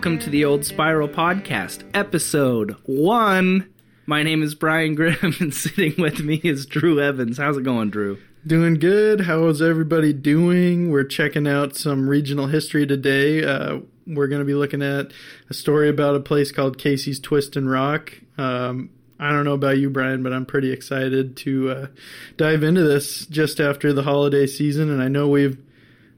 Welcome 0.00 0.18
to 0.20 0.30
the 0.30 0.46
Old 0.46 0.64
Spiral 0.64 1.08
Podcast, 1.10 1.84
episode 1.92 2.74
one. 2.86 3.68
My 4.06 4.22
name 4.22 4.42
is 4.42 4.54
Brian 4.54 4.94
Grimm, 4.94 5.18
and 5.40 5.52
sitting 5.52 5.92
with 5.98 6.20
me 6.20 6.40
is 6.42 6.64
Drew 6.64 6.98
Evans. 6.98 7.36
How's 7.36 7.58
it 7.58 7.64
going, 7.64 7.90
Drew? 7.90 8.16
Doing 8.46 8.76
good. 8.76 9.20
How 9.20 9.46
is 9.48 9.60
everybody 9.60 10.14
doing? 10.14 10.90
We're 10.90 11.04
checking 11.04 11.46
out 11.46 11.76
some 11.76 12.08
regional 12.08 12.46
history 12.46 12.86
today. 12.86 13.44
Uh, 13.44 13.80
we're 14.06 14.28
going 14.28 14.40
to 14.40 14.46
be 14.46 14.54
looking 14.54 14.80
at 14.80 15.12
a 15.50 15.52
story 15.52 15.90
about 15.90 16.16
a 16.16 16.20
place 16.20 16.50
called 16.50 16.78
Casey's 16.78 17.20
Twist 17.20 17.54
and 17.54 17.70
Rock. 17.70 18.22
Um, 18.38 18.88
I 19.18 19.28
don't 19.28 19.44
know 19.44 19.52
about 19.52 19.76
you, 19.76 19.90
Brian, 19.90 20.22
but 20.22 20.32
I'm 20.32 20.46
pretty 20.46 20.72
excited 20.72 21.36
to 21.36 21.70
uh, 21.70 21.86
dive 22.38 22.62
into 22.62 22.84
this 22.84 23.26
just 23.26 23.60
after 23.60 23.92
the 23.92 24.04
holiday 24.04 24.46
season. 24.46 24.88
And 24.88 25.02
I 25.02 25.08
know 25.08 25.28
we've 25.28 25.62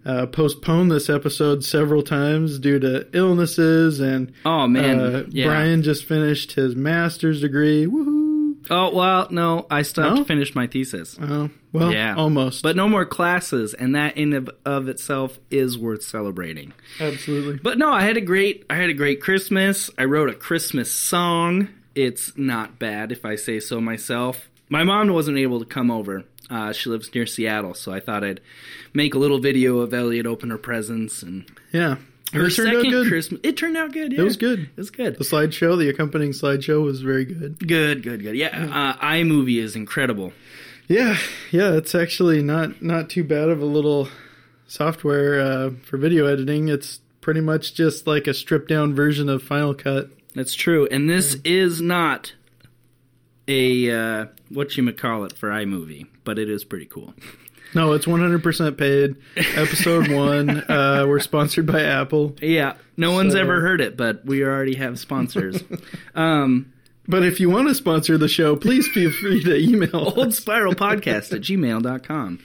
uh, 0.05 0.27
postponed 0.27 0.91
this 0.91 1.09
episode 1.09 1.65
several 1.65 2.03
times 2.03 2.59
due 2.59 2.79
to 2.81 3.07
illnesses. 3.13 4.01
And 4.01 4.33
Oh 4.45 4.67
man, 4.67 5.01
uh, 5.01 5.25
yeah. 5.31 5.47
Brian 5.47 5.83
just 5.83 6.05
finished 6.05 6.53
his 6.53 6.75
master's 6.77 7.41
degree. 7.41 7.87
Woohoo! 7.87 8.57
Oh 8.71 8.95
well, 8.95 9.27
no, 9.31 9.67
I 9.71 9.83
still 9.83 10.05
have 10.05 10.13
No? 10.15 10.19
to 10.21 10.25
finish 10.25 10.55
my 10.55 10.67
thesis, 10.69 11.17
Oh, 11.21 11.51
well, 11.73 11.93
Yeah. 11.93 12.15
almost. 12.15 12.63
but 12.63 12.77
no 12.77 12.89
more 12.89 13.05
classes, 13.05 13.75
and 13.75 13.97
that 13.97 14.17
in 14.17 14.33
of, 14.35 14.51
of 14.65 14.89
itself 14.89 15.39
is 15.51 15.77
worth 15.77 16.03
celebrating. 16.05 16.73
absolutely. 17.01 17.59
But 17.63 17.79
no, 17.79 17.91
I 17.91 18.03
had 18.03 18.17
a 18.17 18.21
great, 18.21 18.65
I 18.71 18.77
had 18.77 18.89
a 18.89 18.95
great 18.95 19.21
Christmas. 19.21 19.91
I 19.99 20.05
wrote 20.05 20.31
a 20.31 20.35
Christmas 20.35 20.93
song. 20.93 21.69
It's 21.97 22.37
not 22.39 22.79
bad, 22.79 23.11
if 23.13 23.25
I 23.25 23.35
say 23.35 23.59
so 23.61 23.81
myself. 23.81 24.49
My 24.69 24.85
mom 24.85 25.09
wasn't 25.09 25.39
able 25.39 25.59
to 25.59 25.67
come 25.67 25.91
over. 25.91 26.25
Uh, 26.53 26.73
she 26.73 26.91
lives 26.91 27.13
near 27.15 27.25
Seattle, 27.25 27.73
so 27.75 27.93
I 27.93 28.01
thought 28.01 28.23
I'd 28.23 28.41
make 28.93 29.15
a 29.15 29.19
little 29.19 29.39
video 29.39 29.79
of 29.79 29.95
Elliot 29.95 30.27
open 30.27 30.51
her 30.51 30.59
presents 30.59 31.23
and 31.23 31.45
Yeah. 31.73 31.97
her 32.35 32.47
It 32.47 32.51
turned 32.51 32.77
out 32.77 32.83
good. 32.83 33.09
Christmas. 33.09 33.41
It 33.43 33.57
turned 33.57 33.77
out 33.77 33.93
good. 33.93 34.13
Yeah. 34.13 34.21
It 34.21 34.25
was 34.25 34.37
good. 34.37 34.61
It 34.61 34.77
was 34.77 34.91
good. 34.91 35.17
The 35.17 35.25
slideshow, 35.25 35.79
the 35.79 35.89
accompanying 35.89 36.33
slideshow 36.33 36.85
was 36.85 37.01
very 37.01 37.25
good. 37.25 37.59
Good, 37.67 38.03
good, 38.03 38.23
good. 38.23 38.37
Yeah, 38.37 38.49
uh, 38.71 39.05
iMovie 39.05 39.59
is 39.63 39.75
incredible. 39.77 40.33
Yeah, 40.89 41.17
yeah, 41.51 41.73
it's 41.75 41.95
actually 41.95 42.43
not 42.43 42.83
not 42.83 43.09
too 43.09 43.25
bad 43.25 43.49
of 43.49 43.63
a 43.63 43.65
little 43.67 44.09
software 44.67 45.41
uh, 45.41 45.71
for 45.85 45.97
video 45.97 46.27
editing. 46.27 46.69
It's 46.69 47.01
pretty 47.23 47.41
much 47.41 47.73
just 47.75 48.07
like 48.07 48.27
a 48.27 48.35
stripped 48.35 48.69
down 48.69 48.95
version 48.95 49.29
of 49.31 49.43
Final 49.43 49.75
Cut. 49.75 50.11
That's 50.35 50.55
true. 50.55 50.87
And 50.91 51.09
this 51.09 51.37
is 51.45 51.81
not 51.81 52.33
a 53.49 53.91
uh, 53.91 54.27
what 54.53 54.77
you 54.77 54.93
call 54.93 55.25
it 55.25 55.37
for 55.37 55.51
iMovie, 55.51 56.07
but 56.25 56.39
it 56.39 56.49
is 56.51 56.65
pretty 56.65 56.87
cool. 56.87 57.15
No, 57.75 57.93
it's 57.93 58.05
100% 58.05 58.77
paid. 58.77 59.17
Episode 59.57 60.11
one, 60.11 60.51
uh, 60.51 61.05
we're 61.09 61.21
sponsored 61.21 61.67
by 61.67 61.83
Apple. 61.83 62.37
Yeah, 62.41 62.75
no 62.99 63.13
one's 63.13 63.35
ever 63.35 63.63
heard 63.63 63.81
it, 63.81 63.97
but 63.97 64.27
we 64.27 64.45
already 64.45 64.75
have 64.75 64.99
sponsors. 64.99 65.63
um, 66.15 66.73
But 67.09 67.23
if 67.25 67.41
you 67.41 67.49
want 67.49 67.69
to 67.69 67.75
sponsor 67.75 68.19
the 68.19 68.29
show, 68.29 68.57
please 68.57 68.87
feel 68.89 69.11
free 69.11 69.43
to 69.45 69.57
email. 69.57 70.13
old 70.17 70.35
spiral 70.35 70.75
podcast 70.75 71.33
at 71.33 71.41
gmail.com. 71.41 72.41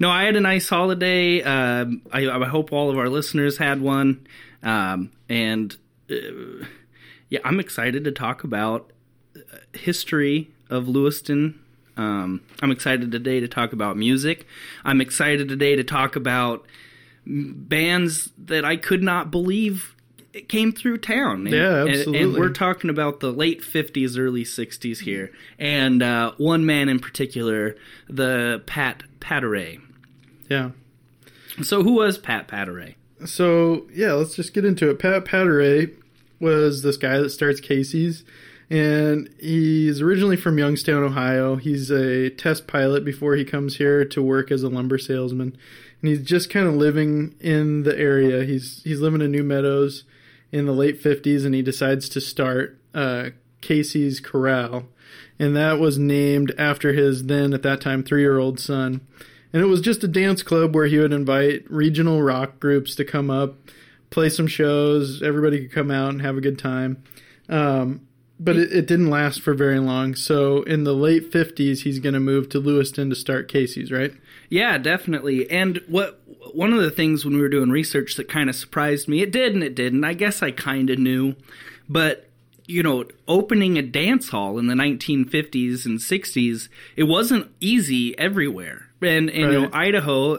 No, 0.00 0.10
I 0.10 0.24
had 0.24 0.34
a 0.34 0.40
nice 0.40 0.68
holiday. 0.68 1.40
Um, 1.42 2.02
I, 2.12 2.28
I 2.28 2.48
hope 2.48 2.72
all 2.72 2.90
of 2.90 2.98
our 2.98 3.08
listeners 3.08 3.56
had 3.56 3.80
one. 3.80 4.26
Um, 4.64 5.12
and 5.28 5.76
uh, 6.10 6.66
yeah, 7.30 7.40
I'm 7.44 7.60
excited 7.60 8.04
to 8.04 8.12
talk 8.12 8.42
about 8.42 8.92
uh, 9.36 9.58
history 9.72 10.50
of 10.70 10.88
Lewiston. 10.88 11.58
Um, 11.96 12.40
I'm 12.60 12.70
excited 12.72 13.12
today 13.12 13.40
to 13.40 13.48
talk 13.48 13.72
about 13.72 13.96
music. 13.96 14.46
I'm 14.84 15.00
excited 15.00 15.48
today 15.48 15.76
to 15.76 15.84
talk 15.84 16.16
about 16.16 16.66
bands 17.26 18.30
that 18.38 18.64
I 18.64 18.76
could 18.76 19.02
not 19.02 19.30
believe 19.30 19.94
came 20.48 20.72
through 20.72 20.98
town. 20.98 21.46
And, 21.46 21.54
Yeah, 21.54 21.84
and- 21.84 22.16
And, 22.16 22.34
we're 22.34 22.48
talking 22.48 22.90
about 22.90 23.20
the 23.20 23.32
late 23.32 23.62
50s, 23.62 24.18
early 24.18 24.44
60s 24.44 25.00
here. 25.00 25.30
And 25.58 26.02
uh, 26.02 26.32
one 26.38 26.66
man 26.66 26.88
in 26.88 26.98
particular, 26.98 27.76
the 28.08 28.62
Pat 28.66 29.04
Patteray. 29.20 29.80
Yeah. 30.50 30.70
So, 31.62 31.84
who 31.84 31.92
was 31.92 32.18
Pat 32.18 32.48
Patteray? 32.48 32.94
So 33.24 33.86
yeah, 33.94 34.12
let's 34.14 34.34
just 34.34 34.52
get 34.52 34.64
into 34.64 34.90
it. 34.90 34.98
Pat 34.98 35.24
Patteray 35.24 35.94
was 36.40 36.82
this 36.82 36.96
guy 36.96 37.18
that 37.20 37.30
starts 37.30 37.60
Casey's, 37.60 38.24
and 38.70 39.28
he's 39.38 40.00
originally 40.00 40.36
from 40.36 40.58
Youngstown, 40.58 41.02
Ohio. 41.02 41.56
He's 41.56 41.90
a 41.90 42.30
test 42.30 42.66
pilot 42.66 43.04
before 43.04 43.36
he 43.36 43.44
comes 43.44 43.76
here 43.76 44.04
to 44.06 44.22
work 44.22 44.50
as 44.50 44.62
a 44.62 44.68
lumber 44.68 44.98
salesman, 44.98 45.56
and 46.00 46.08
he's 46.08 46.22
just 46.22 46.50
kind 46.50 46.66
of 46.66 46.74
living 46.74 47.34
in 47.40 47.82
the 47.82 47.98
area. 47.98 48.44
He's 48.44 48.82
he's 48.84 49.00
living 49.00 49.20
in 49.20 49.30
New 49.30 49.44
Meadows 49.44 50.04
in 50.50 50.66
the 50.66 50.72
late 50.72 51.00
fifties, 51.00 51.44
and 51.44 51.54
he 51.54 51.62
decides 51.62 52.08
to 52.10 52.20
start 52.20 52.78
uh, 52.94 53.30
Casey's 53.60 54.20
Corral, 54.20 54.84
and 55.38 55.54
that 55.56 55.78
was 55.78 55.98
named 55.98 56.52
after 56.58 56.92
his 56.92 57.24
then 57.24 57.52
at 57.52 57.62
that 57.62 57.80
time 57.80 58.02
three 58.02 58.22
year 58.22 58.38
old 58.38 58.58
son. 58.58 59.00
And 59.52 59.62
it 59.62 59.66
was 59.66 59.80
just 59.80 60.02
a 60.02 60.08
dance 60.08 60.42
club 60.42 60.74
where 60.74 60.86
he 60.86 60.98
would 60.98 61.12
invite 61.12 61.70
regional 61.70 62.20
rock 62.20 62.58
groups 62.58 62.96
to 62.96 63.04
come 63.04 63.30
up, 63.30 63.56
play 64.10 64.28
some 64.28 64.48
shows. 64.48 65.22
Everybody 65.22 65.60
could 65.60 65.70
come 65.72 65.92
out 65.92 66.10
and 66.10 66.22
have 66.22 66.36
a 66.36 66.40
good 66.40 66.58
time. 66.58 67.04
Um, 67.48 68.00
but 68.38 68.56
it, 68.56 68.72
it 68.72 68.86
didn't 68.86 69.10
last 69.10 69.42
for 69.42 69.54
very 69.54 69.78
long. 69.78 70.14
So 70.14 70.62
in 70.62 70.84
the 70.84 70.94
late 70.94 71.30
50s, 71.30 71.82
he's 71.82 71.98
going 71.98 72.14
to 72.14 72.20
move 72.20 72.48
to 72.50 72.58
Lewiston 72.58 73.08
to 73.10 73.16
start 73.16 73.48
Casey's, 73.48 73.92
right? 73.92 74.12
Yeah, 74.50 74.78
definitely. 74.78 75.50
And 75.50 75.80
what 75.86 76.20
one 76.52 76.72
of 76.72 76.82
the 76.82 76.90
things 76.90 77.24
when 77.24 77.34
we 77.34 77.40
were 77.40 77.48
doing 77.48 77.70
research 77.70 78.16
that 78.16 78.28
kind 78.28 78.50
of 78.50 78.56
surprised 78.56 79.08
me, 79.08 79.22
it 79.22 79.32
did 79.32 79.54
and 79.54 79.62
it 79.62 79.74
didn't. 79.74 80.04
I 80.04 80.14
guess 80.14 80.42
I 80.42 80.50
kind 80.50 80.90
of 80.90 80.98
knew, 80.98 81.34
but 81.88 82.28
you 82.66 82.82
know, 82.82 83.04
opening 83.28 83.76
a 83.76 83.82
dance 83.82 84.30
hall 84.30 84.58
in 84.58 84.68
the 84.68 84.74
1950s 84.74 85.84
and 85.84 85.98
60s, 85.98 86.68
it 86.96 87.04
wasn't 87.04 87.50
easy 87.60 88.18
everywhere. 88.18 88.88
And, 89.02 89.28
and 89.28 89.52
you 89.52 89.60
know, 89.60 89.70
Idaho 89.70 90.38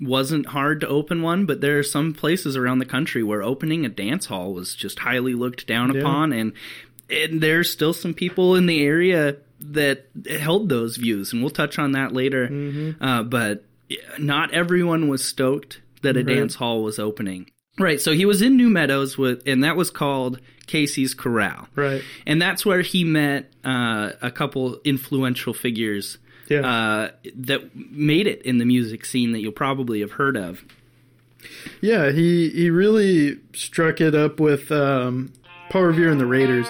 wasn't 0.00 0.46
hard 0.46 0.80
to 0.80 0.88
open 0.88 1.22
one, 1.22 1.44
but 1.46 1.60
there 1.60 1.78
are 1.78 1.82
some 1.82 2.12
places 2.14 2.56
around 2.56 2.78
the 2.78 2.84
country 2.84 3.22
where 3.22 3.42
opening 3.42 3.84
a 3.84 3.88
dance 3.88 4.26
hall 4.26 4.52
was 4.54 4.74
just 4.74 5.00
highly 5.00 5.34
looked 5.34 5.66
down 5.66 5.92
Yeah. 5.94 6.00
upon 6.00 6.32
and 6.32 6.52
and 7.10 7.40
there's 7.40 7.70
still 7.72 7.94
some 7.94 8.12
people 8.12 8.54
in 8.54 8.66
the 8.66 8.82
area 8.84 9.36
that 9.60 10.06
held 10.28 10.68
those 10.68 10.96
views, 10.98 11.32
and 11.32 11.40
we'll 11.42 11.50
touch 11.50 11.78
on 11.78 11.92
that 11.92 12.12
later. 12.12 12.48
Mm-hmm. 12.48 13.02
Uh, 13.02 13.22
but 13.22 13.64
not 14.18 14.52
everyone 14.52 15.08
was 15.08 15.24
stoked 15.24 15.80
that 16.02 16.16
a 16.16 16.22
Right. 16.22 16.36
dance 16.36 16.54
hall 16.56 16.82
was 16.82 16.98
opening. 16.98 17.50
Right, 17.78 17.98
so 18.00 18.12
he 18.12 18.26
was 18.26 18.42
in 18.42 18.56
New 18.56 18.68
Meadows 18.68 19.16
with, 19.16 19.42
and 19.46 19.64
that 19.64 19.74
was 19.76 19.88
called 19.90 20.38
Casey's 20.66 21.14
Corral, 21.14 21.66
Right. 21.74 22.02
and 22.26 22.42
that's 22.42 22.66
where 22.66 22.82
he 22.82 23.04
met 23.04 23.50
uh, 23.64 24.10
a 24.20 24.30
couple 24.30 24.78
influential 24.84 25.54
figures 25.54 26.18
Yeah. 26.48 26.60
uh, 26.60 27.10
that 27.34 27.74
made 27.74 28.26
it 28.26 28.42
in 28.42 28.58
the 28.58 28.64
music 28.64 29.04
scene 29.04 29.32
that 29.32 29.40
you'll 29.40 29.52
probably 29.52 30.00
have 30.00 30.12
heard 30.12 30.36
of. 30.36 30.64
Yeah, 31.80 32.10
he, 32.10 32.48
he 32.50 32.70
really 32.70 33.38
struck 33.52 34.00
it 34.00 34.14
up 34.14 34.40
with 34.40 34.72
um, 34.72 35.32
Paul 35.70 35.82
Revere 35.84 36.10
and 36.10 36.20
the 36.20 36.26
Raiders. 36.26 36.66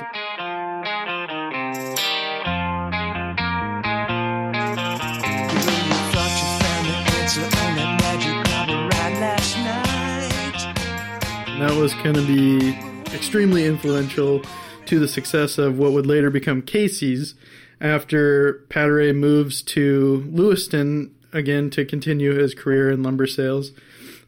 thought 6.12 6.34
you 6.36 6.46
found 6.58 6.86
the 6.86 6.94
answer 7.16 7.42
on 7.42 7.76
that 7.76 8.00
magic 8.00 8.34
carpet 8.50 8.94
ride 8.94 9.18
last 9.20 9.56
night. 9.56 11.48
And 11.48 11.62
that 11.62 11.74
was 11.80 11.94
going 11.94 12.14
to 12.14 12.26
be 12.26 12.78
extremely 13.14 13.64
influential 13.64 14.42
to 14.86 14.98
the 14.98 15.08
success 15.08 15.58
of 15.58 15.78
what 15.78 15.92
would 15.92 16.06
later 16.06 16.30
become 16.30 16.62
Casey's 16.62 17.34
after 17.80 18.64
Patteray 18.68 19.14
moves 19.14 19.62
to 19.62 20.24
Lewiston 20.30 21.14
again 21.32 21.70
to 21.70 21.84
continue 21.84 22.34
his 22.34 22.54
career 22.54 22.90
in 22.90 23.02
lumber 23.02 23.26
sales. 23.26 23.72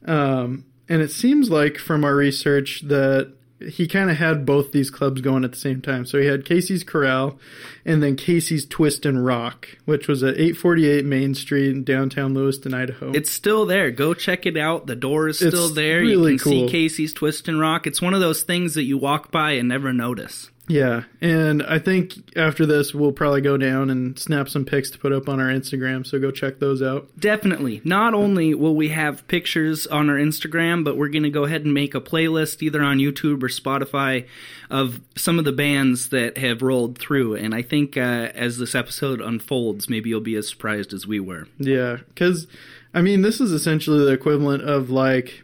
Um, 0.05 0.65
and 0.89 1.03
it 1.03 1.11
seems 1.11 1.51
like 1.51 1.79
from 1.79 2.05
our 2.05 2.15
research 2.15 2.83
that 2.83 3.33
he 3.61 3.87
kind 3.87 4.11
of 4.11 4.17
had 4.17 4.47
both 4.47 4.73
these 4.73 4.89
clubs 4.89 5.21
going 5.21 5.45
at 5.45 5.53
the 5.53 5.59
same 5.59 5.83
time. 5.83 6.07
So 6.07 6.19
he 6.19 6.27
had 6.27 6.47
Casey's 6.47 6.83
Corral 6.83 7.39
and 7.85 8.03
then 8.03 8.17
Casey's 8.17 8.65
Twist 8.65 9.05
and 9.05 9.25
Rock, 9.25 9.69
which 9.85 10.09
was 10.09 10.23
at 10.23 10.35
848 10.35 11.05
Main 11.05 11.35
Street 11.35 11.69
in 11.71 11.85
downtown 11.85 12.33
Lewiston, 12.33 12.73
Idaho. 12.73 13.13
It's 13.13 13.31
still 13.31 13.67
there. 13.67 13.91
Go 13.91 14.15
check 14.15 14.47
it 14.47 14.57
out. 14.57 14.87
The 14.87 14.97
door 14.97 15.29
is 15.29 15.37
still 15.37 15.67
It's 15.67 15.75
there. 15.75 16.03
you 16.03 16.19
really 16.19 16.39
can 16.39 16.53
see. 16.53 16.69
Casey's 16.69 17.13
Twist 17.13 17.49
and 17.49 17.61
Rock. 17.61 17.87
It's 17.87 18.01
one 18.01 18.15
of 18.15 18.21
those 18.21 18.43
things 18.43 18.75
that 18.75 18.85
you 18.85 18.97
walk 18.97 19.31
by 19.31 19.53
and 19.53 19.69
never 19.69 19.93
notice. 19.93 20.50
Yeah, 20.71 21.03
and 21.21 21.65
I 21.65 21.81
think 21.81 22.37
after 22.37 22.65
this 22.65 22.95
we'll 22.95 23.11
probably 23.11 23.41
go 23.41 23.57
down 23.57 23.91
and 23.91 24.17
snap 24.17 24.49
some 24.49 24.65
pics 24.65 24.89
to 24.91 24.99
put 24.99 25.13
up 25.13 25.29
on 25.29 25.41
our 25.41 25.49
Instagram. 25.49 26.07
So 26.07 26.21
go 26.21 26.31
check 26.31 26.61
those 26.61 26.81
out. 26.81 27.09
Definitely. 27.19 27.81
Not 27.85 28.15
only 28.15 28.55
will 28.55 28.77
we 28.77 28.91
have 28.91 29.27
pictures 29.27 29.89
on 29.89 30.09
our 30.09 30.15
Instagram, 30.15 30.85
but 30.85 30.97
we're 30.97 31.09
going 31.09 31.25
to 31.25 31.31
go 31.31 31.43
ahead 31.43 31.65
and 31.65 31.75
make 31.75 31.97
a 31.97 32.01
playlist 32.01 32.63
either 32.63 32.83
on 32.83 32.99
YouTube 32.99 33.43
or 33.43 33.49
Spotify 33.49 34.29
of 34.71 35.01
some 35.17 35.41
of 35.41 35.45
the 35.45 35.53
bands 35.53 36.11
that 36.11 36.39
have 36.39 36.63
rolled 36.63 36.99
through. 36.99 37.35
And 37.35 37.53
I 37.53 37.63
think 37.63 37.97
uh, 37.97 38.31
as 38.35 38.59
this 38.59 38.77
episode 38.77 39.21
unfolds, 39.21 39.91
maybe 39.91 40.11
you'll 40.11 40.21
be 40.21 40.37
as 40.37 40.49
surprised 40.49 40.93
as 40.93 41.05
we 41.05 41.19
were. 41.19 41.49
Yeah, 41.59 41.97
because 42.09 42.47
I 42.95 43.03
mean 43.03 43.23
this 43.23 43.41
is 43.41 43.51
essentially 43.51 44.05
the 44.05 44.13
equivalent 44.13 44.63
of 44.63 44.89
like 44.89 45.43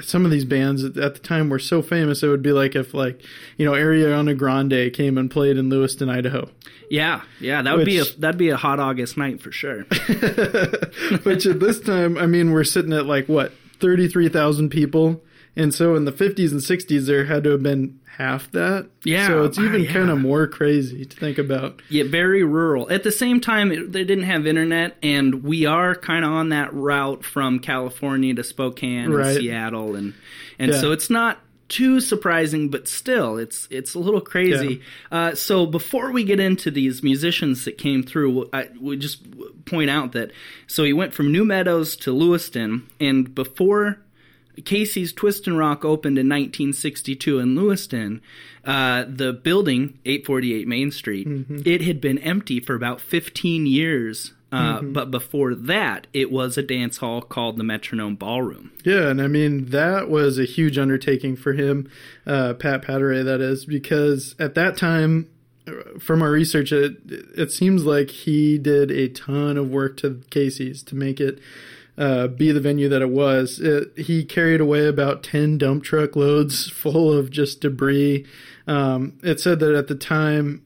some 0.00 0.24
of 0.24 0.30
these 0.30 0.44
bands 0.44 0.84
at 0.84 0.94
the 0.94 1.20
time 1.22 1.50
were 1.50 1.58
so 1.58 1.82
famous. 1.82 2.22
It 2.22 2.28
would 2.28 2.42
be 2.42 2.52
like 2.52 2.74
if 2.74 2.94
like 2.94 3.20
you 3.56 3.66
know 3.66 3.72
Ariana 3.72 4.36
Grande 4.36 4.92
came 4.92 5.18
and 5.18 5.30
played 5.30 5.56
in 5.56 5.68
Lewiston, 5.68 6.08
Idaho. 6.08 6.48
Yeah, 6.88 7.22
yeah, 7.40 7.62
that 7.62 7.76
would 7.76 7.86
be 7.86 7.98
a 7.98 8.04
that'd 8.18 8.38
be 8.38 8.50
a 8.50 8.56
hot 8.56 8.80
August 8.80 9.16
night 9.16 9.40
for 9.40 9.52
sure. 9.52 9.82
Which 11.22 11.46
at 11.46 11.60
this 11.60 11.80
time, 11.80 12.16
I 12.16 12.26
mean, 12.26 12.52
we're 12.52 12.64
sitting 12.64 12.92
at 12.92 13.06
like 13.06 13.28
what 13.28 13.52
thirty 13.80 14.08
three 14.08 14.28
thousand 14.28 14.70
people, 14.70 15.22
and 15.56 15.72
so 15.74 15.94
in 15.96 16.04
the 16.04 16.12
fifties 16.12 16.52
and 16.52 16.62
sixties, 16.62 17.06
there 17.06 17.24
had 17.24 17.44
to 17.44 17.50
have 17.50 17.62
been 17.62 18.00
half 18.16 18.50
that. 18.52 18.88
Yeah, 19.04 19.26
so 19.26 19.44
it's 19.44 19.58
even 19.58 19.82
yeah. 19.82 19.92
kind 19.92 20.10
of 20.10 20.18
more 20.20 20.46
crazy 20.46 21.04
to 21.04 21.16
think 21.16 21.38
about. 21.38 21.80
Yeah, 21.88 22.04
very 22.04 22.44
rural. 22.44 22.90
At 22.90 23.02
the 23.02 23.12
same 23.12 23.40
time, 23.40 23.72
it, 23.72 23.92
they 23.92 24.04
didn't 24.04 24.24
have 24.24 24.46
internet, 24.46 24.96
and 25.02 25.42
we 25.42 25.66
are 25.66 25.94
kind 25.94 26.24
of 26.24 26.30
on 26.32 26.50
that 26.50 26.72
route 26.74 27.24
from 27.24 27.58
California 27.58 28.34
to 28.34 28.44
Spokane 28.44 29.10
Right. 29.10 29.28
and 29.28 29.36
Seattle, 29.36 29.94
and 29.96 30.14
and 30.58 30.72
Yeah. 30.72 30.80
so 30.80 30.92
it's 30.92 31.10
not 31.10 31.38
too 31.68 32.00
surprising, 32.00 32.68
but 32.68 32.86
still, 32.86 33.38
it's 33.38 33.66
it's 33.70 33.94
a 33.94 33.98
little 33.98 34.20
crazy. 34.20 34.82
Uh, 35.10 35.34
so 35.34 35.64
before 35.64 36.10
we 36.12 36.22
get 36.22 36.38
into 36.38 36.70
these 36.70 37.02
musicians 37.02 37.64
that 37.64 37.78
came 37.78 38.02
through, 38.02 38.48
I 38.52 38.68
would 38.78 39.00
just 39.00 39.24
point 39.64 39.88
out 39.88 40.12
that 40.12 40.32
so 40.66 40.84
he 40.84 40.92
went 40.92 41.14
from 41.14 41.32
New 41.32 41.46
Meadows 41.46 41.96
to 41.96 42.12
Lewiston, 42.12 42.86
and 43.00 43.34
before 43.34 43.98
Casey's 44.64 45.12
Twist 45.12 45.46
and 45.46 45.56
Rock 45.58 45.84
opened 45.84 46.18
in 46.18 46.28
1962 46.28 47.38
in 47.38 47.54
Lewiston. 47.56 48.20
Uh, 48.64 49.04
the 49.08 49.32
building, 49.32 49.98
848 50.04 50.68
Main 50.68 50.90
Street, 50.90 51.26
it 51.66 51.82
had 51.82 52.00
been 52.00 52.18
empty 52.18 52.60
for 52.60 52.74
about 52.74 53.00
15 53.00 53.66
years. 53.66 54.32
Uh, 54.52 54.82
But 54.82 55.10
before 55.10 55.54
that, 55.54 56.06
it 56.12 56.30
was 56.30 56.58
a 56.58 56.62
dance 56.62 56.98
hall 56.98 57.22
called 57.22 57.56
the 57.56 57.64
Metronome 57.64 58.16
Ballroom. 58.16 58.70
Yeah, 58.84 59.08
and 59.08 59.22
I 59.22 59.26
mean 59.26 59.70
that 59.70 60.10
was 60.10 60.38
a 60.38 60.44
huge 60.44 60.76
undertaking 60.76 61.36
for 61.36 61.54
him, 61.54 61.88
uh, 62.26 62.52
Pat 62.54 62.82
Patteray. 62.82 63.24
That 63.24 63.40
is 63.40 63.64
because 63.64 64.34
at 64.38 64.54
that 64.54 64.76
time, 64.76 65.28
uh, 65.66 65.98
from 65.98 66.20
our 66.22 66.30
research, 66.30 66.70
it 66.70 66.98
it 67.34 67.50
seems 67.50 67.84
like 67.86 68.10
he 68.10 68.58
did 68.58 68.90
a 68.90 69.08
ton 69.08 69.56
of 69.56 69.70
work 69.70 69.96
to 69.98 70.20
Casey's 70.28 70.82
to 70.82 70.94
make 70.94 71.18
it 71.18 71.38
uh, 71.98 72.28
be 72.28 72.52
the 72.52 72.60
venue 72.60 72.88
that 72.88 73.02
it 73.02 73.10
was. 73.10 73.60
It, 73.60 73.92
he 73.96 74.24
carried 74.24 74.60
away 74.60 74.86
about 74.86 75.22
ten 75.22 75.58
dump 75.58 75.84
truck 75.84 76.16
loads 76.16 76.70
full 76.74 77.12
of 77.12 77.30
just 77.30 77.60
debris. 77.60 78.26
Um, 78.66 79.18
it 79.22 79.40
said 79.40 79.60
that 79.60 79.74
at 79.74 79.88
the 79.88 79.94
time 79.94 80.64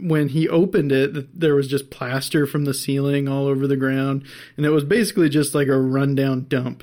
when 0.00 0.28
he 0.28 0.48
opened 0.48 0.92
it, 0.92 1.14
th- 1.14 1.26
there 1.32 1.54
was 1.54 1.68
just 1.68 1.90
plaster 1.90 2.46
from 2.46 2.64
the 2.64 2.74
ceiling 2.74 3.28
all 3.28 3.46
over 3.46 3.66
the 3.66 3.76
ground, 3.76 4.24
and 4.56 4.66
it 4.66 4.70
was 4.70 4.84
basically 4.84 5.28
just 5.28 5.54
like 5.54 5.68
a 5.68 5.80
rundown 5.80 6.46
dump. 6.48 6.82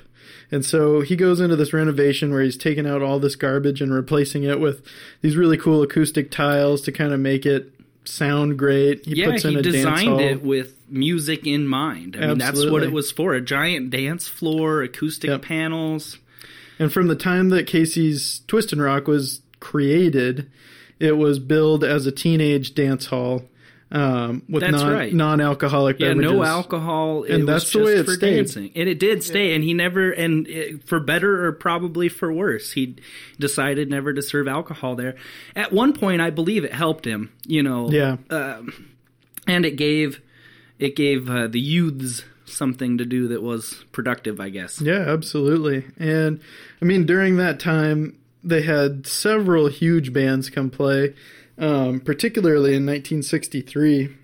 And 0.52 0.66
so 0.66 1.00
he 1.02 1.16
goes 1.16 1.40
into 1.40 1.56
this 1.56 1.74
renovation 1.74 2.32
where 2.32 2.42
he's 2.42 2.58
taking 2.58 2.86
out 2.86 3.02
all 3.02 3.20
this 3.20 3.38
garbage 3.38 3.82
and 3.82 3.94
replacing 3.94 4.44
it 4.44 4.60
with 4.60 4.86
these 5.22 5.38
really 5.38 5.58
cool 5.58 5.82
acoustic 5.82 6.30
tiles 6.30 6.82
to 6.82 6.92
kind 6.92 7.14
of 7.14 7.22
make 7.22 7.46
it 7.46 7.74
sound 8.04 8.58
great. 8.58 9.06
He 9.06 9.16
Yeah, 9.16 9.32
puts 9.32 9.46
in 9.46 9.52
he 9.52 9.58
a 9.58 9.62
dance 9.62 9.76
designed 9.76 10.20
it 10.22 10.42
with 10.44 10.76
music 10.90 11.46
in 11.46 11.68
mind. 11.68 12.18
I 12.20 12.28
mean, 12.28 12.38
that's 12.38 12.66
what 12.66 12.84
it 12.84 12.92
was 12.92 13.12
for 13.12 13.34
a 13.34 13.42
giant 13.42 13.90
dance 13.92 14.28
floor, 14.28 14.82
acoustic 14.82 15.30
Yep. 15.30 15.42
panels. 15.44 16.18
And 16.80 16.92
from 16.92 17.08
the 17.08 17.16
time 17.16 17.50
that 17.50 17.68
Casey's 17.68 18.42
Twist 18.48 18.72
and 18.74 18.82
Rock 18.82 19.08
was 19.08 19.42
created, 19.60 20.48
it 21.00 21.18
was 21.18 21.38
billed 21.40 21.84
as 21.84 22.06
a 22.08 22.12
teenage 22.12 22.74
dance 22.74 23.08
hall 23.08 23.44
um, 23.92 24.44
with 24.48 24.62
That's 24.62 24.82
non, 24.84 24.94
right. 24.94 25.14
non-alcoholic 25.14 26.00
Yeah, 26.00 26.10
beverages. 26.10 26.32
no 26.32 26.44
alcohol. 26.44 27.24
It 27.24 27.34
And 27.36 27.48
that's 27.48 27.72
the 27.74 27.80
way 27.84 27.94
it 27.96 28.06
for 28.06 28.14
stayed. 28.14 28.36
dancing, 28.38 28.72
and 28.76 28.88
it 28.88 29.00
did 29.00 29.22
stay. 29.24 29.54
And 29.54 29.64
he 29.64 29.74
never, 29.74 30.12
and 30.12 30.48
it, 30.48 30.84
for 30.88 31.00
better 31.00 31.46
or 31.46 31.52
probably 31.52 32.08
for 32.10 32.32
worse, 32.32 32.72
he 32.72 32.96
decided 33.40 33.90
never 33.90 34.14
to 34.14 34.22
serve 34.22 34.48
alcohol 34.48 34.96
there. 34.96 35.16
At 35.56 35.74
one 35.74 35.94
point, 35.94 36.22
I 36.22 36.30
believe 36.30 36.64
it 36.64 36.74
helped 36.74 37.06
him. 37.06 37.32
You 37.46 37.64
know, 37.64 37.90
Yeah. 37.92 38.18
um, 38.30 38.88
and 39.48 39.66
it 39.66 39.76
gave 39.76 40.22
it 40.80 40.96
gave 40.96 41.30
uh, 41.30 41.48
the 41.48 41.60
youths 41.60 42.24
something 42.46 42.98
to 42.98 43.06
do 43.06 43.28
that 43.30 43.42
was 43.44 43.84
productive, 43.92 44.40
I 44.40 44.50
guess. 44.50 44.82
Yeah, 44.82 45.06
absolutely. 45.08 45.86
And 46.00 46.40
I 46.82 46.86
mean, 46.86 47.06
during 47.06 47.38
that 47.38 47.60
time, 47.60 48.18
they 48.44 48.62
had 48.64 49.06
several 49.06 49.68
huge 49.68 50.12
bands 50.12 50.50
come 50.50 50.70
play, 50.70 51.14
um, 51.62 52.02
particularly 52.02 52.72
in 52.76 52.86
1963. 52.86 54.18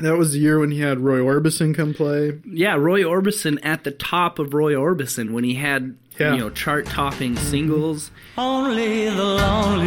That 0.00 0.18
was 0.18 0.32
the 0.32 0.38
year 0.40 0.58
when 0.58 0.70
he 0.72 0.80
had 0.80 0.98
Roy 1.00 1.20
Orbison 1.20 1.74
come 1.74 1.94
play. 1.94 2.38
Yeah, 2.44 2.74
Roy 2.74 3.02
Orbison 3.02 3.58
at 3.62 3.84
the 3.84 3.90
top 3.92 4.38
of 4.38 4.52
Roy 4.52 4.74
Orbison 4.74 5.30
when 5.30 5.42
he 5.44 5.54
had 5.54 5.96
Yeah. 6.18 6.34
you 6.34 6.40
know 6.40 6.50
chart 6.50 6.84
topping 6.84 7.34
singles. 7.36 8.10
Only 8.36 9.08
the 9.08 9.24
lonely 9.24 9.86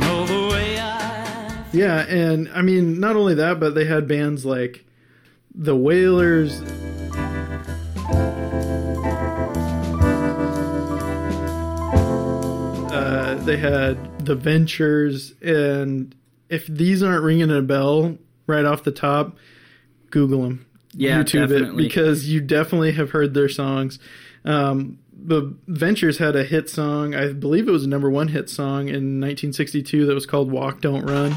know 0.00 0.26
the 0.26 0.48
way 0.52 0.78
I 0.78 1.64
Yeah, 1.72 2.00
and 2.08 2.48
I 2.54 2.62
mean, 2.62 3.00
not 3.00 3.16
only 3.16 3.34
that, 3.34 3.58
but 3.58 3.74
they 3.74 3.84
had 3.86 4.06
bands 4.06 4.44
like 4.46 4.84
the 5.54 5.74
Wailers. 5.76 6.60
They 13.48 13.56
had 13.56 14.24
the 14.24 14.34
Ventures, 14.34 15.32
and 15.42 16.14
if 16.48 16.66
these 16.66 17.02
aren't 17.02 17.22
ringing 17.24 17.50
a 17.50 17.62
bell 17.62 18.16
right 18.46 18.64
off 18.64 18.84
the 18.84 18.92
top, 18.92 19.36
Google 20.10 20.42
them, 20.42 20.66
Yeah, 20.92 21.22
YouTube 21.22 21.48
definitely. 21.48 21.84
it, 21.84 21.88
because 21.88 22.28
you 22.28 22.40
definitely 22.40 22.92
have 22.92 23.10
heard 23.10 23.34
their 23.34 23.48
songs. 23.48 23.98
Um, 24.44 24.98
the 25.12 25.54
Ventures 25.66 26.18
had 26.18 26.36
a 26.36 26.44
hit 26.44 26.70
song, 26.70 27.14
I 27.14 27.32
believe 27.32 27.66
it 27.68 27.72
was 27.72 27.84
a 27.84 27.88
number 27.88 28.08
one 28.10 28.28
hit 28.28 28.48
song 28.48 28.82
in 28.88 29.20
1962 29.20 30.06
that 30.06 30.14
was 30.14 30.26
called 30.26 30.50
"Walk 30.52 30.80
Don't 30.80 31.04
Run." 31.04 31.32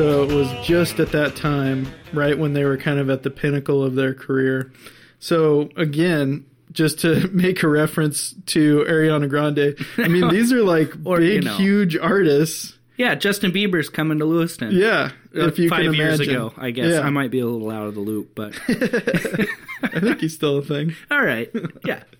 So 0.00 0.22
it 0.22 0.32
was 0.32 0.50
just 0.66 0.98
at 0.98 1.12
that 1.12 1.36
time, 1.36 1.86
right 2.14 2.38
when 2.38 2.54
they 2.54 2.64
were 2.64 2.78
kind 2.78 2.98
of 2.98 3.10
at 3.10 3.22
the 3.22 3.28
pinnacle 3.28 3.84
of 3.84 3.96
their 3.96 4.14
career. 4.14 4.72
So 5.18 5.68
again, 5.76 6.46
just 6.72 7.00
to 7.00 7.28
make 7.34 7.62
a 7.62 7.68
reference 7.68 8.34
to 8.46 8.82
Ariana 8.88 9.28
Grande, 9.28 9.76
I 9.98 10.08
mean, 10.08 10.28
these 10.30 10.54
are 10.54 10.62
like 10.62 10.94
Or, 11.04 11.18
big, 11.18 11.44
you 11.44 11.50
know. 11.50 11.54
huge 11.58 11.98
artists. 11.98 12.78
Yeah, 13.00 13.14
Justin 13.14 13.50
Bieber's 13.50 13.88
coming 13.88 14.18
to 14.18 14.26
Lewiston. 14.26 14.72
Yeah, 14.72 15.12
if 15.32 15.58
you 15.58 15.70
five 15.70 15.84
can 15.84 15.94
years 15.94 16.20
imagine. 16.20 16.34
ago, 16.34 16.52
I 16.58 16.70
guess 16.70 16.90
Yeah. 16.90 17.00
I 17.00 17.08
might 17.08 17.30
be 17.30 17.40
a 17.40 17.46
little 17.46 17.70
out 17.70 17.86
of 17.86 17.94
the 17.94 18.00
loop, 18.00 18.34
but 18.34 18.54
I 18.68 20.00
think 20.00 20.20
he's 20.20 20.34
still 20.34 20.58
a 20.58 20.62
thing. 20.62 20.94
all 21.10 21.22
right, 21.24 21.50
yeah. 21.84 22.02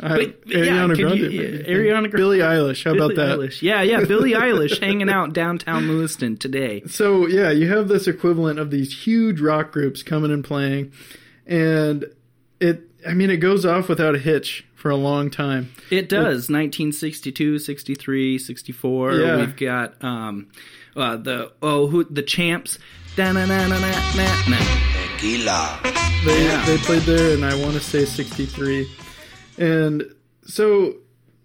Uh, 0.00 0.16
But, 0.16 0.38
yeah, 0.46 0.56
Ariana 0.64 0.88
could 0.96 0.98
Grande, 0.98 1.18
you-. 1.32 1.64
Ariana 1.68 2.00
Grande. 2.00 2.12
Billie 2.12 2.38
Eilish. 2.38 2.82
How 2.84 2.94
about 2.94 3.14
that? 3.14 3.38
Eilish. 3.38 3.62
Yeah, 3.62 3.82
yeah, 3.82 4.04
Billie 4.04 4.32
Eilish 4.32 4.80
hanging 4.80 5.08
out 5.08 5.32
downtown 5.34 5.86
Lewiston 5.86 6.36
today. 6.36 6.82
So 6.88 7.28
yeah, 7.28 7.50
you 7.52 7.68
have 7.70 7.86
this 7.86 8.08
equivalent 8.08 8.58
of 8.58 8.72
these 8.72 9.04
huge 9.06 9.40
rock 9.40 9.70
groups 9.70 10.02
coming 10.02 10.32
and 10.32 10.42
playing, 10.42 10.92
and 11.46 12.06
it. 12.60 12.82
I 13.06 13.14
mean, 13.14 13.30
it 13.30 13.36
goes 13.36 13.64
off 13.64 13.88
without 13.88 14.16
a 14.16 14.18
hitch 14.18 14.64
for 14.82 14.90
a 14.90 14.96
long 14.96 15.30
time. 15.30 15.72
It 15.90 16.08
does. 16.08 16.50
1962, 16.50 17.60
63, 17.60 18.36
64. 18.38 19.12
Yeah. 19.14 19.36
We've 19.36 19.56
got 19.56 20.02
um, 20.02 20.48
uh, 20.96 21.16
the 21.18 21.52
oh 21.62 21.86
who 21.86 22.02
the 22.02 22.22
champs. 22.22 22.78
Tequila. 25.14 25.78
They 26.26 26.44
Yeah. 26.44 26.64
they 26.66 26.78
played 26.78 27.02
there, 27.02 27.32
and 27.32 27.44
I 27.44 27.54
want 27.54 27.74
to 27.74 27.80
say 27.80 28.04
'63. 28.04 28.88
And 29.56 30.02
so, 30.44 30.96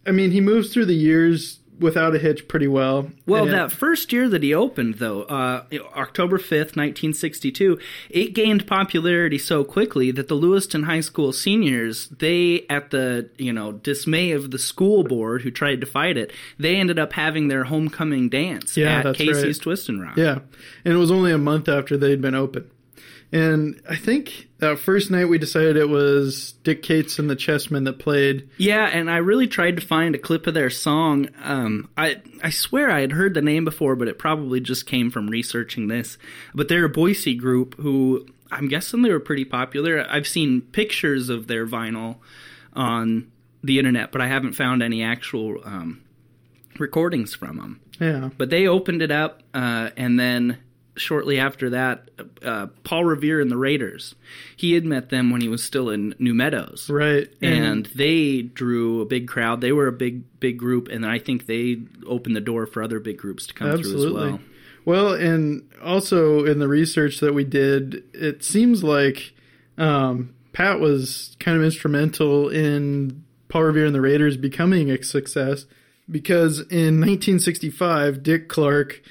I 0.08 0.12
mean, 0.12 0.32
he 0.32 0.42
moves 0.42 0.74
through 0.74 0.86
the 0.86 0.96
years 0.96 1.60
without 1.80 2.16
a 2.16 2.20
hitch 2.20 2.48
pretty 2.48 2.68
well. 2.68 3.12
Well, 3.26 3.44
And- 3.44 3.54
that 3.54 3.72
first 3.72 4.12
year 4.12 4.28
that 4.30 4.42
he 4.44 4.54
opened, 4.54 4.96
though, 4.96 5.24
uh, 5.24 5.64
October 5.96 6.38
5th, 6.38 6.76
1962, 6.76 7.78
it 8.10 8.34
gained 8.34 8.66
popularity 8.68 9.38
so 9.38 9.64
quickly 9.64 10.12
that 10.12 10.28
the 10.28 10.36
Lewiston 10.36 10.84
High 10.84 11.02
School 11.02 11.32
seniors, 11.32 12.08
they, 12.08 12.66
at 12.70 12.92
the, 12.92 13.30
you 13.38 13.54
know, 13.54 13.74
dismay 13.74 14.32
of 14.32 14.52
the 14.52 14.60
school 14.60 15.04
board 15.04 15.42
who 15.44 15.52
tried 15.52 15.82
to 15.82 15.88
fight 15.88 16.18
it, 16.18 16.32
they 16.60 16.76
ended 16.76 16.98
up 17.00 17.14
having 17.14 17.48
their 17.48 17.66
homecoming 17.66 18.30
dance 18.30 18.76
Yeah, 18.78 19.00
at 19.06 19.16
Casey's 19.16 19.44
right. 19.58 19.62
Twist 19.62 19.90
and 19.90 20.02
Rock. 20.02 20.18
yeah, 20.18 20.40
and 20.86 20.94
it 20.94 20.98
was 20.98 21.12
only 21.12 21.32
a 21.32 21.38
month 21.38 21.70
after 21.70 21.98
they'd 21.98 22.22
been 22.22 22.36
open. 22.36 22.70
And 23.32 23.82
I 23.90 23.98
think 23.98 24.48
that 24.60 24.80
first 24.80 25.12
night 25.12 25.26
we 25.26 25.38
decided 25.38 25.76
it 25.76 25.90
was 25.90 26.54
Dick 26.64 26.82
Cates 26.82 27.20
and 27.20 27.30
the 27.30 27.36
Chessmen 27.36 27.84
that 27.86 28.00
played. 28.00 28.50
Yeah, 28.58 28.86
and 28.86 29.12
I 29.12 29.18
really 29.18 29.48
tried 29.48 29.76
to 29.78 29.86
find 29.86 30.16
a 30.16 30.20
clip 30.20 30.48
of 30.48 30.54
their 30.54 30.70
song. 30.70 31.28
Um, 31.44 31.90
I 31.98 32.22
I 32.42 32.52
swear 32.52 32.90
I 32.90 33.02
had 33.02 33.12
heard 33.12 33.34
the 33.34 33.42
name 33.42 33.66
before, 33.66 33.96
but 33.98 34.08
it 34.08 34.18
probably 34.18 34.62
just 34.62 34.86
came 34.86 35.12
from 35.12 35.28
researching 35.28 35.88
this. 35.88 36.18
But 36.56 36.70
they're 36.70 36.86
a 36.86 36.90
Boise 36.90 37.36
group 37.36 37.76
who 37.76 38.26
I'm 38.50 38.70
guessing 38.70 39.02
they 39.02 39.12
were 39.12 39.20
pretty 39.20 39.46
popular. 39.46 40.06
I've 40.10 40.28
seen 40.28 40.62
pictures 40.62 41.30
of 41.30 41.48
their 41.48 41.68
vinyl 41.68 42.18
on 42.74 43.30
the 43.62 43.78
internet, 43.78 44.12
but 44.12 44.22
I 44.22 44.28
haven't 44.28 44.54
found 44.54 44.82
any 44.82 45.04
actual 45.04 45.62
um, 45.66 46.02
recordings 46.80 47.34
from 47.34 47.58
them. 47.58 47.82
Yeah. 48.00 48.30
But 48.38 48.50
they 48.50 48.68
opened 48.68 49.02
it 49.02 49.12
up, 49.12 49.44
uh, 49.54 49.90
and 49.98 50.20
then 50.20 50.60
shortly 50.98 51.40
after 51.40 51.70
that, 51.72 52.10
uh, 52.44 52.68
Paul 52.84 53.06
Revere 53.06 53.40
and 53.42 53.50
the 53.52 53.58
Raiders. 53.58 54.16
He 54.56 54.74
had 54.74 54.86
met 54.86 55.10
them 55.10 55.30
when 55.30 55.42
he 55.42 55.48
was 55.48 55.64
still 55.64 55.90
in 55.90 56.14
New 56.20 56.34
Meadows, 56.34 56.90
Right. 56.90 57.30
and 57.42 57.86
they 57.96 58.42
drew 58.42 59.02
a 59.02 59.06
big 59.06 59.28
crowd. 59.28 59.62
They 59.62 59.72
were 59.72 59.88
a 59.88 59.92
big, 59.92 60.24
big 60.40 60.58
group, 60.58 60.88
and 60.90 61.06
I 61.06 61.20
think 61.20 61.46
they 61.46 61.78
opened 62.06 62.36
the 62.36 62.42
door 62.42 62.66
for 62.66 62.84
other 62.84 63.00
big 63.00 63.18
groups 63.18 63.48
to 63.48 63.54
come 63.54 63.78
through 63.82 64.06
as 64.08 64.12
well. 64.14 64.40
Well, 64.86 65.14
and 65.14 65.64
also 65.84 66.46
in 66.46 66.60
the 66.60 66.68
research 66.68 67.20
that 67.20 67.34
we 67.34 67.44
did, 67.44 68.04
it 68.14 68.44
seems 68.44 68.84
like 68.84 69.34
um, 69.78 70.34
Pat 70.54 70.80
was 70.80 71.36
kind 71.40 71.58
of 71.58 71.64
instrumental 71.64 72.48
in 72.50 73.24
Paul 73.50 73.64
Revere 73.64 73.86
and 73.86 73.94
the 73.96 74.02
Raiders 74.02 74.38
becoming 74.38 74.90
a 74.90 75.02
success 75.04 75.66
because 76.10 76.60
in 76.62 77.02
1965, 77.02 78.24
Dick 78.24 78.48
Clark, 78.48 79.02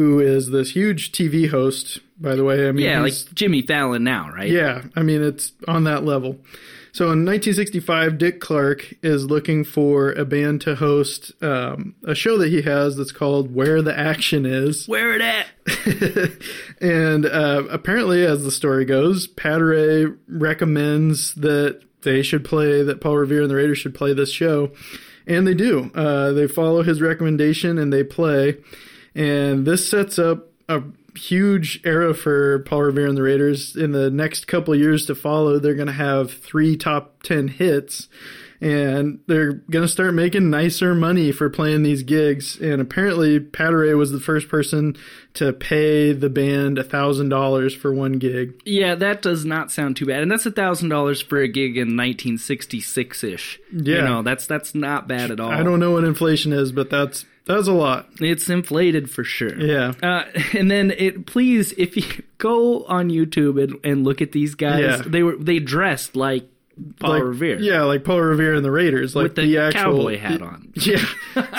who 0.00 0.18
is 0.18 0.48
this 0.48 0.70
huge 0.70 1.12
TV 1.12 1.50
host, 1.50 2.00
by 2.18 2.34
the 2.34 2.42
way, 2.42 2.66
I 2.66 2.72
mean, 2.72 2.86
Yeah, 2.86 3.02
like 3.02 3.12
Jimmy 3.34 3.60
Fallon 3.60 4.02
now, 4.02 4.30
right? 4.34 4.48
yeah, 4.48 4.84
I 4.96 5.02
mean, 5.02 5.22
it's 5.22 5.52
on 5.68 5.84
that 5.84 6.04
level. 6.06 6.38
So 6.92 7.04
in 7.04 7.26
1965, 7.26 8.16
Dick 8.16 8.40
Clark 8.40 8.94
is 9.02 9.26
looking 9.26 9.62
for 9.62 10.12
a 10.12 10.24
band 10.24 10.62
to 10.62 10.74
host 10.74 11.32
um, 11.42 11.94
a 12.02 12.14
show 12.14 12.38
that 12.38 12.48
he 12.48 12.62
has 12.62 12.96
that's 12.96 13.12
called 13.12 13.54
Where 13.54 13.82
the 13.82 13.96
Action 13.96 14.46
Is. 14.46 14.88
Where 14.88 15.14
it 15.14 15.20
at? 15.20 15.46
and 16.80 17.26
uh, 17.26 17.64
apparently, 17.70 18.24
as 18.24 18.42
the 18.42 18.50
story 18.50 18.86
goes, 18.86 19.28
Pateray 19.28 20.16
recommends 20.26 21.34
that 21.34 21.82
they 22.02 22.22
should 22.22 22.46
play, 22.46 22.82
that 22.82 23.02
Paul 23.02 23.18
Revere 23.18 23.42
and 23.42 23.50
the 23.50 23.56
Raiders 23.56 23.76
should 23.78 23.94
play 23.94 24.14
this 24.14 24.32
show. 24.32 24.72
And 25.26 25.46
they 25.46 25.54
do. 25.54 25.90
Uh, 25.94 26.32
they 26.32 26.48
follow 26.48 26.82
his 26.82 27.02
recommendation 27.02 27.76
and 27.76 27.92
they 27.92 28.02
play. 28.02 28.56
And 29.14 29.66
this 29.66 29.88
sets 29.88 30.18
up 30.18 30.48
a 30.68 30.82
huge 31.16 31.80
era 31.84 32.14
for 32.14 32.60
Paul 32.60 32.82
Revere 32.82 33.06
and 33.08 33.16
the 33.16 33.22
Raiders. 33.22 33.74
In 33.76 33.92
the 33.92 34.10
next 34.10 34.46
couple 34.46 34.72
of 34.74 34.80
years 34.80 35.06
to 35.06 35.14
follow, 35.14 35.58
they're 35.58 35.74
going 35.74 35.86
to 35.88 35.92
have 35.92 36.32
three 36.32 36.76
top 36.76 37.22
10 37.24 37.48
hits. 37.48 38.08
And 38.62 39.20
they're 39.26 39.54
going 39.54 39.84
to 39.84 39.88
start 39.88 40.12
making 40.12 40.50
nicer 40.50 40.94
money 40.94 41.32
for 41.32 41.48
playing 41.48 41.82
these 41.82 42.02
gigs. 42.02 42.60
And 42.60 42.82
apparently, 42.82 43.40
Pateray 43.40 43.96
was 43.96 44.12
the 44.12 44.20
first 44.20 44.50
person 44.50 44.98
to 45.34 45.54
pay 45.54 46.12
the 46.12 46.28
band 46.28 46.78
a 46.78 46.84
$1,000 46.84 47.74
for 47.78 47.90
one 47.94 48.12
gig. 48.18 48.60
Yeah, 48.66 48.94
that 48.96 49.22
does 49.22 49.46
not 49.46 49.70
sound 49.72 49.96
too 49.96 50.04
bad, 50.04 50.20
and 50.20 50.30
that's 50.30 50.44
a 50.44 50.50
thousand 50.50 50.90
dollars 50.90 51.22
for 51.22 51.38
a 51.38 51.48
gig 51.48 51.78
in 51.78 51.96
1966 51.96 53.24
ish. 53.24 53.58
you 53.72 53.94
Yeah. 53.94 54.04
know 54.04 54.22
that's 54.22 54.46
that's 54.46 54.74
not 54.74 55.08
bad 55.08 55.30
at 55.30 55.40
all. 55.40 55.50
I 55.50 55.62
don't 55.62 55.80
know 55.80 55.92
what 55.92 56.04
inflation 56.04 56.52
is, 56.52 56.70
but 56.70 56.90
that's 56.90 57.24
that's 57.56 57.68
a 57.68 57.72
lot. 57.72 58.08
It's 58.20 58.48
inflated 58.48 59.10
for 59.10 59.24
sure. 59.24 59.58
Yeah. 59.58 59.92
Uh, 60.02 60.24
and 60.54 60.70
then 60.70 60.90
it 60.92 61.26
please 61.26 61.72
if 61.76 61.96
you 61.96 62.04
go 62.38 62.84
on 62.84 63.10
YouTube 63.10 63.62
and, 63.62 63.78
and 63.84 64.04
look 64.04 64.20
at 64.22 64.32
these 64.32 64.54
guys, 64.54 64.80
Yeah. 64.80 65.02
they 65.06 65.22
were 65.22 65.36
they 65.36 65.58
dressed 65.58 66.16
like 66.16 66.48
Paul 66.98 67.10
like, 67.10 67.22
Revere. 67.22 67.60
Yeah, 67.60 67.82
like 67.82 68.04
Paul 68.04 68.20
Revere 68.20 68.54
and 68.54 68.64
the 68.64 68.70
Raiders, 68.70 69.14
like 69.14 69.24
With 69.24 69.34
the 69.36 69.58
actual 69.58 69.82
cowboy 69.82 70.18
hat 70.18 70.42
on. 70.42 70.72
Yeah. 70.74 71.04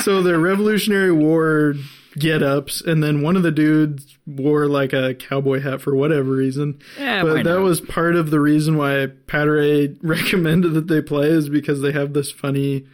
so 0.02 0.22
they're 0.24 0.40
Revolutionary 0.52 1.12
War 1.12 1.76
get 2.18 2.44
ups, 2.44 2.82
and 2.82 3.02
then 3.04 3.22
one 3.22 3.38
of 3.38 3.44
the 3.44 3.52
dudes 3.52 4.18
wore 4.26 4.68
like 4.68 4.92
a 4.94 5.14
cowboy 5.16 5.62
hat 5.62 5.80
for 5.82 5.96
whatever 5.96 6.32
reason. 6.32 6.80
Yeah, 7.00 7.24
but 7.24 7.44
that 7.44 7.62
was 7.62 7.80
part 7.82 8.16
of 8.16 8.32
the 8.32 8.40
reason 8.40 8.76
why 8.78 9.08
Pateray 9.28 9.98
recommended 10.02 10.74
that 10.74 10.88
they 10.88 11.02
play 11.02 11.28
is 11.28 11.50
because 11.50 11.82
they 11.82 11.92
have 11.92 12.14
this 12.14 12.32
funny 12.32 12.86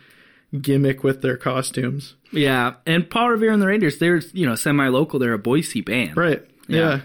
gimmick 0.59 1.03
with 1.03 1.21
their 1.21 1.37
costumes. 1.37 2.15
Yeah, 2.31 2.75
and 2.85 3.09
Paul 3.09 3.29
Revere 3.29 3.51
and 3.51 3.61
the 3.61 3.67
Raiders, 3.67 3.99
they're 3.99 4.21
you 4.33 4.45
know 4.45 4.55
semi 4.55 4.87
local. 4.87 5.19
They're 5.19 5.33
a 5.33 5.39
Boise 5.39 5.81
band. 5.81 6.17
Right. 6.17 6.45
Yeah. 6.67 6.79
Yeah. 6.79 7.01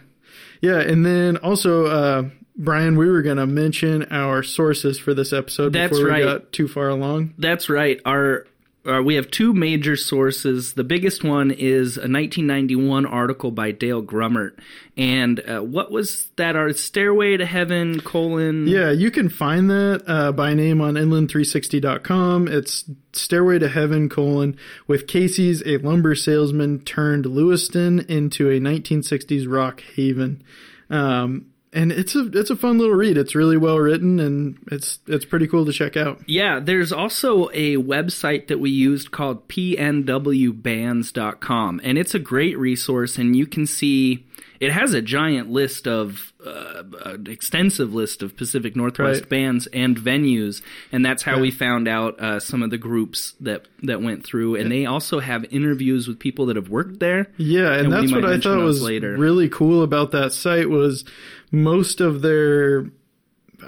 Yeah. 0.61 0.81
And 0.81 1.05
then 1.05 1.37
also, 1.39 1.87
uh, 1.87 2.31
Brian, 2.57 2.97
we 2.97 3.11
were 3.11 3.23
going 3.23 3.39
to 3.39 3.47
mention 3.47 4.05
our 4.11 4.43
sources 4.43 4.99
for 4.99 5.15
this 5.15 5.33
episode 5.33 5.73
That's 5.73 5.91
before 5.91 6.05
we 6.05 6.11
right. 6.11 6.25
got 6.25 6.53
too 6.53 6.69
far 6.69 6.89
along. 6.89 7.35
That's 7.39 7.69
right. 7.69 8.01
Our 8.05 8.47
uh, 8.85 9.01
we 9.03 9.15
have 9.15 9.31
two 9.31 9.53
major 9.53 9.97
sources. 9.97 10.75
The 10.75 10.83
biggest 10.83 11.23
one 11.23 11.51
is 11.53 11.97
a 11.97 12.11
1991 12.11 13.07
article 13.07 13.53
by 13.53 13.71
Dale 13.71 14.03
Grummert. 14.03 14.59
And 14.97 15.41
uh, 15.49 15.61
what 15.61 15.93
was 15.93 16.31
that? 16.37 16.57
Our 16.57 16.73
Stairway 16.73 17.37
to 17.37 17.47
Heaven 17.47 18.01
colon. 18.01 18.67
Yeah, 18.67 18.91
you 18.91 19.11
can 19.11 19.29
find 19.29 19.71
that 19.71 20.03
uh, 20.07 20.33
by 20.33 20.55
name 20.55 20.81
on 20.81 20.95
inland360.com. 20.95 22.49
It's 22.49 22.85
Stairway 23.13 23.61
to 23.61 23.69
Heaven 23.69 24.09
colon 24.09 24.57
with 24.89 25.07
Casey's 25.07 25.63
a 25.65 25.77
lumber 25.79 26.17
salesman 26.17 26.81
turned 26.81 27.27
Lewiston 27.27 28.01
into 28.01 28.51
a 28.51 28.59
1960s 28.59 29.47
rock 29.49 29.83
haven. 29.95 30.43
Um, 30.91 31.52
and 31.73 31.91
it's 31.91 32.15
a 32.15 32.29
it's 32.35 32.51
a 32.51 32.57
fun 32.57 32.77
little 32.79 32.95
read. 32.95 33.17
It's 33.17 33.35
really 33.35 33.57
well 33.57 33.79
written 33.79 34.21
and 34.21 34.59
it's 34.71 34.99
it's 35.07 35.25
pretty 35.25 35.47
cool 35.47 35.65
to 35.65 35.73
check 35.73 35.97
out. 35.97 36.21
Yeah, 36.27 36.61
there's 36.61 36.93
also 36.93 37.49
a 37.55 37.77
website 37.77 38.49
that 38.49 38.61
we 38.61 38.69
used 38.71 39.11
called 39.11 39.49
pnwbands.com, 39.49 41.81
and 41.83 41.97
it's 41.99 42.15
a 42.15 42.19
great 42.19 42.59
resource. 42.59 43.17
And 43.17 43.35
you 43.35 43.47
can 43.47 43.67
see 43.67 44.27
it 44.61 44.71
has 44.73 44.95
a 44.95 45.03
giant 45.03 45.51
list 45.51 45.87
of, 45.89 46.33
uh, 46.45 46.83
an 47.05 47.27
extensive 47.29 47.93
list 47.95 48.23
of 48.23 48.37
Pacific 48.37 48.77
Northwest 48.77 49.23
Right. 49.23 49.29
bands 49.29 49.67
and 49.69 49.97
venues, 49.97 50.63
and 50.93 51.05
that's 51.05 51.23
how 51.23 51.41
we 51.41 51.51
found 51.51 51.89
out 51.89 52.21
uh, 52.21 52.39
some 52.41 52.63
of 52.63 52.71
the 52.71 52.79
groups 52.79 53.35
that 53.41 53.67
that 53.83 54.01
went 54.03 54.25
through. 54.25 54.57
And 54.57 54.71
they 54.71 54.87
also 54.87 55.21
have 55.21 55.45
interviews 55.51 56.07
with 56.09 56.19
people 56.19 56.47
that 56.47 56.57
have 56.57 56.69
worked 56.69 57.01
there. 57.01 57.29
Yeah, 57.37 57.73
and, 57.75 57.87
And 57.87 57.93
that's 57.93 58.13
what 58.13 58.25
I 58.25 58.39
thought 58.39 58.63
was 58.63 58.83
later. 58.83 59.17
really 59.17 59.49
cool 59.49 59.83
about 59.83 60.11
that 60.13 60.33
site 60.33 60.69
was 60.71 61.05
most 61.51 62.01
of 62.01 62.23
their 62.23 62.87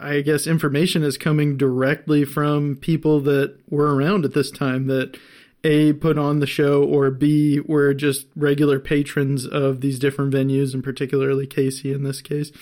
I 0.00 0.22
guess 0.22 0.48
information 0.48 1.04
is 1.04 1.16
coming 1.16 1.56
directly 1.56 2.24
from 2.24 2.74
people 2.76 3.20
that 3.20 3.56
were 3.70 3.94
around 3.94 4.24
at 4.24 4.34
this 4.34 4.50
time 4.50 4.88
that 4.88 5.16
A 5.64 5.92
put 5.94 6.18
on 6.18 6.40
the 6.40 6.46
show 6.46 6.84
or 6.84 7.10
B 7.10 7.60
were 7.60 7.94
just 7.94 8.26
regular 8.36 8.78
patrons 8.78 9.46
of 9.46 9.80
these 9.80 9.98
different 9.98 10.32
venues 10.32 10.74
and 10.74 10.84
particularly 10.84 11.46
Casey 11.46 11.92
in 11.92 12.02
this 12.04 12.20
case. 12.20 12.52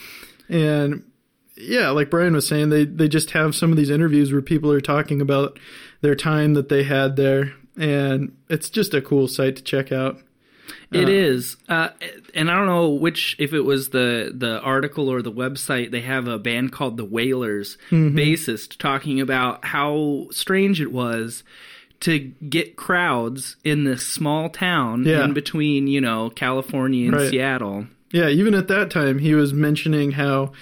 And 0.49 1.02
yeah, 1.56 1.90
like 1.90 2.11
Brian 2.11 2.32
was 2.32 2.47
saying, 2.47 2.68
they 2.71 2.85
they 2.85 3.09
just 3.09 3.32
have 3.32 3.54
some 3.54 3.71
of 3.71 3.76
these 3.76 3.90
interviews 3.90 4.32
where 4.32 4.40
people 4.42 4.71
are 4.73 4.80
talking 4.80 5.21
about 5.21 5.59
their 6.00 6.14
time 6.14 6.54
that 6.54 6.68
they 6.68 6.85
had 6.85 7.16
there 7.16 7.52
and 7.76 8.37
it's 8.49 8.68
just 8.71 8.94
a 8.94 9.00
cool 9.02 9.26
site 9.28 9.56
to 9.56 9.62
check 9.62 9.92
out. 9.92 10.18
It 10.92 11.09
is, 11.09 11.56
uh, 11.71 11.88
and 12.35 12.50
I 12.50 12.56
don't 12.56 12.66
know 12.66 12.90
which 12.90 13.35
if 13.38 13.52
it 13.54 13.62
was 13.62 13.88
the 13.90 14.30
the 14.35 14.61
article 14.61 15.09
or 15.09 15.23
the 15.23 15.32
website. 15.32 15.90
They 15.90 16.02
have 16.02 16.28
a 16.28 16.38
band 16.38 16.71
called 16.73 16.99
the 16.99 17.04
Wailers, 17.04 17.78
Mm-hmm. 17.90 18.16
bassist, 18.16 18.76
talking 18.78 19.21
about 19.21 19.64
how 19.64 20.28
strange 20.30 20.80
it 20.82 20.92
was 20.92 21.44
to 22.02 22.18
get 22.49 22.76
crowds 22.76 23.56
in 23.64 23.85
this 23.85 24.06
small 24.06 24.49
town 24.50 25.04
Yeah. 25.04 25.25
in 25.25 25.32
between, 25.32 25.87
you 25.87 26.00
know, 26.00 26.30
California 26.30 27.06
and 27.09 27.16
Right. 27.16 27.30
Seattle. 27.30 27.87
Yeah, 28.12 28.28
even 28.28 28.54
at 28.54 28.68
that 28.68 28.90
time, 28.90 29.18
he 29.18 29.35
was 29.35 29.52
mentioning 29.54 30.12
how 30.12 30.52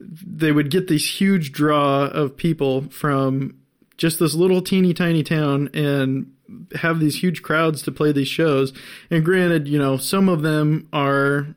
they 0.00 0.52
would 0.52 0.70
get 0.70 0.88
this 0.88 1.20
huge 1.20 1.52
draw 1.52 2.06
of 2.06 2.36
people 2.36 2.82
from 2.90 3.54
just 3.98 4.18
this 4.18 4.34
little 4.34 4.60
teeny 4.62 4.92
tiny 4.94 5.22
town 5.22 5.68
and 5.74 6.30
have 6.76 7.00
these 7.00 7.22
huge 7.22 7.42
crowds 7.42 7.82
to 7.82 7.90
play 7.92 8.12
these 8.12 8.28
shows. 8.28 8.72
And 9.10 9.24
granted, 9.24 9.66
you 9.68 9.78
know, 9.78 9.96
some 9.96 10.28
of 10.28 10.42
them 10.42 10.86
are 10.92 11.48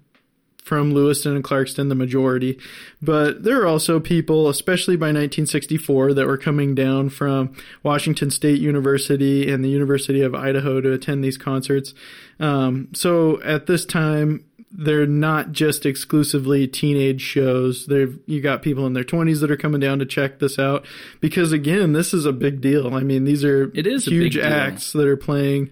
from 0.70 0.94
Lewiston 0.94 1.36
and 1.36 1.44
Clarkston, 1.44 1.90
the 1.90 1.96
majority. 1.96 2.60
But 3.02 3.44
there 3.44 3.60
are 3.60 3.66
also 3.66 4.00
people, 4.00 4.48
especially 4.48 4.96
by 4.96 5.08
1964, 5.08 6.14
that 6.14 6.28
were 6.28 6.38
coming 6.38 6.76
down 6.76 7.10
from 7.10 7.56
Washington 7.82 8.30
State 8.30 8.62
University 8.62 9.52
and 9.52 9.66
the 9.66 9.70
University 9.70 10.22
of 10.22 10.36
Idaho 10.36 10.80
to 10.80 10.94
attend 10.94 11.24
these 11.24 11.40
concerts. 11.40 11.96
Um, 12.40 12.90
so 12.94 13.42
at 13.42 13.66
this 13.66 13.84
time, 13.84 14.46
they're 14.72 15.08
not 15.08 15.54
just 15.54 15.88
exclusively 15.88 16.68
teenage 16.68 17.22
shows. 17.22 17.88
They've 17.88 18.20
you 18.28 18.40
got 18.40 18.62
people 18.62 18.86
in 18.86 18.94
their 18.94 19.04
20s 19.04 19.42
that 19.42 19.50
are 19.50 19.58
coming 19.58 19.80
down 19.80 19.98
to 19.98 20.06
check 20.06 20.38
this 20.38 20.60
out 20.60 20.86
because 21.20 21.52
again, 21.52 21.94
this 21.94 22.14
is 22.14 22.26
a 22.26 22.32
big 22.32 22.62
deal. 22.62 22.94
I 22.94 23.00
mean, 23.00 23.26
these 23.26 23.44
are 23.44 23.72
It 23.74 23.88
is 23.88 24.06
huge 24.06 24.38
acts 24.38 24.94
that 24.94 25.08
are 25.08 25.18
playing 25.18 25.72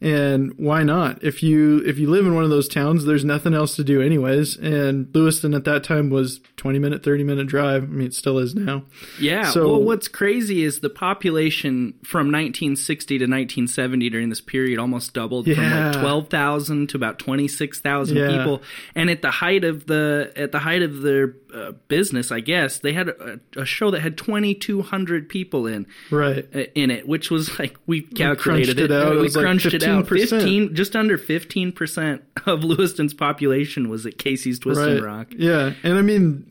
and 0.00 0.52
why 0.56 0.82
not? 0.84 1.22
If 1.24 1.42
you 1.42 1.78
if 1.84 1.98
you 1.98 2.08
live 2.08 2.24
in 2.26 2.34
one 2.34 2.44
of 2.44 2.50
those 2.50 2.68
towns, 2.68 3.04
there's 3.04 3.24
nothing 3.24 3.54
else 3.54 3.74
to 3.76 3.84
do 3.84 4.00
anyways. 4.00 4.56
And 4.56 5.08
Lewiston 5.14 5.54
at 5.54 5.64
that 5.64 5.82
time 5.84 6.08
was 6.10 6.40
20 6.56 6.78
minute, 6.78 7.02
30 7.02 7.24
minute 7.24 7.46
drive. 7.48 7.82
I 7.84 7.86
mean, 7.86 8.06
it 8.06 8.14
still 8.14 8.38
is 8.38 8.54
now. 8.54 8.84
Yeah. 9.20 9.50
So- 9.50 9.66
well, 9.68 9.82
what's 9.82 10.06
crazy 10.08 10.62
is 10.62 10.80
the 10.80 10.90
population 10.90 11.94
from 12.04 12.26
1960 12.30 13.18
to 13.18 13.24
1970 13.24 14.10
during 14.10 14.28
this 14.28 14.40
period 14.40 14.78
almost 14.78 15.14
doubled 15.14 15.46
from 15.46 15.56
like 15.62 15.92
12,000 16.00 16.88
to 16.90 16.96
about 16.96 17.18
26,000 17.18 18.16
Yeah. 18.16 18.28
people. 18.38 18.62
And 18.94 19.10
at 19.10 19.22
the 19.22 19.30
height 19.30 19.64
of 19.64 19.86
the 19.86 20.32
at 20.36 20.52
the 20.52 20.58
height 20.60 20.82
of 20.82 21.02
their 21.02 21.34
uh, 21.58 21.72
business, 21.88 22.30
I 22.30 22.40
guess. 22.40 22.78
They 22.78 22.92
had 22.92 23.08
a, 23.08 23.40
a 23.56 23.64
show 23.64 23.90
that 23.90 24.00
had 24.00 24.16
2,200 24.18 25.28
people 25.28 25.66
in 25.66 25.86
Right. 26.10 26.46
uh, 26.54 26.64
in 26.74 26.90
it, 26.90 27.06
which 27.08 27.30
was 27.30 27.58
like 27.58 27.76
we 27.86 28.02
crunched 28.02 28.16
calculated 28.16 28.78
it 28.78 28.92
out. 28.92 29.12
It 29.12 29.16
We 29.16 29.22
was 29.22 29.36
like 29.36 29.44
crunched 29.44 29.66
it 29.74 29.82
out. 29.82 30.06
15%. 30.06 30.08
15, 30.30 30.74
just 30.74 30.96
under 30.96 31.18
15 31.18 31.72
percent 31.72 32.22
of 32.46 32.64
Lewiston's 32.64 33.14
population 33.14 33.88
was 33.88 34.06
at 34.06 34.18
Casey's 34.18 34.58
Twist 34.58 34.80
and 34.80 35.04
Rock. 35.04 35.28
Yeah. 35.36 35.72
And 35.82 35.98
I 35.98 36.02
mean, 36.02 36.50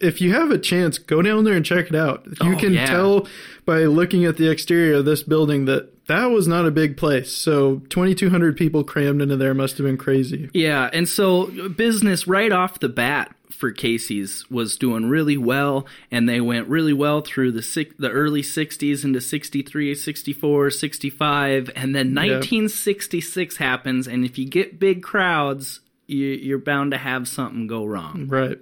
if 0.00 0.20
you 0.20 0.32
have 0.32 0.50
a 0.50 0.58
chance, 0.58 0.98
go 0.98 1.22
down 1.22 1.44
there 1.44 1.54
and 1.54 1.64
check 1.64 1.88
it 1.88 1.94
out. 1.96 2.24
You 2.42 2.54
Oh, 2.54 2.58
can 2.58 2.72
yeah. 2.74 2.86
tell 2.86 3.26
by 3.64 3.84
looking 3.84 4.24
at 4.24 4.36
the 4.36 4.48
exterior 4.50 4.94
of 4.96 5.04
this 5.04 5.22
building 5.22 5.64
that 5.64 5.92
that 6.06 6.26
was 6.26 6.46
not 6.46 6.64
a 6.66 6.70
big 6.70 6.96
place. 6.96 7.32
So 7.32 7.82
2,200 7.88 8.56
people 8.56 8.84
crammed 8.84 9.20
into 9.20 9.36
there 9.36 9.54
must 9.54 9.76
have 9.78 9.84
been 9.86 9.96
crazy. 9.96 10.48
Yeah, 10.54 10.88
and 10.92 11.08
so 11.08 11.46
business 11.70 12.28
right 12.28 12.52
off 12.52 12.78
the 12.78 12.88
bat 12.88 13.34
for 13.50 13.70
Casey's 13.70 14.48
was 14.50 14.76
doing 14.76 15.08
really 15.08 15.36
well, 15.36 15.86
and 16.10 16.28
they 16.28 16.40
went 16.40 16.68
really 16.68 16.92
well 16.92 17.20
through 17.20 17.52
the 17.52 17.62
six, 17.62 17.94
the 17.98 18.10
early 18.10 18.42
60s 18.42 19.04
into 19.04 19.20
63, 19.20 19.94
64, 19.94 20.70
65, 20.70 21.70
and 21.74 21.94
then 21.94 22.14
1966 22.14 23.56
happens, 23.56 24.06
and 24.06 24.24
if 24.24 24.38
you 24.38 24.46
get 24.46 24.78
big 24.78 25.02
crowds, 25.02 25.80
you, 26.06 26.26
you're 26.26 26.58
bound 26.58 26.92
to 26.92 26.98
have 26.98 27.28
something 27.28 27.66
go 27.66 27.84
wrong. 27.84 28.28
Right. 28.28 28.58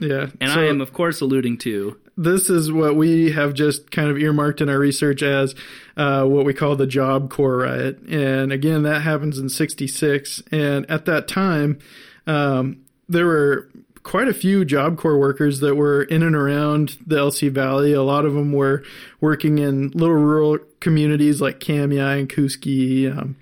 Yeah. 0.00 0.28
And 0.40 0.50
So 0.50 0.60
I 0.60 0.64
am, 0.64 0.80
of 0.80 0.92
course, 0.92 1.20
alluding 1.20 1.58
to 1.58 2.00
this 2.20 2.50
is 2.50 2.70
what 2.70 2.96
we 2.96 3.32
have 3.32 3.54
just 3.54 3.90
kind 3.90 4.10
of 4.10 4.18
earmarked 4.18 4.60
in 4.60 4.68
our 4.68 4.78
research 4.78 5.22
as 5.22 5.54
uh, 5.96 6.24
what 6.24 6.44
we 6.44 6.52
call 6.52 6.76
the 6.76 6.86
Job 6.86 7.30
Corps 7.30 7.56
riot. 7.56 7.98
And 8.02 8.52
again, 8.52 8.82
that 8.82 9.00
happens 9.00 9.38
in 9.38 9.48
66. 9.48 10.42
And 10.52 10.88
at 10.90 11.06
that 11.06 11.28
time, 11.28 11.78
um, 12.26 12.84
there 13.08 13.24
were 13.24 13.69
quite 14.02 14.28
a 14.28 14.34
few 14.34 14.64
Job 14.64 14.96
Corps 14.98 15.18
workers 15.18 15.60
that 15.60 15.74
were 15.74 16.02
in 16.02 16.22
and 16.22 16.34
around 16.34 16.96
the 17.06 17.16
LC 17.16 17.50
Valley. 17.50 17.92
A 17.92 18.02
lot 18.02 18.24
of 18.24 18.34
them 18.34 18.52
were 18.52 18.82
working 19.20 19.58
in 19.58 19.90
little 19.90 20.14
rural 20.14 20.58
communities 20.80 21.40
like 21.40 21.60
Kamiah 21.60 22.18
and 22.18 22.28
Kooskia. 22.28 23.16
Um, 23.18 23.36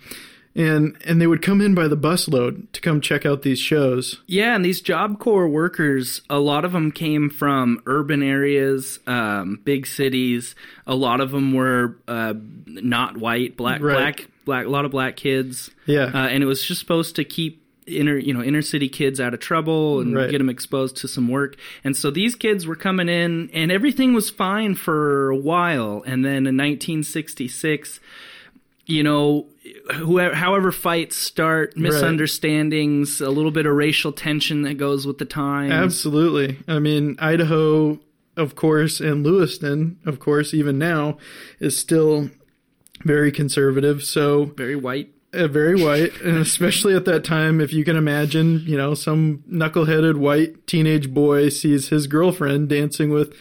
and, 0.55 0.97
and 1.05 1.21
they 1.21 1.29
would 1.29 1.41
come 1.43 1.61
in 1.61 1.77
by 1.77 1.87
the 1.87 1.97
busload 1.97 2.67
to 2.73 2.81
come 2.81 3.00
check 3.00 3.25
out 3.25 3.43
these 3.43 3.61
shows. 3.61 4.21
Yeah, 4.27 4.57
and 4.57 4.65
these 4.65 4.81
Job 4.81 5.21
Corps 5.21 5.47
workers, 5.49 6.23
a 6.29 6.41
lot 6.41 6.65
of 6.65 6.73
them 6.73 6.91
came 6.91 7.31
from 7.31 7.81
urban 7.87 8.25
areas, 8.25 8.99
um, 9.07 9.61
big 9.62 9.87
cities. 9.87 10.57
A 10.85 10.97
lot 10.97 11.21
of 11.21 11.31
them 11.31 11.53
were 11.53 11.99
uh, 12.09 12.35
not 12.67 13.17
white, 13.19 13.57
black, 13.57 13.81
Right. 13.81 14.17
black, 14.17 14.29
black. 14.45 14.67
A 14.67 14.69
lot 14.69 14.85
of 14.85 14.91
black 14.91 15.15
kids. 15.17 15.71
Yeah. 15.87 16.07
uh, 16.12 16.27
and 16.27 16.43
it 16.43 16.47
was 16.47 16.65
just 16.67 16.81
supposed 16.81 17.15
to 17.17 17.25
keep 17.25 17.62
inner, 17.88 18.16
you 18.16 18.33
know, 18.35 18.42
inner 18.42 18.62
city 18.62 18.88
kids 18.88 19.21
out 19.21 19.35
of 19.35 19.40
trouble 19.40 20.00
and 20.00 20.14
Right. 20.14 20.30
get 20.30 20.38
them 20.38 20.49
exposed 20.49 20.97
to 20.99 21.09
some 21.09 21.28
work. 21.28 21.57
And 21.83 21.97
so 21.97 22.11
these 22.11 22.35
kids 22.35 22.66
were 22.66 22.76
coming 22.76 23.09
in, 23.09 23.50
and 23.52 23.73
everything 23.73 24.14
was 24.14 24.30
fine 24.30 24.75
for 24.75 25.30
a 25.30 25.37
while. 25.37 26.02
And 26.07 26.25
then 26.25 26.47
in 26.47 26.57
1966 26.57 28.00
you 28.88 29.02
know, 29.02 29.47
whoever, 29.97 30.35
however 30.35 30.73
fights 30.73 31.14
start, 31.14 31.76
misunderstandings, 31.76 33.21
a 33.21 33.28
little 33.28 33.50
bit 33.50 33.66
of 33.66 33.75
racial 33.75 34.12
tension 34.12 34.62
that 34.62 34.75
goes 34.75 35.07
with 35.07 35.18
the 35.18 35.26
time 35.26 35.71
Absolutely. 35.71 36.59
I 36.66 36.78
mean, 36.78 37.14
Idaho, 37.18 38.00
of 38.37 38.54
course, 38.54 38.99
and 38.99 39.23
Lewiston, 39.25 39.99
of 40.07 40.18
course, 40.18 40.54
even 40.54 40.78
now, 40.78 41.18
is 41.61 41.76
still 41.76 42.30
very 43.04 43.30
conservative. 43.30 44.02
So 44.02 44.47
Very 44.47 44.75
white. 44.76 45.11
Uh, 45.38 45.49
very 45.49 45.83
white, 45.83 46.21
and 46.21 46.37
especially 46.38 46.95
at 46.95 47.04
that 47.07 47.25
time, 47.25 47.61
if 47.61 47.73
you 47.73 47.85
can 47.85 47.97
imagine, 47.97 48.61
you 48.66 48.76
know, 48.76 48.94
some 48.94 49.44
knuckleheaded 49.51 50.16
white 50.16 50.66
teenage 50.66 51.12
boy 51.12 51.48
sees 51.48 51.88
his 51.88 52.07
girlfriend 52.07 52.68
dancing 52.68 53.11
with, 53.11 53.35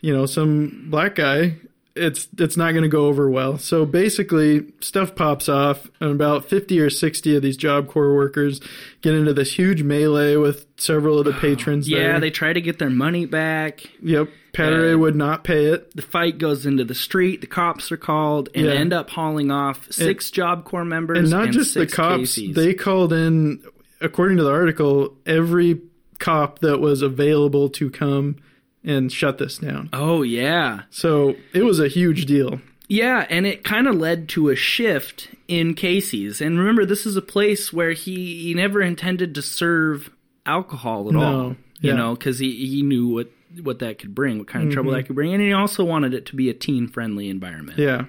you 0.00 0.14
know, 0.14 0.26
some 0.26 0.86
black 0.90 1.14
guy. 1.14 1.56
It's 1.96 2.28
it's 2.38 2.56
not 2.56 2.70
going 2.72 2.84
to 2.84 2.88
go 2.88 3.06
over 3.06 3.28
well. 3.28 3.58
So 3.58 3.84
basically, 3.84 4.72
stuff 4.80 5.16
pops 5.16 5.48
off, 5.48 5.90
and 6.00 6.12
about 6.12 6.44
fifty 6.44 6.78
or 6.78 6.90
sixty 6.90 7.34
of 7.34 7.42
these 7.42 7.56
Job 7.56 7.88
Corps 7.88 8.14
workers 8.14 8.60
get 9.00 9.14
into 9.14 9.34
this 9.34 9.54
huge 9.54 9.82
melee 9.82 10.36
with 10.36 10.66
several 10.76 11.18
of 11.18 11.24
the 11.24 11.32
patrons. 11.32 11.88
Yeah, 11.88 11.98
there. 11.98 12.20
they 12.20 12.30
try 12.30 12.52
to 12.52 12.60
get 12.60 12.78
their 12.78 12.90
money 12.90 13.26
back. 13.26 13.84
Yep, 14.00 14.28
Yeah. 14.64 14.94
would 14.94 15.16
not 15.16 15.44
pay 15.44 15.66
it. 15.66 15.94
The 15.94 16.02
fight 16.02 16.38
goes 16.38 16.66
into 16.66 16.84
the 16.84 16.94
street. 16.94 17.40
The 17.40 17.46
cops 17.46 17.90
are 17.92 17.96
called 17.96 18.48
and 18.54 18.66
Yeah. 18.66 18.72
end 18.72 18.92
up 18.92 19.10
hauling 19.10 19.50
off 19.50 19.86
six 19.90 20.30
Job 20.30 20.64
Corps 20.64 20.84
members 20.84 21.18
and 21.18 21.30
not 21.30 21.50
just 21.50 21.74
the 21.74 21.86
cops 21.86 22.38
they 22.54 22.74
called 22.74 23.12
in 23.12 23.62
according 24.00 24.36
to 24.38 24.44
the 24.44 24.50
article 24.52 25.16
every 25.26 25.80
cop 26.18 26.58
that 26.60 26.78
was 26.80 27.02
available 27.02 27.68
to 27.68 27.90
come 27.90 28.36
and 28.84 29.10
shut 29.12 29.38
this 29.38 29.58
down 29.58 29.88
oh 29.92 30.22
yeah, 30.22 30.82
so 30.90 31.34
it 31.52 31.62
was 31.64 31.78
a 31.80 31.88
huge 31.88 32.26
deal 32.26 32.60
yeah, 32.90 33.26
and 33.28 33.44
it 33.46 33.64
kind 33.64 33.86
of 33.86 33.96
led 33.96 34.30
to 34.30 34.48
a 34.48 34.56
shift 34.56 35.28
in 35.46 35.74
Casey's. 35.74 36.40
And 36.40 36.58
remember, 36.58 36.86
this 36.86 37.04
is 37.04 37.16
a 37.16 37.20
place 37.22 37.70
where 37.70 37.92
he, 37.92 38.42
he 38.44 38.54
never 38.54 38.80
intended 38.80 39.34
to 39.34 39.42
serve 39.42 40.08
alcohol 40.46 41.06
at 41.08 41.12
No, 41.14 41.20
all. 41.20 41.48
You 41.80 41.90
yeah. 41.90 41.96
know, 41.96 42.14
because 42.14 42.38
he 42.38 42.66
he 42.66 42.80
knew 42.80 43.06
what 43.08 43.30
what 43.62 43.78
that 43.80 43.98
could 43.98 44.14
bring, 44.14 44.38
what 44.38 44.46
kind 44.46 44.62
of 44.64 44.68
Mm-hmm. 44.68 44.74
trouble 44.74 44.92
that 44.92 45.04
could 45.06 45.14
bring, 45.16 45.32
and 45.32 45.42
he 45.42 45.52
also 45.52 45.84
wanted 45.84 46.14
it 46.14 46.26
to 46.26 46.36
be 46.36 46.48
a 46.50 46.54
teen 46.54 46.86
friendly 46.88 47.28
environment. 47.28 47.78
yeah 47.78 48.04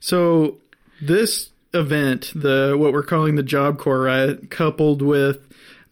so 0.00 0.56
this 1.02 1.50
event 1.74 2.32
the 2.34 2.74
what 2.78 2.92
we're 2.92 3.02
calling 3.02 3.34
the 3.36 3.42
job 3.42 3.78
corps 3.78 4.00
riot 4.00 4.50
coupled 4.50 5.02
with 5.02 5.38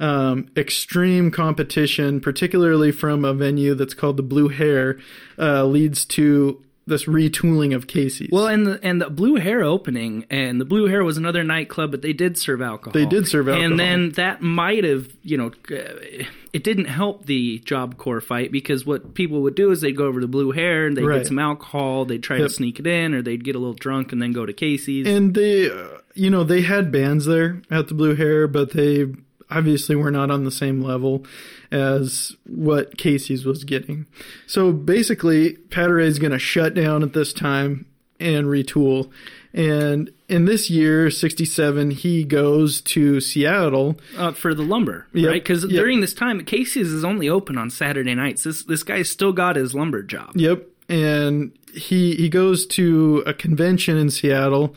um, 0.00 0.48
extreme 0.56 1.30
competition 1.30 2.20
particularly 2.20 2.90
from 2.92 3.24
a 3.24 3.32
venue 3.34 3.74
that's 3.74 3.94
called 3.94 4.16
the 4.16 4.22
blue 4.22 4.48
hair 4.48 4.98
uh, 5.38 5.64
leads 5.64 6.04
to 6.04 6.62
this 6.86 7.04
retooling 7.06 7.74
of 7.74 7.86
casey's 7.86 8.28
Well, 8.30 8.46
and 8.46 8.66
the 8.66 8.80
and 8.82 9.00
the 9.00 9.10
Blue 9.10 9.36
Hair 9.36 9.62
opening, 9.64 10.24
and 10.30 10.60
the 10.60 10.64
Blue 10.64 10.86
Hair 10.86 11.02
was 11.04 11.16
another 11.16 11.42
nightclub, 11.42 11.90
but 11.90 12.02
they 12.02 12.12
did 12.12 12.38
serve 12.38 12.62
alcohol. 12.62 12.92
They 12.92 13.06
did 13.06 13.26
serve 13.26 13.48
alcohol. 13.48 13.70
and 13.70 13.80
then 13.80 14.10
that 14.12 14.40
might 14.42 14.84
have, 14.84 15.08
you 15.22 15.36
know, 15.36 15.46
uh, 15.70 16.24
it 16.52 16.62
didn't 16.64 16.84
help 16.86 17.26
the 17.26 17.58
Job 17.60 17.96
Corps 17.98 18.20
fight 18.20 18.52
because 18.52 18.86
what 18.86 19.14
people 19.14 19.42
would 19.42 19.54
do 19.56 19.70
is 19.72 19.80
they'd 19.80 19.96
go 19.96 20.06
over 20.06 20.20
to 20.20 20.28
Blue 20.28 20.52
Hair 20.52 20.86
and 20.86 20.96
they'd 20.96 21.04
Right. 21.04 21.18
get 21.18 21.26
some 21.26 21.38
alcohol, 21.40 22.04
they'd 22.04 22.22
try 22.22 22.36
Yep. 22.38 22.46
to 22.48 22.54
sneak 22.54 22.78
it 22.78 22.86
in, 22.86 23.14
or 23.14 23.20
they'd 23.22 23.42
get 23.44 23.56
a 23.56 23.58
little 23.58 23.74
drunk 23.74 24.12
and 24.12 24.22
then 24.22 24.32
go 24.32 24.46
to 24.46 24.52
Casey's. 24.52 25.06
and 25.06 25.34
they 25.34 25.68
uh, 25.70 25.88
you 26.14 26.30
know 26.30 26.44
they 26.44 26.62
had 26.62 26.90
bands 26.92 27.26
there 27.26 27.60
at 27.70 27.88
the 27.88 27.94
blue 27.94 28.14
hair 28.14 28.46
but 28.48 28.70
they 28.70 29.06
obviously 29.50 29.94
were 29.94 30.10
not 30.10 30.30
on 30.30 30.44
the 30.44 30.50
same 30.50 30.80
level 30.80 31.24
as 31.70 32.36
what 32.46 32.96
casey's 32.98 33.44
was 33.44 33.64
getting 33.64 34.06
so 34.46 34.72
basically 34.72 35.54
Pateray 35.68 36.06
is 36.06 36.18
going 36.18 36.32
to 36.32 36.38
shut 36.38 36.74
down 36.74 37.02
at 37.02 37.12
this 37.12 37.32
time 37.32 37.86
and 38.18 38.46
retool 38.46 39.10
and 39.56 40.10
in 40.28 40.44
this 40.44 40.68
year 40.68 41.10
67 41.10 41.90
he 41.90 42.24
goes 42.24 42.80
to 42.82 43.20
seattle 43.20 43.98
uh, 44.16 44.32
for 44.32 44.54
the 44.54 44.62
lumber, 44.62 45.06
Yep, 45.12 45.30
right? 45.30 45.42
Because 45.42 45.62
yep. 45.64 45.72
during 45.72 46.00
this 46.00 46.12
time, 46.12 46.44
Casey's 46.44 46.92
is 46.92 47.04
only 47.04 47.28
open 47.28 47.56
on 47.56 47.70
Saturday 47.70 48.14
nights. 48.14 48.44
This 48.44 48.64
this 48.64 48.82
guy's 48.82 49.08
still 49.08 49.32
got 49.32 49.56
his 49.56 49.74
lumber 49.74 50.02
job. 50.02 50.32
Yep, 50.34 50.66
and 50.88 51.56
he 51.72 52.14
he 52.16 52.28
goes 52.28 52.66
to 52.66 53.22
a 53.26 53.32
convention 53.32 53.96
in 53.96 54.10
Seattle 54.10 54.74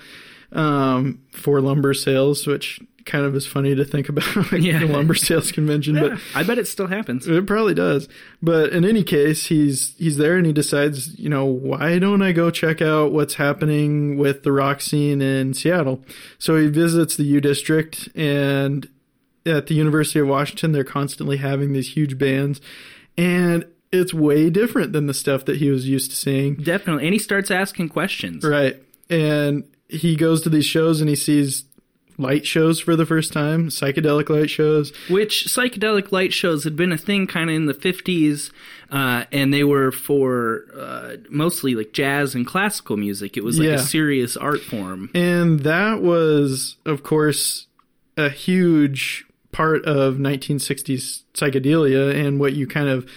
um, 0.52 1.20
for 1.32 1.62
lumber 1.62 1.94
sales, 1.94 2.48
which 2.48 2.80
kind 3.06 3.26
of 3.26 3.36
is 3.36 3.46
funny 3.48 3.76
to 3.76 3.86
think 3.86 4.10
about. 4.10 4.36
like, 4.52 4.62
Yeah. 4.62 4.80
the 4.80 4.88
lumber 4.88 5.14
sales 5.16 5.52
convention, 5.52 5.96
but 6.00 6.20
I 6.36 6.44
bet 6.44 6.58
it 6.58 6.68
still 6.68 6.88
happens. 6.88 7.28
it 7.28 7.46
probably 7.48 7.74
does. 7.74 8.08
But 8.42 8.72
in 8.74 8.86
any 8.86 9.04
case, 9.04 9.48
he's 9.48 9.96
he's 9.98 10.18
there 10.18 10.38
and 10.38 10.46
he 10.46 10.54
decides, 10.54 11.18
you 11.20 11.30
know, 11.30 11.46
why 11.46 12.00
don't 12.00 12.22
I 12.22 12.32
go 12.32 12.50
check 12.52 12.82
out 12.82 13.12
what's 13.12 13.36
happening 13.36 14.18
with 14.18 14.44
the 14.44 14.52
rock 14.52 14.82
scene 14.82 15.22
in 15.22 15.54
Seattle? 15.54 16.04
So 16.38 16.56
he 16.58 16.68
visits 16.68 17.16
the 17.16 17.24
U 17.24 17.42
District 17.42 18.10
and 18.16 18.88
at 19.46 19.68
the 19.68 19.74
University 19.74 20.20
of 20.20 20.28
Washington, 20.28 20.74
they're 20.74 20.84
constantly 20.84 21.38
having 21.38 21.74
these 21.74 21.94
huge 21.94 22.18
bands, 22.18 22.60
and 23.18 23.66
it's 23.92 24.14
way 24.14 24.50
different 24.50 24.94
than 24.94 25.08
the 25.08 25.14
stuff 25.14 25.46
that 25.46 25.58
he 25.58 25.70
was 25.72 25.88
used 25.90 26.12
to 26.12 26.16
seeing. 26.18 26.56
Definitely, 26.56 27.06
and 27.06 27.14
he 27.14 27.20
starts 27.20 27.50
asking 27.50 27.90
questions. 27.90 28.44
Right. 28.44 28.82
And 29.10 29.64
he 29.88 30.16
goes 30.16 30.42
to 30.44 30.50
these 30.50 30.66
shows 30.68 31.02
and 31.02 31.10
he 31.10 31.16
sees 31.16 31.64
light 32.20 32.46
shows 32.46 32.80
for 32.80 32.96
the 32.96 33.06
first 33.06 33.32
time, 33.34 33.70
psychedelic 33.70 34.30
light 34.30 34.50
shows. 34.50 34.92
which 35.10 35.46
psychedelic 35.46 36.12
light 36.12 36.34
shows 36.34 36.64
had 36.66 36.76
been 36.76 36.92
a 36.92 36.98
thing 36.98 37.26
kind 37.28 37.50
of 37.50 37.56
in 37.56 37.66
the 37.66 37.74
50s 37.74 38.52
uh, 38.92 39.24
and 39.32 39.54
they 39.54 39.64
were 39.64 39.92
for 39.92 40.66
uh, 40.78 41.16
mostly 41.30 41.76
like 41.76 41.94
jazz 41.94 42.36
and 42.36 42.46
classical 42.46 42.98
music 42.98 43.38
it 43.38 43.44
was 43.44 43.58
like 43.58 43.68
Yeah. 43.70 43.74
a 43.76 43.80
serious 43.80 44.36
art 44.36 44.60
form 44.62 45.10
And 45.16 45.62
that 45.62 46.02
was, 46.02 46.76
of 46.86 47.04
course, 47.04 47.68
a 48.18 48.30
huge 48.30 49.26
part 49.52 49.86
of 49.86 50.16
1960s 50.16 51.24
psychedelia 51.34 52.14
and 52.14 52.40
what 52.40 52.54
you 52.54 52.68
kind 52.68 52.90
of 52.90 53.10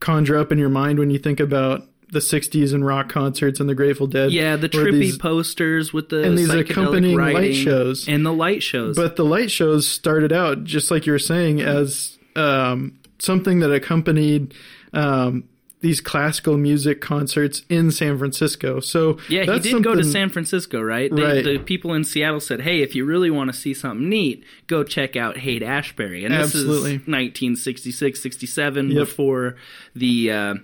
conjure 0.00 0.36
up 0.36 0.50
in 0.52 0.58
your 0.58 0.68
mind 0.68 0.98
when 0.98 1.10
you 1.10 1.18
think 1.18 1.40
about 1.40 1.82
the 2.10 2.20
60s 2.20 2.72
and 2.72 2.86
rock 2.86 3.08
concerts 3.10 3.60
and 3.60 3.68
the 3.68 3.74
Grateful 3.74 4.06
Dead. 4.06 4.32
yeah 4.32 4.56
the 4.56 4.68
trippy 4.68 4.92
these- 5.00 5.18
posters 5.18 5.92
with 5.92 6.08
the 6.08 6.22
and 6.22 6.38
these 6.38 6.48
accompanying 6.48 7.16
light 7.18 7.54
shows. 7.54 8.08
and 8.08 8.24
the 8.24 8.32
light 8.32 8.62
shows 8.62 8.96
But 8.96 9.16
the 9.16 9.24
light 9.24 9.50
shows 9.50 9.86
started 9.86 10.32
out, 10.32 10.64
just 10.64 10.90
like 10.90 11.04
you 11.06 11.12
were 11.12 11.18
saying, 11.18 11.60
as 11.60 12.16
um, 12.36 12.98
something 13.18 13.58
that 13.60 13.72
accompanied 13.72 14.54
um, 14.94 15.44
these 15.80 16.00
classical 16.00 16.56
music 16.56 17.00
concerts 17.00 17.62
in 17.68 17.90
San 17.92 18.18
Francisco. 18.18 18.80
So 18.80 19.18
Yeah, 19.28 19.44
he 19.52 19.58
did 19.60 19.84
go 19.84 19.94
to 19.94 20.02
San 20.02 20.28
Francisco, 20.28 20.80
right? 20.80 21.14
They, 21.14 21.22
Right. 21.22 21.44
The 21.44 21.58
people 21.58 21.94
in 21.94 22.02
Seattle 22.04 22.40
said, 22.40 22.62
"Hey, 22.62 22.80
if 22.82 22.94
you 22.96 23.04
really 23.04 23.30
want 23.30 23.52
to 23.52 23.56
see 23.56 23.74
something 23.74 24.08
neat, 24.08 24.42
go 24.66 24.82
check 24.82 25.14
out 25.14 25.36
Haight 25.36 25.62
Ashbury." 25.62 26.24
And 26.24 26.34
this 26.34 26.46
Absolutely. 26.54 26.94
is 26.94 27.06
1966, 27.06 28.20
67, 28.20 28.90
Yep. 28.90 28.98
before 28.98 29.56
the, 29.94 30.30
uh, 30.32 30.54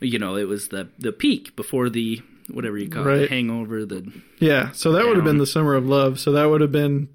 you 0.00 0.18
know, 0.18 0.36
it 0.36 0.48
was 0.48 0.68
the 0.68 0.88
the 0.98 1.12
peak 1.12 1.54
before 1.56 1.88
the 1.90 2.20
whatever 2.50 2.76
you 2.78 2.88
call 2.88 3.06
it, 3.06 3.10
Right. 3.20 3.28
hangover. 3.30 3.84
The 3.86 4.10
Yeah, 4.38 4.70
so 4.72 4.92
that 4.92 5.06
would 5.06 5.16
have 5.16 5.24
been 5.24 5.38
the 5.38 5.46
summer 5.46 5.74
of 5.74 5.86
love. 5.86 6.20
So 6.20 6.32
that 6.32 6.44
would 6.44 6.60
have 6.60 6.72
been 6.72 7.08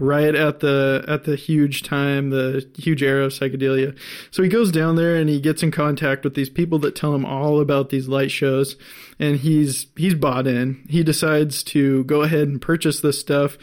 right 0.00 0.34
at 0.34 0.58
the 0.60 1.04
at 1.06 1.24
the 1.24 1.36
huge 1.36 1.82
time, 1.84 2.30
the 2.30 2.66
huge 2.76 3.02
era 3.02 3.26
of 3.26 3.32
psychedelia. 3.32 3.96
So 4.32 4.42
he 4.42 4.48
goes 4.48 4.72
down 4.72 4.96
there 4.96 5.14
and 5.16 5.28
he 5.30 5.40
gets 5.40 5.62
in 5.62 5.70
contact 5.70 6.24
with 6.24 6.34
these 6.34 6.50
people 6.50 6.78
that 6.80 6.96
tell 6.96 7.14
him 7.14 7.24
all 7.24 7.60
about 7.60 7.90
these 7.90 8.08
light 8.08 8.30
shows, 8.32 8.74
and 9.20 9.36
he's 9.36 9.86
he's 9.96 10.14
bought 10.14 10.46
in. 10.48 10.84
He 10.88 11.04
decides 11.04 11.62
to 11.64 12.02
go 12.04 12.22
ahead 12.22 12.48
and 12.48 12.60
purchase 12.60 13.00
this 13.00 13.20
stuff, 13.20 13.56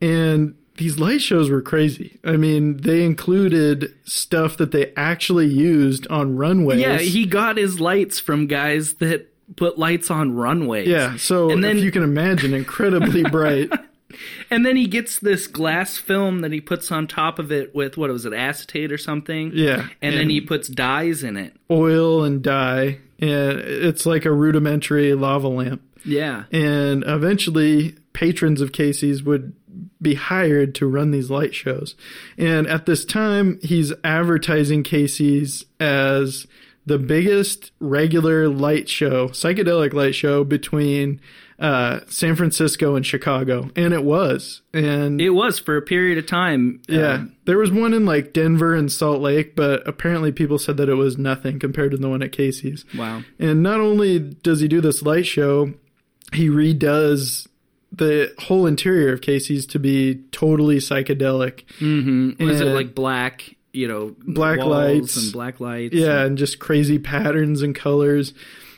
and 0.00 0.54
these 0.76 0.98
light 0.98 1.20
shows 1.20 1.50
were 1.50 1.62
crazy. 1.62 2.18
I 2.24 2.36
mean, 2.36 2.78
they 2.78 3.04
included 3.04 3.94
stuff 4.04 4.56
that 4.56 4.72
they 4.72 4.92
actually 4.96 5.46
used 5.46 6.06
on 6.08 6.36
runways. 6.36 6.80
yeah, 6.80 6.98
he 6.98 7.26
got 7.26 7.56
his 7.56 7.80
lights 7.80 8.18
from 8.18 8.46
guys 8.46 8.94
that 8.94 9.28
put 9.56 9.78
lights 9.78 10.10
on 10.10 10.34
runways. 10.34 10.88
yeah. 10.88 11.16
So 11.16 11.50
And 11.50 11.62
then- 11.62 11.76
if 11.78 11.84
you 11.84 11.90
can 11.90 12.02
imagine, 12.02 12.54
incredibly 12.54 13.22
bright. 13.30 13.70
and 14.50 14.64
then 14.64 14.76
he 14.76 14.86
gets 14.86 15.18
this 15.18 15.46
glass 15.46 15.98
film 15.98 16.40
that 16.40 16.52
he 16.52 16.60
puts 16.60 16.90
on 16.90 17.06
top 17.06 17.38
of 17.38 17.50
it 17.52 17.74
with 17.74 17.96
what 17.96 18.10
was 18.10 18.24
it, 18.24 18.32
acetate 18.32 18.90
or 18.92 18.98
something? 18.98 19.50
Yeah, 19.54 19.88
and 20.00 20.14
then 20.16 20.30
he 20.30 20.40
puts 20.40 20.68
dyes 20.68 21.22
in 21.22 21.36
it. 21.36 21.54
oil 21.70 22.24
and 22.24 22.42
dye, 22.42 22.98
and 23.18 23.58
it's 23.60 24.04
like 24.06 24.24
a 24.24 24.32
rudimentary 24.32 25.12
lava 25.14 25.48
lamp. 25.48 25.82
Yeah. 26.04 26.44
And 26.50 27.04
eventually, 27.06 27.94
patrons 28.12 28.60
of 28.60 28.72
Casey's 28.72 29.22
would 29.22 29.52
be 30.02 30.14
hired 30.14 30.74
to 30.76 30.86
run 30.86 31.10
these 31.12 31.30
light 31.30 31.54
shows. 31.54 31.94
And 32.36 32.66
at 32.66 32.86
this 32.86 33.04
time, 33.04 33.58
he's 33.62 33.92
advertising 34.04 34.82
Casey's 34.82 35.64
as 35.80 36.46
the 36.84 36.98
biggest 36.98 37.70
regular 37.78 38.48
light 38.48 38.88
show, 38.88 39.28
psychedelic 39.28 39.92
light 39.92 40.14
show 40.16 40.42
between 40.42 41.20
uh, 41.60 42.00
San 42.08 42.34
Francisco 42.34 42.96
and 42.96 43.06
Chicago. 43.06 43.70
And 43.76 43.94
it 43.94 44.02
was. 44.02 44.62
And 44.74 45.20
It 45.20 45.30
was 45.30 45.60
for 45.60 45.76
a 45.76 45.82
period 45.82 46.18
of 46.18 46.26
time. 46.26 46.82
yeah, 46.88 47.14
um, 47.14 47.36
there 47.44 47.58
was 47.58 47.70
one 47.70 47.94
in 47.94 48.04
like 48.04 48.32
Denver 48.32 48.74
and 48.74 48.90
Salt 48.90 49.20
Lake, 49.20 49.54
but 49.54 49.86
apparently 49.86 50.32
people 50.32 50.58
said 50.58 50.76
that 50.78 50.88
it 50.88 50.94
was 50.94 51.16
nothing 51.16 51.60
compared 51.60 51.92
to 51.92 51.96
the 51.96 52.08
one 52.08 52.20
at 52.22 52.32
Casey's. 52.32 52.84
wow. 52.98 53.22
And 53.38 53.62
not 53.62 53.78
only 53.78 54.18
does 54.18 54.58
he 54.60 54.66
do 54.66 54.80
this 54.80 55.02
light 55.02 55.26
show, 55.26 55.72
he 56.32 56.48
redoes 56.48 57.46
the 57.92 58.32
whole 58.38 58.66
interior 58.66 59.12
of 59.12 59.20
Casey's 59.20 59.66
to 59.66 59.78
be 59.78 60.16
totally 60.32 60.76
psychedelic. 60.78 61.64
Mm-hmm. 61.78 62.44
Was 62.44 62.60
it 62.60 62.66
like 62.66 62.94
black? 62.94 63.56
You 63.74 63.88
know, 63.88 64.14
Black 64.26 64.58
lights. 64.58 65.16
and 65.22 65.32
black 65.32 65.58
lights. 65.60 65.94
Yeah, 65.94 66.18
and- 66.18 66.26
and 66.28 66.38
just 66.38 66.58
crazy 66.58 66.98
patterns 66.98 67.62
and 67.62 67.74
colors. 67.74 68.34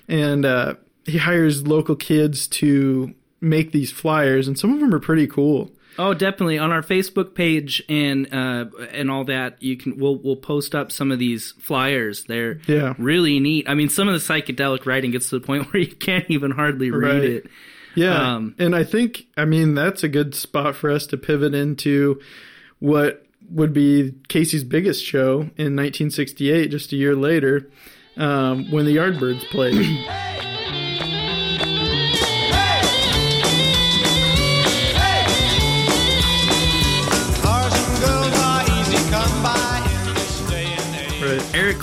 And 0.09 0.45
uh, 0.45 0.75
he 1.05 1.19
hires 1.19 1.67
local 1.67 1.97
kids 1.97 2.47
to 2.49 3.13
make 3.41 3.73
these 3.73 3.91
flyers, 3.91 4.47
and 4.47 4.59
some 4.59 4.73
of 4.73 4.81
them 4.81 4.95
are 4.95 5.01
pretty 5.01 5.27
cool. 5.27 5.71
Oh, 5.99 6.13
definitely 6.13 6.59
on 6.59 6.73
our 6.73 6.83
Facebook 6.83 7.35
page 7.35 7.83
and 7.89 8.33
uh, 8.35 8.67
and 8.93 9.11
all 9.11 9.25
that. 9.25 9.63
You 9.63 9.77
can 9.77 9.97
we'll 9.97 10.17
we'll 10.17 10.37
post 10.37 10.75
up 10.75 10.91
some 10.93 11.11
of 11.13 11.19
these 11.19 11.53
flyers. 11.61 12.25
They're 12.25 12.59
Yeah. 12.67 12.95
really 12.99 13.39
neat. 13.41 13.69
I 13.69 13.75
mean, 13.75 13.89
some 13.89 14.09
of 14.09 14.15
the 14.15 14.21
psychedelic 14.21 14.87
writing 14.87 15.11
gets 15.13 15.29
to 15.31 15.39
the 15.39 15.47
point 15.47 15.67
where 15.73 15.83
you 15.83 15.95
can't 15.95 16.29
even 16.31 16.51
hardly 16.51 16.91
read 16.91 17.13
Right. 17.15 17.25
it. 17.25 17.47
Yeah. 17.95 18.35
Um, 18.35 18.55
and 18.59 18.75
I 18.75 18.85
think, 18.85 19.27
I 19.37 19.45
mean, 19.45 19.75
that's 19.75 20.03
a 20.03 20.09
good 20.09 20.35
spot 20.35 20.75
for 20.77 20.91
us 20.91 21.07
to 21.09 21.17
pivot 21.17 21.55
into 21.55 22.21
what 22.79 23.25
would 23.51 23.73
be 23.73 24.15
Casey's 24.29 24.65
biggest 24.65 25.05
show 25.05 25.43
in 25.57 25.77
1968, 25.77 26.69
just 26.69 26.93
a 26.93 26.97
year 26.97 27.15
later, 27.15 27.71
um, 28.17 28.71
when 28.71 28.85
the 28.85 28.97
Yardbirds 28.97 29.45
played. 29.51 30.07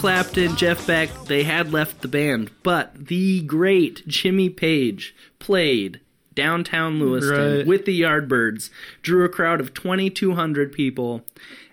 Clapton, 0.02 0.56
Jeff 0.56 0.88
Beck, 0.88 1.12
they 1.26 1.44
had 1.44 1.72
left 1.72 2.02
the 2.02 2.08
band, 2.08 2.50
but 2.64 3.06
the 3.06 3.42
great 3.42 4.02
Jimmy 4.08 4.50
Page 4.50 5.14
played 5.38 6.00
downtown 6.34 7.00
Lewiston 7.00 7.58
Right. 7.58 7.68
with 7.68 7.86
the 7.86 8.02
Yardbirds, 8.02 8.72
drew 9.04 9.24
a 9.24 9.30
crowd 9.30 9.60
of 9.60 9.76
2,200 9.76 10.72
people, 10.74 11.24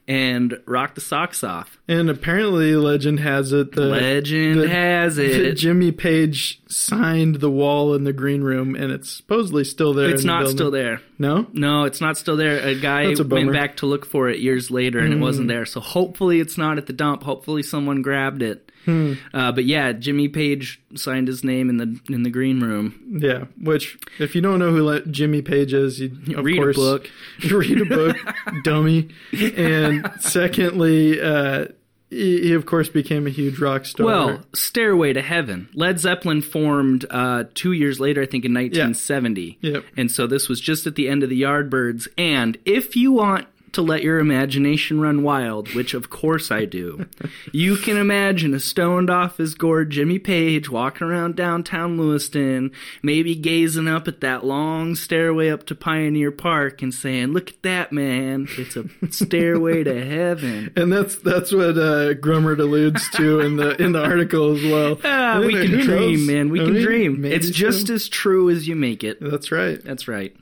and 0.06 0.60
rocked 0.66 0.94
the 0.96 1.00
socks 1.00 1.42
off. 1.42 1.77
And 1.90 2.10
apparently, 2.10 2.76
legend 2.76 3.20
has 3.20 3.50
it 3.54 3.72
that, 3.72 3.80
Legend 3.80 4.60
that- 4.60 4.68
has 4.68 5.16
that 5.16 5.24
it. 5.24 5.54
Jimmy 5.54 5.90
Page 5.90 6.60
signed 6.68 7.36
the 7.36 7.50
wall 7.50 7.94
in 7.94 8.04
the 8.04 8.12
green 8.12 8.42
room, 8.42 8.74
and 8.76 8.92
it's 8.92 9.08
supposedly 9.10 9.64
still 9.64 9.94
there. 9.94 10.10
It's 10.10 10.20
the 10.20 10.26
not 10.26 10.40
building. 10.40 10.56
still 10.56 10.70
there. 10.70 11.00
No? 11.18 11.46
No, 11.54 11.84
it's 11.84 12.02
not 12.02 12.18
still 12.18 12.36
there. 12.36 12.58
A 12.58 12.74
guy 12.74 13.04
a 13.04 13.06
went. 13.24 13.48
Mm. 13.48 13.52
back 13.54 13.76
to 13.78 13.86
look 13.86 14.04
for 14.04 14.28
it 14.28 14.38
years 14.40 14.70
later, 14.70 14.98
and 14.98 15.14
it 15.14 15.18
wasn't 15.18 15.48
there. 15.48 15.64
So 15.64 15.80
hopefully, 15.80 16.40
it's 16.40 16.58
not 16.58 16.76
at 16.76 16.86
the 16.86 16.92
dump. 16.92 17.22
Hopefully, 17.22 17.62
someone 17.62 18.02
grabbed 18.02 18.42
it. 18.42 18.70
Hmm. 18.84 19.14
Uh, 19.34 19.52
but 19.52 19.64
yeah, 19.64 19.92
Jimmy 19.92 20.28
Page 20.28 20.80
signed 20.94 21.26
his 21.26 21.42
name 21.42 21.68
in 21.70 21.78
the 21.78 21.98
in 22.10 22.22
the 22.22 22.30
green 22.30 22.60
room. 22.60 23.18
Yeah. 23.20 23.44
Which, 23.60 23.98
if 24.18 24.34
you 24.34 24.40
don't 24.40 24.58
know 24.58 24.70
who 24.72 24.84
Le- 24.84 25.06
Jimmy 25.06 25.42
Page 25.42 25.72
is, 25.74 26.00
you 26.00 26.10
of 26.36 26.44
Read 26.44 26.58
a 26.58 26.62
course, 26.62 26.76
book. 26.76 27.10
read 27.50 27.80
a 27.80 27.84
book, 27.86 28.16
dummy. 28.62 29.08
And 29.56 30.08
secondly, 30.20 31.20
uh, 31.20 31.66
he, 32.10 32.40
he 32.42 32.52
of 32.54 32.66
course 32.66 32.88
became 32.88 33.26
a 33.26 33.30
huge 33.30 33.58
rock 33.58 33.84
star. 33.84 34.06
Well, 34.06 34.40
Stairway 34.54 35.12
to 35.12 35.22
Heaven. 35.22 35.68
Led 35.74 36.00
Zeppelin 36.00 36.42
formed 36.42 37.04
uh, 37.10 37.44
two 37.54 37.72
years 37.72 38.00
later, 38.00 38.22
I 38.22 38.26
think 38.26 38.44
in 38.44 38.54
1970. 38.54 39.58
Yeah. 39.60 39.72
Yep. 39.72 39.84
And 39.96 40.10
so 40.10 40.26
this 40.26 40.48
was 40.48 40.60
just 40.60 40.86
at 40.86 40.94
the 40.94 41.08
end 41.08 41.22
of 41.22 41.30
the 41.30 41.42
Yardbirds. 41.42 42.08
And 42.16 42.58
if 42.64 42.96
you 42.96 43.12
want 43.12 43.46
to 43.72 43.82
let 43.82 44.02
your 44.02 44.18
imagination 44.18 45.00
run 45.00 45.22
wild, 45.22 45.74
which 45.74 45.94
of 45.94 46.10
course 46.10 46.50
I 46.50 46.64
do, 46.64 47.06
you 47.52 47.76
can 47.76 47.96
imagine 47.96 48.54
a 48.54 48.60
stoned 48.60 49.10
off 49.10 49.38
his 49.38 49.54
gourd 49.54 49.90
Jimmy 49.90 50.18
Page 50.18 50.70
walking 50.70 51.06
around 51.06 51.36
downtown 51.36 51.98
Lewiston, 51.98 52.70
maybe 53.02 53.34
gazing 53.34 53.88
up 53.88 54.08
at 54.08 54.20
that 54.20 54.44
long 54.44 54.94
stairway 54.94 55.50
up 55.50 55.66
to 55.66 55.74
Pioneer 55.74 56.30
Park 56.30 56.82
and 56.82 56.92
saying, 56.92 57.28
Look 57.28 57.50
at 57.50 57.62
that, 57.62 57.92
man. 57.92 58.48
It's 58.56 58.76
a 58.76 58.84
stairway 59.10 59.84
to 59.84 60.04
heaven. 60.04 60.72
and 60.76 60.92
that's 60.92 61.16
that's 61.16 61.52
what 61.52 61.76
uh, 61.78 62.14
Grummert 62.14 62.60
alludes 62.60 63.08
to 63.10 63.40
in 63.40 63.56
the 63.56 63.80
in 63.82 63.92
the 63.92 64.02
article 64.02 64.56
as 64.56 64.62
well. 64.64 64.98
Ah, 65.18 65.40
we 65.40 65.52
can 65.52 65.72
knows? 65.72 65.84
dream, 65.86 66.26
man. 66.26 66.48
We 66.50 66.60
I 66.60 66.64
can 66.64 66.74
mean, 66.74 66.82
dream. 66.82 67.24
It's 67.24 67.50
just 67.50 67.88
so. 67.88 67.94
as 67.94 68.08
true 68.08 68.50
as 68.50 68.68
you 68.68 68.76
make 68.76 69.02
it. 69.02 69.18
That's 69.20 69.50
right. 69.50 69.82
That's 69.82 70.06
right. 70.06 70.34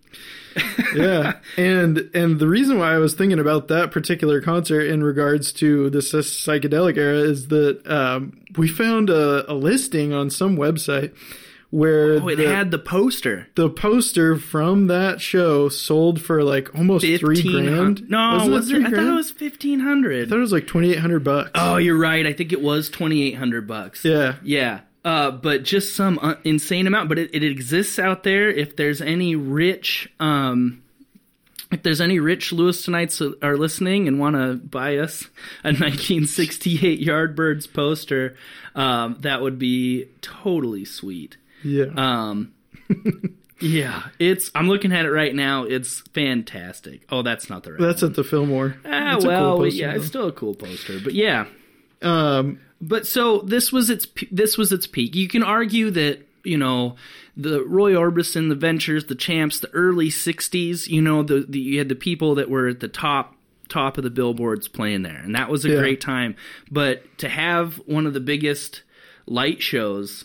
yeah 0.95 1.35
and 1.59 2.09
and 2.15 2.39
the 2.39 2.49
reason 2.49 2.79
why 2.79 2.95
i 2.95 2.99
was 2.99 3.13
thinking 3.15 3.39
about 3.39 3.69
that 3.69 3.91
particular 3.91 4.41
concert 4.41 4.83
in 4.87 5.03
regards 5.05 5.53
to 5.53 5.91
the 5.91 5.99
psychedelic 5.99 6.97
era 6.97 7.19
is 7.19 7.49
that 7.49 7.87
um, 7.91 8.41
we 8.57 8.67
found 8.67 9.11
a, 9.11 9.51
a 9.51 9.55
listing 9.55 10.15
on 10.15 10.31
some 10.31 10.57
website 10.57 11.15
where 11.71 12.15
Oh, 12.23 12.29
it 12.29 12.37
the, 12.37 12.47
had 12.49 12.71
the 12.71 12.79
poster. 12.79 13.49
the 13.55 13.69
poster 13.69 14.39
from 14.39 14.87
that 14.87 15.21
show 15.21 15.69
sold 15.69 16.23
for 16.23 16.43
like 16.43 16.75
almost 16.75 17.05
three 17.05 17.43
grand. 17.43 18.09
No, 18.09 18.37
was, 18.39 18.49
was, 18.49 18.71
it 18.71 18.77
three 18.77 18.85
I 18.87 18.89
grand? 18.89 19.07
thought 19.09 19.13
it 19.13 19.17
was 19.17 19.31
fifteen 19.33 19.81
I 19.81 20.29
thought 20.29 20.37
it 20.39 20.41
was 20.41 20.53
like 20.53 20.67
2800 20.69 21.23
bucks 21.25 21.51
Oh, 21.55 21.77
you're 21.77 21.99
right. 21.99 22.25
I 22.25 22.33
think 22.33 22.53
it 22.53 22.63
was 22.63 22.89
twenty 22.89 23.25
eight 23.25 23.35
hundred 23.35 23.67
bucks. 23.67 24.05
yeah 24.07 24.37
Yeah. 24.43 24.81
Uh, 25.07 25.31
but 25.31 25.63
just 25.63 25.95
some 25.95 26.19
uh, 26.21 26.35
insane 26.43 26.89
amount. 26.89 27.09
But 27.09 27.19
it, 27.21 27.31
it 27.33 27.45
exists 27.45 27.97
out 28.01 28.25
there. 28.25 28.51
If 28.51 28.75
there's 28.75 29.01
any 29.01 29.37
rich, 29.37 30.11
um, 30.19 30.83
if 31.71 31.85
there's 31.85 32.01
any 32.01 32.19
rich 32.19 32.51
Lewistonites 32.51 33.19
that 33.19 33.39
are 33.47 33.57
listening 33.57 34.09
and 34.09 34.19
want 34.19 34.35
to 34.35 34.55
buy 34.55 34.97
us 34.99 35.23
a 35.63 35.69
1968 35.73 37.01
Yardbirds 37.07 37.73
poster, 37.73 38.37
um, 38.75 39.17
that 39.21 39.43
would 39.43 39.61
be 39.61 40.07
totally 40.23 40.85
sweet. 40.85 41.37
yeah 41.63 41.85
Um, 41.97 42.53
yeah, 43.61 44.09
it's. 44.19 44.51
I'm 44.57 44.69
looking 44.69 44.93
at 44.93 45.05
it 45.05 45.11
right 45.13 45.35
now. 45.35 45.63
It's 45.65 46.01
fantastic. 46.15 47.03
Oh, 47.11 47.23
that's 47.23 47.49
not 47.49 47.63
the 47.63 47.73
right. 47.75 47.81
that's 47.81 48.03
one. 48.03 48.11
at 48.11 48.17
the 48.17 48.25
fillmore 48.25 48.77
Ah, 48.85 49.15
It's 49.17 49.25
a 49.25 49.29
cool 49.29 49.37
well, 49.37 49.57
poster, 49.59 49.77
yeah, 49.79 49.91
though. 49.93 49.97
it's 49.99 50.07
still 50.07 50.27
a 50.29 50.33
cool 50.33 50.55
poster, 50.57 50.99
but 51.03 51.15
yeah. 51.15 51.47
um 52.03 52.61
But 52.81 53.07
so 53.07 53.39
this 53.41 53.73
was 53.73 53.89
its 53.91 54.07
this 54.31 54.59
was 54.59 54.73
its 54.73 54.87
peak. 54.87 55.15
You 55.15 55.29
can 55.29 55.43
argue 55.43 55.91
that 55.93 56.27
you 56.45 56.59
know 56.59 56.97
the 57.37 57.63
Roy 57.65 57.93
Orbison, 57.93 58.49
the 58.49 58.55
Ventures, 58.55 59.07
the 59.07 59.15
Champs, 59.15 59.61
the 59.61 59.71
early 59.73 60.09
'60s. 60.09 60.87
You 60.89 61.01
know 61.03 61.23
the, 61.23 61.47
the 61.49 61.59
you 61.59 61.79
had 61.79 61.89
the 61.89 61.95
people 61.95 62.35
that 62.37 62.51
were 62.51 62.69
at 62.69 62.81
the 62.81 62.89
top 62.89 63.35
top 63.69 63.99
of 63.99 64.05
the 64.05 64.11
billboards 64.11 64.69
playing 64.69 65.03
there, 65.03 65.17
and 65.25 65.35
that 65.35 65.49
was 65.51 65.65
a 65.65 65.71
Yeah. 65.71 65.79
great 65.79 66.01
time. 66.01 66.37
But 66.71 67.03
to 67.19 67.29
have 67.29 67.77
one 67.87 68.07
of 68.07 68.15
the 68.15 68.21
biggest 68.21 68.83
light 69.27 69.61
shows. 69.63 70.25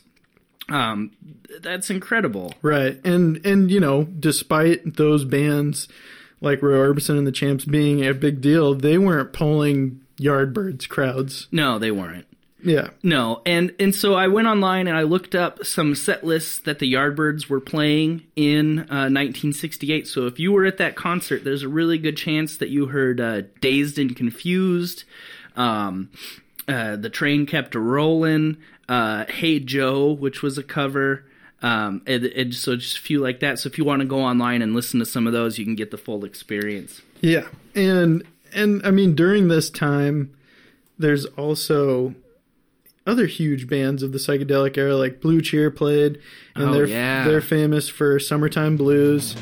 Um, 0.69 1.11
that's 1.59 1.89
incredible. 1.89 2.53
Right. 2.61 2.99
And 3.03 3.43
and 3.45 3.69
you 3.71 3.79
know, 3.79 4.03
despite 4.03 4.95
those 4.95 5.25
bands 5.25 5.87
like 6.39 6.61
Roy 6.61 6.75
Orbison 6.77 7.17
and 7.17 7.27
the 7.27 7.31
Champs 7.31 7.65
being 7.65 8.05
a 8.05 8.13
big 8.13 8.39
deal, 8.41 8.73
they 8.75 8.97
weren't 8.97 9.33
pulling 9.33 10.01
Yardbirds 10.17 10.87
crowds. 10.87 11.47
No, 11.51 11.77
they 11.79 11.91
weren't. 11.91 12.25
Yeah. 12.63 12.89
No, 13.03 13.41
and 13.45 13.73
and 13.79 13.93
so 13.93 14.13
I 14.13 14.27
went 14.27 14.47
online 14.47 14.87
and 14.87 14.97
I 14.97 15.03
looked 15.03 15.35
up 15.35 15.65
some 15.65 15.95
set 15.95 16.23
lists 16.23 16.59
that 16.59 16.79
the 16.79 16.91
Yardbirds 16.91 17.49
were 17.49 17.59
playing 17.59 18.23
in 18.35 18.79
uh, 18.79 19.09
1968. 19.09 20.07
So 20.07 20.27
if 20.27 20.39
you 20.39 20.51
were 20.51 20.65
at 20.65 20.77
that 20.77 20.95
concert, 20.95 21.43
there's 21.43 21.63
a 21.63 21.69
really 21.69 21.97
good 21.97 22.17
chance 22.17 22.57
that 22.57 22.69
you 22.69 22.87
heard 22.87 23.19
uh, 23.19 23.41
"Dazed 23.61 23.97
and 23.97 24.15
Confused," 24.15 25.03
um, 25.55 26.09
uh, 26.67 26.95
"The 26.95 27.09
Train 27.09 27.45
Kept 27.45 27.75
a 27.75 27.79
Rollin'," 27.79 28.57
uh, 28.87 29.25
"Hey 29.25 29.59
Joe," 29.59 30.11
which 30.11 30.41
was 30.41 30.57
a 30.57 30.63
cover. 30.63 31.25
Um, 31.63 32.01
and, 32.07 32.25
and 32.25 32.55
so 32.55 32.75
just 32.75 32.97
a 32.97 33.01
few 33.01 33.19
like 33.19 33.39
that. 33.41 33.59
So 33.59 33.67
if 33.67 33.77
you 33.77 33.85
want 33.85 33.99
to 33.99 34.07
go 34.07 34.19
online 34.19 34.63
and 34.63 34.73
listen 34.73 34.99
to 34.99 35.05
some 35.05 35.27
of 35.27 35.33
those, 35.33 35.59
you 35.59 35.65
can 35.65 35.75
get 35.75 35.91
the 35.91 35.97
full 35.97 36.25
experience. 36.25 37.01
Yeah. 37.21 37.47
And 37.75 38.23
and 38.53 38.85
I 38.85 38.91
mean 38.91 39.15
during 39.15 39.47
this 39.47 39.69
time 39.69 40.33
there's 40.97 41.25
also 41.25 42.15
other 43.05 43.25
huge 43.25 43.67
bands 43.67 44.03
of 44.03 44.11
the 44.11 44.17
psychedelic 44.19 44.77
era 44.77 44.95
like 44.95 45.21
Blue 45.21 45.41
Cheer 45.41 45.71
played 45.71 46.19
and 46.55 46.69
Oh, 46.69 46.73
they're 46.73 46.85
yeah. 46.87 47.27
they're 47.27 47.41
famous 47.41 47.89
for 47.89 48.19
Summertime 48.19 48.77
Blues. 48.77 49.35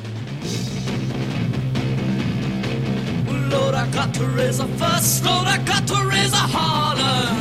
Lord, 3.52 3.76
I 3.76 3.90
got 3.92 4.14
to 4.16 4.26
raise 4.28 4.60
a 4.60 4.68
fuss. 4.68 5.24
Lord, 5.26 5.48
I 5.48 5.58
got 5.64 5.86
to 5.88 6.06
raise 6.10 6.32
a 6.34 6.38
holler. 6.38 7.36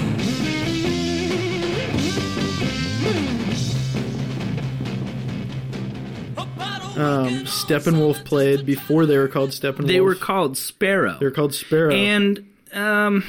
Um 6.96 7.44
Steppenwolf 7.44 8.24
played 8.24 8.66
before 8.66 9.06
they 9.06 9.18
were 9.18 9.28
called 9.28 9.50
Steppenwolf. 9.50 9.86
They 9.86 10.00
were 10.00 10.14
called 10.16 10.56
Sparrow. 10.56 11.16
they 11.20 11.26
were 11.26 11.30
called 11.32 11.54
Sparrow. 11.54 11.92
And 11.94 12.44
um, 12.72 13.24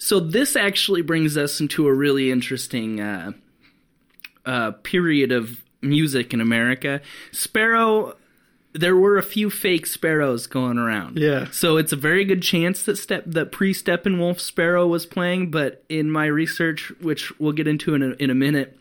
so 0.00 0.18
this 0.18 0.56
actually 0.56 1.02
brings 1.02 1.36
us 1.36 1.60
into 1.60 1.86
a 1.86 1.92
really 1.92 2.30
interesting 2.30 3.00
uh, 3.02 3.32
uh, 4.46 4.70
period 4.82 5.30
of 5.30 5.62
music 5.82 6.32
in 6.32 6.40
America. 6.40 7.02
Sparrow, 7.32 8.16
there 8.72 8.96
were 8.96 9.18
a 9.18 9.22
few 9.22 9.50
fake 9.50 9.84
sparrows 9.84 10.46
going 10.46 10.78
around. 10.78 11.18
Yeah. 11.18 11.48
So 11.50 11.76
it's 11.76 11.92
a 11.92 11.96
very 11.96 12.24
good 12.24 12.42
chance 12.42 12.82
that 12.84 12.96
step 12.96 13.24
that 13.26 13.52
pre 13.52 13.74
Steppenwolf 13.74 14.40
Sparrow 14.40 14.86
was 14.86 15.04
playing. 15.04 15.50
But 15.50 15.84
in 15.90 16.10
my 16.10 16.24
research, 16.24 16.90
which 17.02 17.38
we'll 17.38 17.52
get 17.52 17.68
into 17.68 17.94
in 17.94 18.02
a, 18.02 18.10
in 18.12 18.30
a 18.30 18.34
minute. 18.34 18.80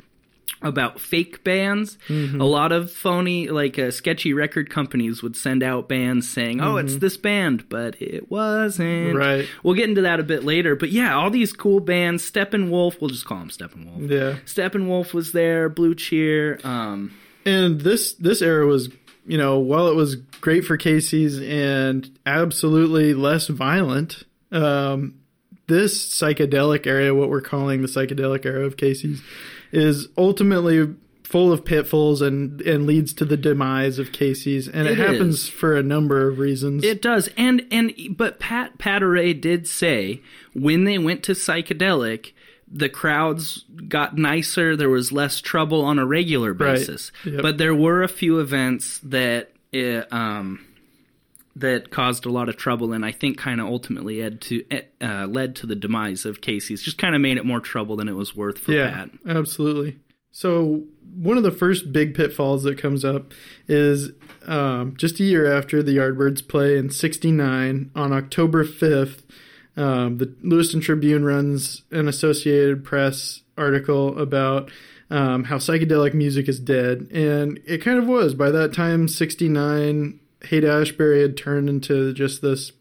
About 0.61 0.99
fake 0.99 1.43
bands, 1.43 1.97
Mm-hmm. 2.09 2.41
a 2.41 2.45
lot 2.45 2.71
of 2.73 2.91
phony, 2.91 3.47
like 3.47 3.79
uh, 3.79 3.91
sketchy 3.91 4.33
record 4.33 4.69
companies 4.69 5.23
would 5.23 5.37
send 5.37 5.63
out 5.63 5.87
bands 5.87 6.27
saying, 6.29 6.59
"Oh, 6.59 6.75
it's 6.77 6.97
this 6.97 7.15
band," 7.15 7.69
but 7.69 8.01
it 8.01 8.29
wasn't. 8.29 8.89
Mm-hmm. 9.09 9.17
Right. 9.17 9.47
We'll 9.63 9.75
get 9.75 9.87
into 9.89 10.01
that 10.01 10.19
a 10.19 10.23
bit 10.23 10.43
later. 10.43 10.75
But 10.75 10.89
yeah, 10.91 11.15
all 11.15 11.29
these 11.29 11.53
cool 11.53 11.79
bands. 11.79 12.29
Steppenwolf, 12.29 12.99
we'll 12.99 13.09
just 13.09 13.25
call 13.25 13.37
him 13.39 13.49
Steppenwolf. 13.49 14.09
yeah. 14.09 14.39
Steppenwolf 14.45 15.13
was 15.13 15.31
there. 15.31 15.69
Blue 15.69 15.95
Cheer. 15.95 16.59
Um, 16.65 17.13
and 17.45 17.79
this 17.79 18.13
this 18.15 18.41
era 18.41 18.65
was 18.65 18.89
you 19.25 19.37
know 19.37 19.59
while 19.59 19.87
it 19.87 19.95
was 19.95 20.15
great 20.41 20.65
for 20.65 20.75
Casey's 20.75 21.39
and 21.39 22.09
absolutely 22.25 23.13
less 23.13 23.47
violent 23.47 24.23
um 24.51 25.13
this 25.67 26.09
psychedelic 26.19 26.87
area 26.87 27.13
what 27.13 27.29
we're 27.29 27.41
calling 27.41 27.81
the 27.81 27.87
psychedelic 27.87 28.45
era 28.45 28.65
of 28.65 28.75
Casey's 28.75 29.21
is 29.71 30.07
ultimately 30.17 30.93
full 31.23 31.51
of 31.53 31.63
pitfalls 31.63 32.21
and 32.23 32.59
and 32.61 32.87
leads 32.87 33.13
to 33.13 33.23
the 33.23 33.37
demise 33.37 33.99
of 33.99 34.11
Casey's 34.11 34.67
and 34.67 34.87
it, 34.87 34.93
It 34.93 34.97
happens 34.97 35.41
is. 35.43 35.47
for 35.49 35.75
a 35.77 35.83
number 35.83 36.27
of 36.27 36.39
reasons 36.39 36.83
It 36.83 37.01
does, 37.03 37.29
and 37.37 37.65
and 37.69 37.93
but 38.17 38.39
Pat 38.39 38.77
Pateray 38.79 39.39
did 39.39 39.67
say 39.67 40.21
when 40.53 40.85
they 40.85 40.97
went 40.97 41.21
to 41.23 41.33
psychedelic, 41.33 42.31
the 42.71 42.89
crowds 42.89 43.65
got 43.87 44.17
nicer. 44.17 44.75
There 44.75 44.89
was 44.89 45.11
less 45.11 45.39
trouble 45.39 45.83
on 45.83 45.99
a 45.99 46.05
regular 46.05 46.51
Right. 46.53 46.73
basis, 46.75 47.11
Yep. 47.25 47.41
but 47.43 47.57
there 47.59 47.75
were 47.75 48.01
a 48.01 48.07
few 48.07 48.39
events 48.39 48.99
that 49.03 49.51
uh, 49.73 50.03
um 50.11 50.65
that 51.59 51.91
caused 51.91 52.25
a 52.25 52.29
lot 52.29 52.49
of 52.49 52.57
trouble, 52.57 52.93
and 52.93 53.05
I 53.05 53.11
think 53.11 53.37
kind 53.37 53.61
of 53.61 53.67
ultimately 53.67 54.21
led 54.21 54.41
to 54.41 54.63
uh, 55.01 55.27
led 55.27 55.55
to 55.57 55.67
the 55.67 55.75
demise 55.75 56.25
of 56.25 56.41
Casey's. 56.41 56.81
Just 56.81 56.97
kind 56.97 57.15
of 57.15 57.21
made 57.21 57.37
it 57.37 57.45
more 57.45 57.59
trouble 57.59 57.95
than 57.95 58.07
it 58.07 58.15
was 58.15 58.35
worth 58.35 58.57
for 58.59 58.71
Yeah, 58.73 58.91
Pat. 58.91 59.09
absolutely. 59.27 59.97
So 60.31 60.83
one 61.15 61.37
of 61.37 61.43
the 61.43 61.51
first 61.51 61.91
big 61.91 62.13
pitfalls 62.13 62.63
that 62.63 62.77
comes 62.77 63.03
up 63.03 63.33
is 63.67 64.11
um, 64.45 64.95
just 64.97 65.19
a 65.19 65.23
year 65.23 65.51
after 65.51 65.81
the 65.81 65.97
Yardbirds 65.97 66.47
play 66.47 66.77
in 66.77 66.89
'69 66.89 67.91
on 67.95 68.13
October 68.13 68.63
5th. 68.63 69.23
Um, 69.75 70.17
the 70.17 70.33
Lewiston 70.43 70.81
Tribune 70.81 71.23
runs 71.23 71.83
an 71.91 72.07
Associated 72.07 72.83
Press 72.83 73.41
article 73.57 74.17
about 74.19 74.69
um, 75.09 75.45
how 75.45 75.57
psychedelic 75.57 76.13
music 76.13 76.47
is 76.47 76.59
dead, 76.59 77.07
and 77.11 77.59
it 77.65 77.79
kind 77.79 77.97
of 77.97 78.05
was. 78.05 78.33
By 78.35 78.51
that 78.51 78.73
time, 78.73 79.07
'69, 79.07 80.19
Haight 80.43 80.63
Ashbury 80.63 81.21
had 81.21 81.37
turned 81.37 81.69
into 81.69 82.13
just 82.13 82.41
this 82.41 82.71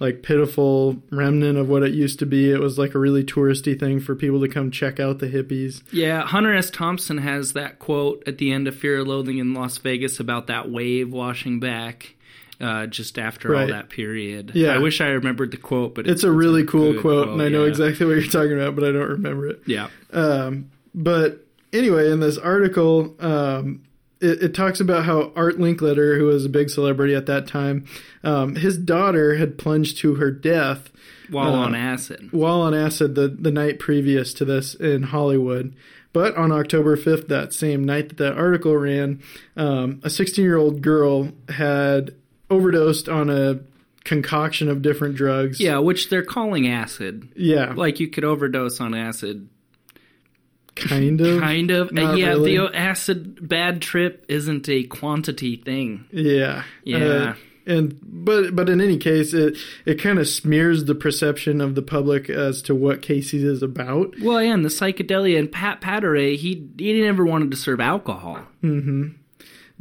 like 0.00 0.22
pitiful 0.22 1.02
remnant 1.10 1.56
of 1.56 1.68
what 1.68 1.82
it 1.82 1.94
used 1.94 2.18
to 2.18 2.26
be. 2.26 2.50
It 2.50 2.60
was 2.60 2.78
like 2.78 2.94
a 2.94 2.98
really 2.98 3.24
touristy 3.24 3.78
thing 3.78 4.00
for 4.00 4.14
people 4.14 4.40
to 4.40 4.48
come 4.48 4.70
check 4.70 4.98
out 4.98 5.18
the 5.18 5.28
hippies. 5.28 5.82
Yeah, 5.92 6.22
Hunter 6.22 6.54
S. 6.54 6.70
Thompson 6.70 7.18
has 7.18 7.52
that 7.52 7.78
quote 7.78 8.22
at 8.26 8.38
the 8.38 8.52
end 8.52 8.66
of 8.68 8.76
Fear 8.76 9.00
and 9.00 9.08
Loathing 9.08 9.38
in 9.38 9.54
Las 9.54 9.78
Vegas 9.78 10.20
about 10.20 10.48
that 10.48 10.70
wave 10.70 11.12
washing 11.12 11.60
back 11.60 12.16
uh, 12.60 12.86
just 12.86 13.18
after 13.18 13.56
all 13.56 13.66
that 13.66 13.88
period. 13.88 14.52
Yeah. 14.54 14.74
I 14.74 14.78
wish 14.78 15.00
I 15.00 15.08
remembered 15.08 15.50
the 15.50 15.56
quote, 15.56 15.94
but 15.94 16.06
It's 16.06 16.24
a 16.24 16.30
really 16.30 16.64
cool 16.64 16.92
good 16.92 17.02
quote, 17.02 17.28
and 17.28 17.42
I 17.42 17.48
know 17.48 17.62
yeah. 17.62 17.70
exactly 17.70 18.06
what 18.06 18.12
you're 18.12 18.24
talking 18.24 18.52
about, 18.52 18.74
but 18.74 18.84
I 18.84 18.92
don't 18.92 19.10
remember 19.10 19.48
it. 19.48 19.62
Yeah. 19.66 19.88
Um, 20.12 20.70
but 20.94 21.44
anyway, 21.72 22.10
in 22.10 22.20
this 22.20 22.38
article, 22.38 23.14
um, 23.20 23.82
it, 24.24 24.42
it 24.42 24.54
talks 24.54 24.80
about 24.80 25.04
how 25.04 25.32
Art 25.36 25.58
Linkletter, 25.58 26.16
who 26.18 26.24
was 26.24 26.44
a 26.44 26.48
big 26.48 26.70
celebrity 26.70 27.14
at 27.14 27.26
that 27.26 27.46
time, 27.46 27.84
um, 28.22 28.56
his 28.56 28.78
daughter 28.78 29.36
had 29.36 29.58
plunged 29.58 29.98
to 29.98 30.14
her 30.16 30.30
death 30.30 30.90
While 31.30 31.54
Uh, 31.54 31.58
on 31.58 31.74
acid. 31.74 32.28
while 32.32 32.60
on 32.62 32.74
acid 32.74 33.14
the, 33.14 33.28
the 33.28 33.50
night 33.52 33.78
previous 33.78 34.32
to 34.34 34.44
this 34.44 34.74
in 34.74 35.04
Hollywood. 35.04 35.74
But 36.12 36.36
on 36.36 36.52
October 36.52 36.96
5th, 36.96 37.26
that 37.28 37.52
same 37.52 37.84
night 37.84 38.08
that 38.08 38.18
that 38.18 38.36
article 38.38 38.76
ran, 38.76 39.20
um, 39.56 40.00
a 40.04 40.10
16 40.10 40.44
year 40.44 40.56
old 40.56 40.80
girl 40.80 41.30
had 41.48 42.14
overdosed 42.50 43.08
on 43.08 43.30
a 43.30 43.58
concoction 44.04 44.68
of 44.68 44.82
different 44.82 45.16
drugs. 45.16 45.58
Yeah, 45.60 45.78
which 45.78 46.10
they're 46.10 46.22
calling 46.22 46.68
acid. 46.68 47.28
Yeah. 47.34 47.72
Like 47.74 47.98
you 48.00 48.08
could 48.08 48.22
overdose 48.24 48.80
on 48.80 48.94
acid. 48.94 49.48
Kind 50.74 51.20
of. 51.20 51.40
Kind 51.40 51.70
of. 51.70 51.90
Yeah, 51.92 52.30
really. 52.30 52.56
the 52.56 52.76
acid 52.76 53.48
bad 53.48 53.82
trip 53.82 54.24
isn't 54.28 54.68
a 54.68 54.84
quantity 54.84 55.56
thing. 55.56 56.04
Yeah. 56.10 56.64
Yeah. 56.84 56.98
Uh, 56.98 57.34
and 57.66 57.98
but 58.02 58.54
but 58.54 58.68
in 58.68 58.80
any 58.80 58.98
case, 58.98 59.32
it 59.32 59.56
it 59.86 59.94
kind 59.94 60.18
of 60.18 60.28
smears 60.28 60.84
the 60.84 60.94
perception 60.94 61.60
of 61.60 61.74
the 61.74 61.82
public 61.82 62.28
as 62.28 62.60
to 62.62 62.74
what 62.74 63.02
Casey's 63.02 63.44
is 63.44 63.62
about. 63.62 64.14
Well, 64.20 64.42
yeah, 64.42 64.52
and 64.52 64.64
the 64.64 64.68
psychedelia 64.68 65.38
and 65.38 65.50
Pat 65.50 65.80
Pateray, 65.80 66.36
he 66.36 66.68
he 66.78 67.00
never 67.00 67.24
wanted 67.24 67.50
to 67.52 67.56
serve 67.56 67.80
alcohol. 67.80 68.40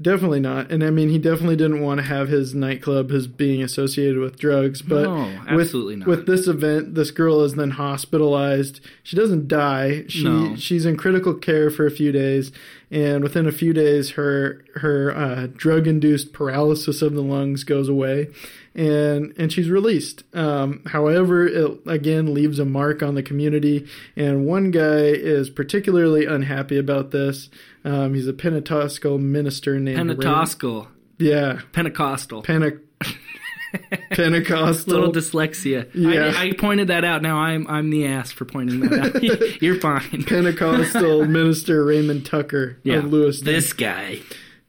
Definitely 0.01 0.39
not. 0.39 0.71
And 0.71 0.83
I 0.83 0.89
mean, 0.89 1.09
he 1.09 1.19
definitely 1.19 1.55
didn't 1.55 1.81
want 1.81 1.99
to 1.99 2.03
have 2.03 2.27
his 2.27 2.55
nightclub 2.55 3.11
as 3.11 3.27
being 3.27 3.61
associated 3.61 4.17
with 4.17 4.39
drugs. 4.39 4.81
But 4.81 5.03
No, 5.03 5.41
absolutely 5.47 5.97
with, 5.97 5.99
not. 5.99 6.07
with 6.07 6.25
this 6.25 6.47
event, 6.47 6.95
this 6.95 7.11
girl 7.11 7.41
is 7.41 7.53
then 7.53 7.71
hospitalized. 7.71 8.79
She 9.03 9.15
doesn't 9.15 9.47
die. 9.47 10.05
She 10.07 10.23
No. 10.23 10.55
she's 10.55 10.87
in 10.87 10.97
critical 10.97 11.35
care 11.35 11.69
for 11.69 11.85
a 11.85 11.91
few 11.91 12.11
days, 12.11 12.51
and 12.89 13.21
within 13.23 13.45
a 13.47 13.51
few 13.51 13.71
days, 13.71 14.11
her 14.11 14.65
her 14.77 15.15
uh, 15.15 15.47
drug 15.55 15.85
induced 15.85 16.33
paralysis 16.33 17.03
of 17.03 17.13
the 17.13 17.21
lungs 17.21 17.63
goes 17.63 17.87
away, 17.87 18.29
and 18.75 19.33
and 19.37 19.51
she's 19.51 19.69
released. 19.69 20.23
Um, 20.33 20.81
however, 20.87 21.45
it 21.47 21.79
again 21.85 22.33
leaves 22.33 22.59
a 22.59 22.65
mark 22.65 23.03
on 23.03 23.15
the 23.15 23.23
community, 23.23 23.87
and 24.15 24.45
one 24.45 24.71
guy 24.71 24.99
is 25.05 25.49
particularly 25.49 26.25
unhappy 26.25 26.77
about 26.77 27.11
this. 27.11 27.49
Um, 27.85 28.13
he's 28.13 28.27
a 28.27 28.33
Pentecostal 28.33 29.17
minister 29.17 29.79
named 29.79 29.97
Ray- 29.99 30.15
Pentecostal. 30.15 30.87
yeah, 31.19 31.59
Pentecostal. 31.73 32.43
Pente- 32.43 32.79
Pentecostal. 34.11 34.93
Little 34.93 35.11
dyslexia. 35.11 35.89
Yeah. 35.93 36.31
I, 36.35 36.49
I 36.49 36.53
pointed 36.53 36.89
that 36.89 37.03
out. 37.03 37.21
Now 37.21 37.37
I'm 37.39 37.67
I'm 37.67 37.89
the 37.89 38.05
ass 38.05 38.31
for 38.31 38.45
pointing 38.45 38.81
that 38.81 39.15
out. 39.15 39.23
You're 39.61 39.79
fine. 39.79 40.23
Pentecostal 40.23 41.25
minister 41.27 41.83
Raymond 41.83 42.25
Tucker 42.25 42.77
Yeah. 42.83 42.97
of 42.97 43.11
Lewiston. 43.11 43.45
This 43.45 43.73
guy. 43.73 44.19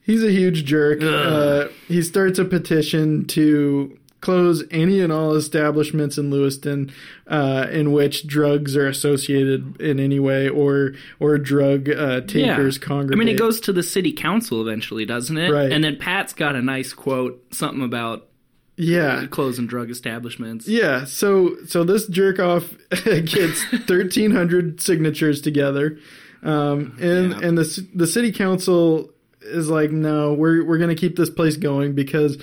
He's 0.04 0.22
a 0.22 0.30
huge 0.30 0.64
jerk. 0.64 1.02
Uh, 1.02 1.68
he 1.88 2.02
starts 2.02 2.38
a 2.38 2.44
petition 2.44 3.26
to 3.28 3.98
close 4.20 4.64
any 4.70 5.00
and 5.00 5.12
all 5.12 5.34
establishments 5.34 6.16
in 6.16 6.30
Lewiston 6.30 6.90
uh, 7.26 7.66
in 7.70 7.92
which 7.92 8.26
drugs 8.26 8.74
are 8.76 8.86
associated 8.88 9.80
in 9.80 10.00
any 10.00 10.18
way 10.18 10.48
or 10.48 10.92
or 11.20 11.36
drug 11.38 11.90
uh, 11.90 12.20
takers 12.22 12.78
I 12.78 12.84
congregate. 12.84 13.16
I 13.16 13.18
mean, 13.18 13.34
it 13.34 13.38
goes 13.38 13.60
to 13.60 13.72
the 13.72 13.82
city 13.82 14.12
council 14.12 14.60
eventually, 14.60 15.04
doesn't 15.04 15.36
it? 15.36 15.50
Right. 15.50 15.70
And 15.70 15.84
then 15.84 15.96
Pat's 15.96 16.32
got 16.32 16.56
a 16.56 16.62
nice 16.62 16.92
quote, 16.92 17.42
something 17.54 17.82
about 17.82 18.28
yeah. 18.76 19.26
closing 19.30 19.66
drug 19.66 19.90
establishments. 19.90 20.66
Yeah, 20.66 21.04
so 21.04 21.56
so 21.66 21.84
this 21.84 22.06
jerk 22.08 22.38
off 22.40 22.74
gets 23.04 23.64
thirteen 23.86 24.30
hundred 24.32 24.80
signatures 24.80 25.40
together, 25.40 25.98
um, 26.42 26.96
and 27.00 27.30
Yeah. 27.30 27.40
and 27.42 27.58
the 27.58 27.86
the 27.94 28.06
city 28.06 28.32
council 28.32 29.10
is 29.44 29.68
like, 29.68 29.90
no, 29.90 30.32
we're 30.32 30.64
we're 30.64 30.78
gonna 30.78 30.94
keep 30.94 31.16
this 31.16 31.30
place 31.30 31.56
going 31.56 31.94
because 31.94 32.42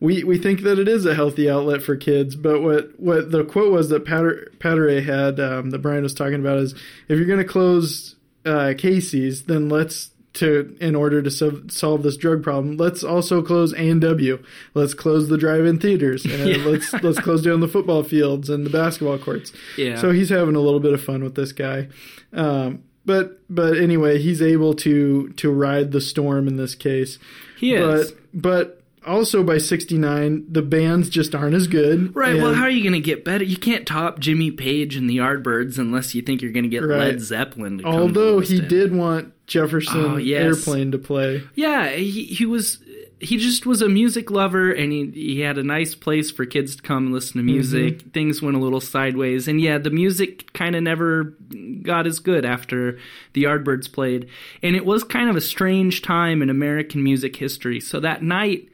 we 0.00 0.24
we 0.24 0.38
think 0.38 0.62
that 0.62 0.78
it 0.78 0.88
is 0.88 1.04
a 1.06 1.14
healthy 1.14 1.48
outlet 1.50 1.82
for 1.82 1.96
kids. 1.96 2.34
But 2.36 2.62
what 2.62 2.98
what 2.98 3.30
the 3.30 3.44
quote 3.44 3.72
was 3.72 3.88
that 3.90 4.04
Patter 4.04 4.50
Pateray 4.58 5.04
had 5.04 5.38
um, 5.38 5.70
that 5.70 5.80
Brian 5.80 6.02
was 6.02 6.14
talking 6.14 6.40
about 6.40 6.58
is 6.58 6.72
if 7.08 7.18
you're 7.18 7.26
gonna 7.28 7.44
close 7.44 8.16
uh, 8.46 8.74
Casey's, 8.76 9.42
then 9.44 9.68
let's 9.68 10.10
to 10.32 10.76
in 10.80 10.94
order 10.94 11.20
to 11.20 11.30
so- 11.30 11.62
solve 11.68 12.04
this 12.04 12.16
drug 12.16 12.40
problem, 12.42 12.76
let's 12.76 13.02
also 13.02 13.42
close 13.42 13.72
A 13.74 13.88
and 13.90 14.00
W. 14.00 14.40
Let's 14.74 14.94
close 14.94 15.28
the 15.28 15.36
drive-in 15.36 15.80
theaters. 15.80 16.24
And 16.30 16.48
Yeah. 16.48 16.64
Let's 16.64 16.92
let's 17.02 17.18
close 17.18 17.42
down 17.42 17.58
the 17.58 17.66
football 17.68 18.04
fields 18.04 18.48
and 18.48 18.64
the 18.64 18.70
basketball 18.70 19.18
courts. 19.18 19.52
Yeah. 19.76 19.96
So 19.96 20.12
he's 20.12 20.28
having 20.28 20.54
a 20.54 20.60
little 20.60 20.78
bit 20.80 20.92
of 20.92 21.02
fun 21.02 21.24
with 21.24 21.34
this 21.34 21.50
guy. 21.52 21.88
Um, 22.32 22.84
but 23.10 23.40
but 23.50 23.76
anyway, 23.76 24.18
he's 24.18 24.40
able 24.40 24.74
to 24.74 25.30
to 25.30 25.50
ride 25.50 25.90
the 25.90 26.00
storm 26.00 26.46
in 26.46 26.56
this 26.56 26.76
case. 26.76 27.18
He 27.58 27.74
is. 27.74 28.12
But 28.12 28.20
but 28.32 28.82
also 29.04 29.42
by 29.42 29.58
69 29.58 30.46
the 30.48 30.62
bands 30.62 31.08
just 31.08 31.34
aren't 31.34 31.56
as 31.56 31.66
good. 31.66 32.14
Right. 32.14 32.36
well, 32.36 32.54
how 32.54 32.62
are 32.62 32.70
you 32.70 32.84
going 32.84 32.92
to 32.92 33.00
get 33.00 33.24
better? 33.24 33.42
You 33.42 33.56
can't 33.56 33.84
top 33.84 34.20
Jimmy 34.20 34.52
Page 34.52 34.94
and 34.94 35.10
the 35.10 35.16
Yardbirds 35.16 35.76
unless 35.78 36.14
you 36.14 36.22
think 36.22 36.40
you're 36.40 36.52
going 36.52 36.62
to 36.62 36.68
get 36.68 36.84
Right. 36.84 36.98
Led 36.98 37.20
Zeppelin. 37.20 37.78
To 37.78 37.82
come 37.82 37.92
to 37.92 37.98
although 37.98 38.38
he 38.38 38.60
did 38.60 38.94
want 38.94 39.26
oh, 39.28 39.32
Jefferson 39.48 40.04
Oh, 40.04 40.16
yes. 40.16 40.42
Airplane 40.42 40.92
to 40.92 40.98
play. 40.98 41.42
Yeah, 41.56 41.88
he, 41.88 42.26
he 42.26 42.46
was. 42.46 42.78
He 43.20 43.36
just 43.36 43.66
was 43.66 43.82
a 43.82 43.88
music 43.88 44.30
lover, 44.30 44.72
and 44.72 44.90
he 44.90 45.10
he 45.10 45.40
had 45.40 45.58
a 45.58 45.62
nice 45.62 45.94
place 45.94 46.30
for 46.30 46.46
kids 46.46 46.76
to 46.76 46.82
come 46.82 47.06
and 47.06 47.14
listen 47.14 47.36
to 47.36 47.42
music. 47.42 47.98
Mm-hmm. 47.98 48.08
Things 48.10 48.40
went 48.40 48.56
a 48.56 48.60
little 48.60 48.80
sideways, 48.80 49.46
and 49.46 49.60
yeah, 49.60 49.76
the 49.76 49.90
music 49.90 50.50
kind 50.54 50.74
of 50.74 50.82
never 50.82 51.34
got 51.82 52.06
as 52.06 52.18
good 52.18 52.46
after 52.46 52.98
the 53.34 53.44
Yardbirds 53.44 53.92
played, 53.92 54.28
and 54.62 54.74
it 54.74 54.86
was 54.86 55.04
kind 55.04 55.28
of 55.28 55.36
a 55.36 55.40
strange 55.40 56.00
time 56.00 56.40
in 56.40 56.48
American 56.48 57.04
music 57.04 57.36
history. 57.36 57.78
So 57.78 58.00
that 58.00 58.22
night 58.22 58.68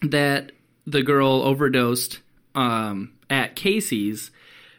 that 0.00 0.52
the 0.86 1.02
girl 1.02 1.42
overdosed 1.42 2.20
um, 2.54 3.12
at 3.28 3.56
Casey's, 3.56 4.30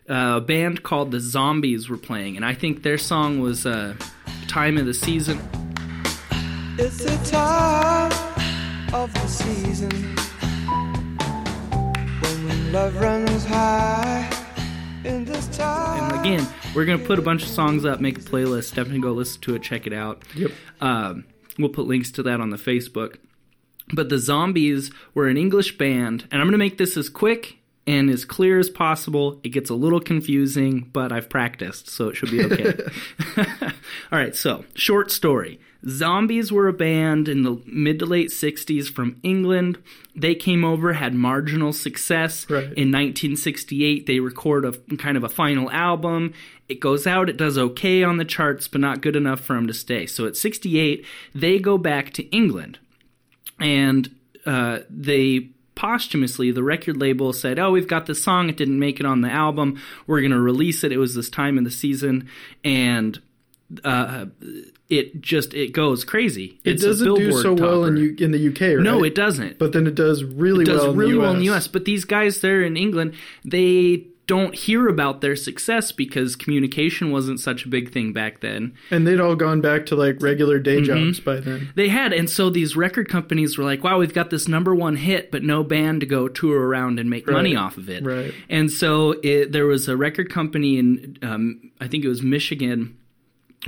uh, 0.10 0.36
a 0.38 0.42
band 0.42 0.84
called 0.84 1.12
the 1.12 1.20
Zombies 1.20 1.90
were 1.90 1.98
playing, 1.98 2.38
and 2.38 2.46
I 2.46 2.54
think 2.54 2.84
their 2.84 2.98
song 2.98 3.42
was 3.42 3.66
uh, 3.66 3.96
"Time 4.48 4.78
of 4.78 4.86
the 4.86 4.94
Season." 4.94 5.40
It's 6.80 7.04
the 7.04 7.18
time 7.30 8.27
of 8.94 9.14
the 9.14 9.28
season 9.28 9.92
when 12.22 12.72
love 12.72 12.96
runs 13.00 13.46
high. 13.46 14.30
In 15.04 15.24
this 15.24 15.48
time, 15.56 16.12
And 16.12 16.26
again, 16.26 16.48
we're 16.76 16.84
gonna 16.86 16.98
put 17.04 17.18
a 17.18 17.22
bunch 17.22 17.44
of 17.44 17.50
songs 17.50 17.86
up, 17.86 18.02
make 18.02 18.18
a 18.18 18.22
playlist. 18.22 18.76
Definitely 18.76 19.00
go 19.00 19.14
listen 19.14 19.40
to 19.42 19.56
it, 19.56 19.62
check 19.62 19.88
it 19.88 19.94
out. 19.94 20.24
Yep. 20.36 20.52
Um, 20.82 21.24
we'll 21.58 21.70
put 21.70 21.86
links 21.88 22.12
to 22.12 22.24
that 22.24 22.42
on 22.42 22.50
the 22.50 22.58
Facebook. 22.58 23.16
But 23.94 24.10
the 24.10 24.18
Zombies 24.20 24.92
were 25.14 25.28
an 25.28 25.38
English 25.38 25.78
band, 25.78 26.28
and 26.30 26.42
I'm 26.42 26.48
gonna 26.48 26.58
make 26.58 26.78
this 26.78 26.98
as 26.98 27.08
quick 27.08 27.60
and 27.86 28.10
as 28.10 28.26
clear 28.26 28.60
as 28.60 28.70
possible. 28.70 29.40
It 29.44 29.50
gets 29.50 29.70
a 29.70 29.76
little 29.76 30.02
confusing, 30.02 30.90
but 30.92 31.14
I've 31.14 31.30
practiced, 31.30 31.90
so 31.90 32.10
it 32.10 32.16
should 32.16 32.32
be 32.32 32.44
okay. 32.44 32.74
All 34.12 34.20
right, 34.20 34.36
so 34.36 34.66
short 34.74 35.10
story. 35.10 35.60
Zombies 35.88 36.52
were 36.52 36.68
a 36.68 36.74
band 36.74 37.28
in 37.28 37.44
the 37.44 37.62
mid 37.66 38.00
to 38.00 38.06
late 38.06 38.30
60s 38.30 38.90
from 38.90 39.20
England. 39.24 39.78
They 40.16 40.36
came 40.36 40.66
over, 40.66 40.94
had 40.94 41.14
marginal 41.14 41.72
success. 41.72 42.50
Right. 42.50 42.64
In 42.64 42.92
1968, 42.92 44.06
they 44.06 44.20
record 44.20 44.66
a 44.66 44.74
kind 44.98 45.16
of 45.16 45.24
a 45.24 45.30
final 45.30 45.72
album. 45.72 46.34
It 46.68 46.80
goes 46.80 47.08
out, 47.08 47.30
it 47.30 47.38
does 47.38 47.58
okay 47.58 48.04
on 48.04 48.18
the 48.18 48.26
charts, 48.26 48.68
but 48.68 48.82
not 48.82 49.02
good 49.02 49.16
enough 49.16 49.40
for 49.40 49.56
them 49.56 49.68
to 49.68 49.74
stay. 49.74 50.06
So 50.06 50.26
at 50.26 50.36
68, 50.36 51.06
they 51.34 51.60
go 51.60 51.78
back 51.78 52.12
to 52.14 52.24
England 52.30 52.80
and 53.60 54.14
uh, 54.46 54.80
they 54.90 55.50
posthumously 55.76 56.50
the 56.50 56.64
record 56.64 56.98
label 56.98 57.32
said 57.32 57.60
oh 57.60 57.70
we've 57.70 57.88
got 57.88 58.08
this 58.08 58.24
song 58.24 58.50
it 58.50 58.58
didn't 58.58 58.80
make 58.80 59.00
it 59.00 59.06
on 59.06 59.22
the 59.22 59.30
album 59.30 59.80
we're 60.08 60.22
going 60.22 60.32
to 60.32 60.40
release 60.40 60.84
it 60.84 60.92
it 60.92 60.98
was 60.98 61.14
this 61.14 61.30
time 61.30 61.56
of 61.56 61.64
the 61.64 61.70
season 61.70 62.28
and 62.64 63.22
uh, 63.84 64.26
it 64.90 65.22
just 65.22 65.54
it 65.54 65.74
goes 65.74 66.04
crazy 66.06 66.60
It 66.64 66.72
it's 66.76 66.84
a 66.84 66.88
doesn't 66.88 67.16
do 67.16 67.32
so 67.34 67.54
well 67.54 67.86
in. 67.86 67.98
U- 67.98 68.16
in 68.20 68.32
the 68.32 68.48
UK, 68.50 68.62
right? 68.62 68.80
no 68.80 69.04
it 69.04 69.16
doesn't 69.16 69.60
But 69.60 69.74
then 69.74 69.86
it 69.88 69.96
does 69.96 70.24
really 70.24 70.64
does 70.66 70.82
well. 70.82 70.94
really 70.94 71.12
in 71.12 71.16
the 71.18 71.22
well 71.22 71.32
US. 71.32 71.36
in 71.36 71.40
the 71.46 71.54
US. 71.56 71.68
But 71.68 71.86
these 71.86 72.06
guys 72.06 72.42
there 72.42 72.62
in 72.62 72.78
England, 72.78 73.14
they 73.44 74.08
don't 74.28 74.56
hear 74.56 74.90
about 74.90 75.22
their 75.22 75.38
success 75.38 75.94
because 75.94 76.36
communication 76.36 77.12
wasn't 77.12 77.40
such 77.40 77.64
a 77.64 77.70
big 77.70 77.94
thing 77.94 78.12
back 78.12 78.42
then. 78.42 78.74
And 78.92 79.08
they'd 79.08 79.22
all 79.22 79.36
gone 79.38 79.62
back 79.62 79.86
to 79.86 79.96
like 79.96 80.22
regular 80.22 80.60
day 80.60 80.82
Mm-hmm. 80.82 81.06
jobs 81.06 81.20
by 81.22 81.40
then. 81.40 81.70
They 81.76 81.88
had, 81.88 82.12
and 82.12 82.30
so 82.30 82.50
these 82.50 82.76
record 82.76 83.08
companies 83.08 83.58
were 83.58 83.64
like, 83.64 83.86
"Wow, 83.86 84.00
we've 84.00 84.14
got 84.14 84.30
this 84.30 84.46
number 84.50 84.76
one 84.76 84.98
hit, 84.98 85.32
but 85.32 85.44
no 85.44 85.64
band 85.64 86.02
to 86.02 86.06
go 86.06 86.28
tour 86.28 86.60
around 86.68 87.00
and 87.00 87.10
make 87.10 87.26
money 87.26 87.56
off 87.56 87.78
of 87.78 87.90
it." 87.90 88.04
Right. 88.04 88.34
And 88.50 88.70
so 88.70 89.16
it, 89.24 89.54
there 89.54 89.66
was 89.66 89.88
a 89.88 89.96
record 89.96 90.30
company 90.30 90.78
in, 90.78 91.18
um, 91.22 91.72
I 91.80 91.88
think 91.88 92.04
it 92.04 92.10
was 92.10 92.22
Michigan, 92.22 92.98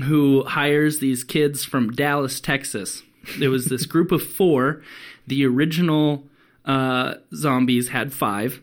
who 0.03 0.43
hires 0.43 0.99
these 0.99 1.23
kids 1.23 1.65
from 1.65 1.91
Dallas, 1.91 2.39
Texas. 2.39 3.03
It 3.39 3.49
was 3.49 3.65
this 3.65 3.85
group 3.85 4.12
of 4.12 4.25
four. 4.25 4.81
The 5.27 5.45
original 5.45 6.25
uh, 6.65 7.15
zombies 7.33 7.89
had 7.89 8.13
five. 8.13 8.62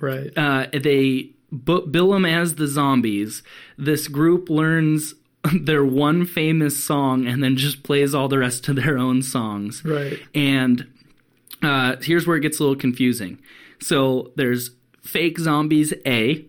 Right. 0.00 0.30
uh, 0.36 0.66
they 0.72 1.30
bu- 1.50 1.86
bill 1.86 2.10
them 2.10 2.26
as 2.26 2.56
the 2.56 2.66
zombies. 2.66 3.42
This 3.78 4.08
group 4.08 4.50
learns 4.50 5.14
their 5.60 5.84
one 5.84 6.26
famous 6.26 6.82
song 6.82 7.26
and 7.26 7.42
then 7.42 7.56
just 7.56 7.82
plays 7.82 8.14
all 8.14 8.28
the 8.28 8.38
rest 8.38 8.68
of 8.68 8.76
their 8.76 8.98
own 8.98 9.22
songs. 9.22 9.82
Right. 9.84 10.18
And 10.34 10.86
uh, 11.62 11.96
here's 12.02 12.26
where 12.26 12.36
it 12.36 12.40
gets 12.40 12.58
a 12.58 12.62
little 12.62 12.76
confusing. 12.76 13.38
So 13.80 14.32
there's 14.36 14.70
fake 15.02 15.38
zombies 15.38 15.94
A, 16.06 16.44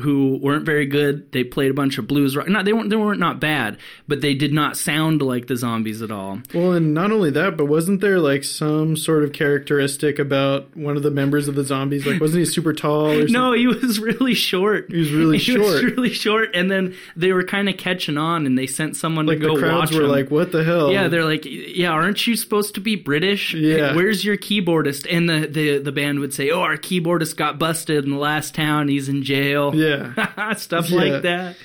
who 0.00 0.38
weren't 0.42 0.66
very 0.66 0.86
good. 0.86 1.30
They 1.30 1.44
played 1.44 1.70
a 1.70 1.74
bunch 1.74 1.98
of 1.98 2.06
blues 2.08 2.34
rock. 2.36 2.48
Not 2.48 2.64
they 2.64 2.72
weren't 2.72 2.90
they 2.90 2.96
weren't 2.96 3.20
not 3.20 3.40
bad, 3.40 3.78
but 4.08 4.20
they 4.20 4.34
did 4.34 4.52
not 4.52 4.76
sound 4.76 5.22
like 5.22 5.46
the 5.46 5.56
zombies 5.56 6.02
at 6.02 6.10
all. 6.10 6.40
Well, 6.52 6.72
and 6.72 6.92
not 6.94 7.12
only 7.12 7.30
that, 7.30 7.56
but 7.56 7.66
wasn't 7.66 8.00
there 8.00 8.18
like 8.18 8.42
some 8.42 8.96
sort 8.96 9.22
of 9.22 9.32
characteristic 9.32 10.18
about 10.18 10.76
one 10.76 10.96
of 10.96 11.02
the 11.04 11.12
members 11.12 11.46
of 11.46 11.54
the 11.54 11.62
zombies? 11.64 12.06
Like, 12.06 12.20
wasn't 12.20 12.40
he 12.40 12.44
super 12.44 12.72
tall? 12.72 13.12
Or 13.12 13.28
No, 13.28 13.52
he 13.52 13.66
was 13.68 14.00
really 14.00 14.34
short. 14.34 14.90
He 14.90 14.98
was 14.98 15.12
really 15.12 15.38
He 15.44 15.56
was 15.56 15.80
short. 15.80 15.96
really 15.96 16.10
short, 16.12 16.50
and 16.54 16.68
then 16.70 16.94
they 17.14 17.32
were 17.32 17.44
kind 17.44 17.68
of 17.68 17.76
catching 17.76 18.18
on, 18.18 18.46
and 18.46 18.58
they 18.58 18.66
sent 18.66 18.96
someone 18.96 19.26
Like 19.26 19.38
to 19.38 19.46
go 19.46 19.54
the 19.54 19.60
crowds 19.60 19.92
watch 19.92 19.96
were 19.98 20.04
him. 20.06 20.10
like, 20.10 20.30
"What 20.30 20.50
the 20.50 20.64
hell?" 20.64 20.90
Yeah, 20.90 21.06
they're 21.08 21.24
like, 21.24 21.44
yeah, 21.44 21.90
aren't 21.90 22.26
you 22.26 22.34
supposed 22.36 22.74
to 22.74 22.80
be 22.80 22.96
British? 22.96 23.54
Yeah. 23.54 23.94
Where's 23.94 24.24
your 24.24 24.36
keyboardist? 24.36 25.06
And 25.08 25.28
the, 25.28 25.46
the, 25.46 25.78
the 25.78 25.92
band 25.92 26.18
would 26.18 26.34
say, 26.34 26.50
oh, 26.50 26.60
our 26.62 26.76
keyboardist 26.76 27.36
got 27.36 27.58
busted 27.60 28.04
in 28.04 28.10
the 28.10 28.16
last 28.18 28.54
town. 28.56 28.88
He's 28.88 29.08
in 29.08 29.22
jail. 29.22 29.72
yeah. 29.74 29.83
Stuff 30.56 30.90
Yeah. 30.90 30.96
like 30.98 31.22
that. 31.22 31.56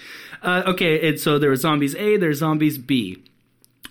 Uh, 0.42 0.64
okay, 0.68 1.08
and 1.10 1.20
so 1.20 1.38
there 1.38 1.50
was 1.50 1.62
Zombies 1.62 1.96
A, 1.96 2.18
there's 2.18 2.40
Zombies 2.40 2.78
B. 2.78 3.24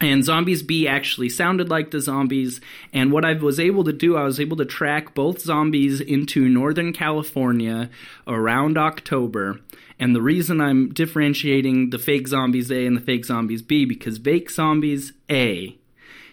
And 0.00 0.24
Zombies 0.24 0.62
B 0.62 0.86
actually 0.86 1.28
sounded 1.28 1.68
like 1.68 1.90
the 1.90 2.00
zombies. 2.00 2.60
And 2.92 3.10
what 3.10 3.24
I 3.24 3.32
was 3.34 3.58
able 3.58 3.82
to 3.82 3.92
do, 3.92 4.16
I 4.16 4.22
was 4.22 4.38
able 4.38 4.56
to 4.58 4.64
track 4.64 5.12
both 5.12 5.40
zombies 5.40 6.00
into 6.00 6.48
Northern 6.48 6.92
California 6.92 7.90
around 8.26 8.78
October. 8.78 9.58
And 9.98 10.14
the 10.14 10.22
reason 10.22 10.60
I'm 10.60 10.90
differentiating 10.90 11.90
the 11.90 11.98
fake 11.98 12.28
Zombies 12.28 12.70
A 12.70 12.86
and 12.86 12.96
the 12.96 13.00
fake 13.00 13.24
Zombies 13.24 13.62
B, 13.62 13.84
because 13.84 14.18
fake 14.18 14.50
Zombies 14.50 15.12
A 15.28 15.76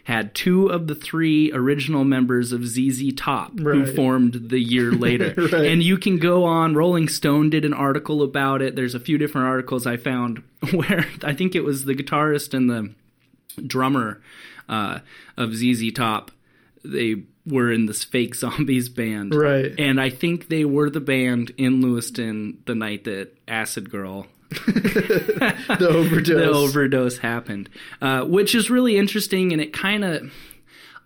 had 0.06 0.36
two 0.36 0.68
of 0.68 0.86
the 0.86 0.93
three 0.93 1.51
original 1.51 2.03
members 2.03 2.51
of 2.51 2.66
ZZ 2.66 3.12
Top 3.16 3.58
who 3.60 3.91
formed 3.95 4.49
the 4.49 4.60
year 4.60 4.91
later. 4.91 5.34
Right. 5.36 5.66
And 5.66 5.82
you 5.82 5.97
can 5.97 6.20
go 6.20 6.45
on, 6.45 6.76
Rolling 6.76 7.10
Stone 7.10 7.49
did 7.49 7.66
an 7.66 7.74
article 7.74 8.22
about 8.22 8.62
it. 8.62 8.76
There's 8.76 8.93
a 8.93 8.99
few 8.99 9.18
different 9.18 9.47
articles 9.47 9.88
I 9.88 9.97
found 9.97 10.43
where 10.72 11.08
I 11.24 11.34
think 11.34 11.56
it 11.56 11.64
was 11.64 11.86
the 11.86 11.95
guitarist 11.95 12.53
and 12.53 12.70
the 12.70 12.93
drummer 13.66 14.22
uh, 14.70 14.99
of 15.38 15.56
ZZ 15.56 15.91
Top. 15.91 16.30
They 16.84 17.24
were 17.47 17.72
in 17.72 17.88
this 17.88 18.03
fake 18.03 18.36
zombies 18.43 18.89
band. 18.89 19.34
Right. 19.34 19.74
And 19.80 19.99
I 19.99 20.12
think 20.12 20.49
they 20.49 20.66
were 20.66 20.91
the 20.91 21.01
band 21.01 21.51
in 21.58 21.82
Lewiston 21.82 22.62
the 22.66 22.76
night 22.76 23.06
that 23.06 23.36
Acid 23.47 23.89
Girl 23.89 24.28
The 25.80 25.88
overdose. 25.89 26.28
the 26.28 26.52
overdose 26.52 27.18
happened, 27.18 27.70
uh, 28.02 28.24
which 28.24 28.56
is 28.56 28.70
really 28.70 28.98
interesting, 28.98 29.52
and 29.52 29.62
it 29.62 29.74
kind 29.74 30.04
of, 30.04 30.32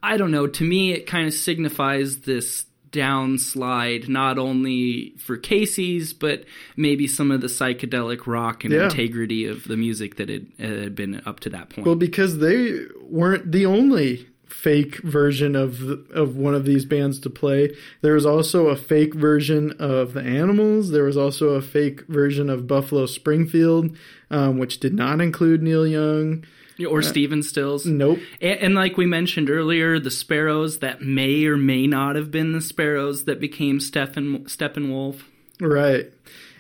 I 0.04 0.18
don't 0.18 0.32
know, 0.32 0.48
to 0.48 0.64
me, 0.64 0.92
it 0.94 1.08
kind 1.08 1.28
of 1.28 1.34
signifies 1.34 2.20
this 2.22 2.66
downslide 2.92 4.08
not 4.10 4.40
only 4.40 5.14
for 5.20 5.38
Casey's 5.38 6.12
but 6.12 6.44
maybe 6.76 7.06
some 7.06 7.30
of 7.30 7.40
the 7.40 7.46
psychedelic 7.48 8.26
rock 8.26 8.64
and 8.64 8.74
Yeah. 8.74 8.86
integrity 8.86 9.46
of 9.46 9.64
the 9.68 9.78
music 9.78 10.16
that 10.16 10.28
had, 10.28 10.48
had 10.58 10.96
been 10.96 11.22
up 11.26 11.40
to 11.42 11.50
that 11.52 11.70
point. 11.70 11.86
Well, 11.86 11.96
because 11.96 12.40
they 12.40 12.80
weren't 13.04 13.52
the 13.52 13.68
only 13.68 14.28
fake 14.50 14.98
version 14.98 15.56
of 15.56 15.80
the, 15.80 16.06
of 16.14 16.36
one 16.36 16.56
of 16.56 16.66
these 16.66 16.86
bands 16.86 17.20
to 17.20 17.30
play. 17.30 17.76
There 18.02 18.14
was 18.14 18.26
also 18.26 18.68
a 18.68 18.76
fake 18.76 19.14
version 19.14 19.72
of 19.80 20.14
the 20.14 20.22
Animals. 20.22 20.92
There 20.92 21.04
was 21.04 21.18
also 21.18 21.50
a 21.50 21.62
fake 21.62 22.02
version 22.08 22.50
of 22.50 22.68
Buffalo 22.68 23.06
Springfield, 23.06 23.96
um, 24.32 24.58
which 24.58 24.80
did 24.80 24.94
not 24.94 25.22
include 25.22 25.62
Neil 25.62 25.88
Young. 25.88 26.46
or 26.90 27.02
Stephen 27.02 27.44
Stills. 27.44 27.86
Nope. 27.86 28.20
And, 28.42 28.60
and 28.60 28.76
like 28.76 28.98
we 28.98 29.06
mentioned 29.06 29.50
earlier, 29.50 30.00
the 30.00 30.12
Sparrows 30.12 30.80
that 30.80 31.02
may 31.02 31.46
or 31.46 31.58
may 31.58 31.88
not 31.88 32.16
have 32.16 32.32
been 32.32 32.54
the 32.54 32.62
Sparrows 32.62 33.26
that 33.26 33.40
became 33.40 33.80
Steffen 33.80 34.44
Steppenwolf. 34.44 35.24
Right. 35.60 36.12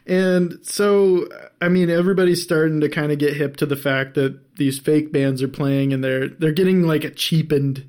And 0.09 0.57
so, 0.63 1.27
I 1.61 1.69
mean, 1.69 1.91
everybody's 1.91 2.41
starting 2.41 2.81
to 2.81 2.89
kind 2.89 3.11
of 3.11 3.19
get 3.19 3.37
hip 3.37 3.57
to 3.57 3.67
the 3.67 3.75
fact 3.75 4.15
that 4.15 4.55
these 4.55 4.79
fake 4.79 5.13
bands 5.13 5.43
are 5.43 5.47
playing, 5.47 5.93
and 5.93 6.03
they're 6.03 6.27
they're 6.27 6.51
getting 6.51 6.81
like 6.81 7.03
a 7.03 7.11
cheapened 7.11 7.87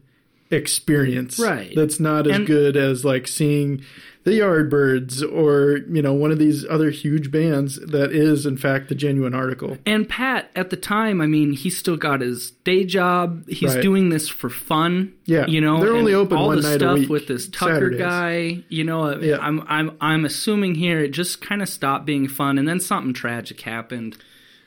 experience, 0.50 1.38
Right. 1.38 1.72
That's 1.74 2.00
not 2.00 2.26
as 2.26 2.36
And- 2.38 2.46
good 2.46 2.76
as 2.76 3.04
like 3.04 3.28
seeing 3.28 3.82
the 4.24 4.32
Yardbirds 4.32 5.22
or 5.32 5.78
you 5.90 6.02
know 6.02 6.12
one 6.12 6.30
of 6.30 6.38
these 6.38 6.66
other 6.68 6.90
huge 6.90 7.30
bands 7.30 7.76
that 7.76 8.12
is 8.12 8.44
in 8.44 8.58
fact 8.58 8.88
the 8.90 8.94
genuine 8.94 9.32
article. 9.32 9.78
And 9.86 10.06
Pat, 10.06 10.50
at 10.54 10.68
the 10.68 10.76
time, 10.76 11.22
I 11.22 11.26
mean, 11.26 11.52
he's 11.52 11.78
still 11.78 11.96
got 11.96 12.20
his 12.20 12.50
day 12.64 12.84
job. 12.84 13.48
He's 13.48 13.74
Right. 13.74 13.82
doing 13.82 14.10
this 14.10 14.28
for 14.28 14.50
fun. 14.50 15.12
Yeah. 15.24 15.46
you 15.46 15.60
know, 15.62 15.80
They're 15.80 15.94
only 15.96 16.12
open 16.12 16.36
all 16.36 16.48
one 16.48 16.56
the 16.56 16.62
night 16.64 16.76
a 16.76 16.78
stuff 16.80 16.98
week, 16.98 17.08
with 17.08 17.28
this 17.28 17.46
Tucker 17.48 17.74
Saturdays. 17.74 17.98
guy. 18.00 18.64
You 18.68 18.84
know, 18.84 19.18
Yeah. 19.18 19.38
I'm 19.40 19.62
I'm 19.68 19.92
I'm 20.02 20.24
assuming 20.26 20.74
here 20.74 20.98
it 20.98 21.12
just 21.12 21.40
kind 21.40 21.62
of 21.62 21.68
stopped 21.68 22.04
being 22.04 22.28
fun, 22.28 22.58
and 22.58 22.68
then 22.68 22.78
something 22.80 23.14
tragic 23.14 23.62
happened 23.62 24.18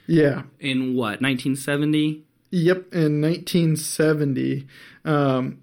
Yeah. 0.07 0.43
in 0.59 0.95
what 0.95 1.21
1970. 1.21 2.23
Yep, 2.49 2.93
in 2.93 3.19
1970, 3.21 4.65
um, 5.05 5.57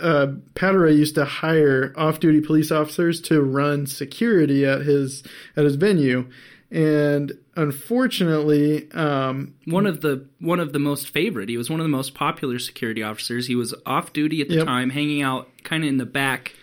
uh, 0.00 0.28
Pateray 0.54 0.96
used 0.96 1.14
to 1.16 1.24
hire 1.24 1.92
off-duty 1.96 2.40
police 2.40 2.70
officers 2.70 3.20
to 3.22 3.42
run 3.42 3.86
security 3.86 4.64
at 4.64 4.82
his 4.82 5.22
at 5.56 5.64
his 5.64 5.76
venue, 5.76 6.26
and 6.70 7.32
unfortunately, 7.56 8.90
um, 8.92 9.54
One 9.66 9.86
of 9.86 10.00
the 10.00 10.26
one 10.40 10.60
of 10.60 10.72
the 10.72 10.78
most 10.78 11.08
favorite. 11.08 11.48
He 11.48 11.56
was 11.56 11.70
one 11.70 11.80
of 11.80 11.84
the 11.84 11.88
most 11.90 12.14
popular 12.14 12.58
security 12.58 13.02
officers. 13.02 13.46
He 13.46 13.54
was 13.54 13.74
off 13.84 14.12
duty 14.12 14.40
at 14.40 14.48
the 14.48 14.56
Yep. 14.56 14.66
time, 14.66 14.90
hanging 14.90 15.22
out 15.22 15.48
kind 15.64 15.82
of 15.84 15.88
in 15.88 15.96
the 15.96 16.06
back 16.06 16.54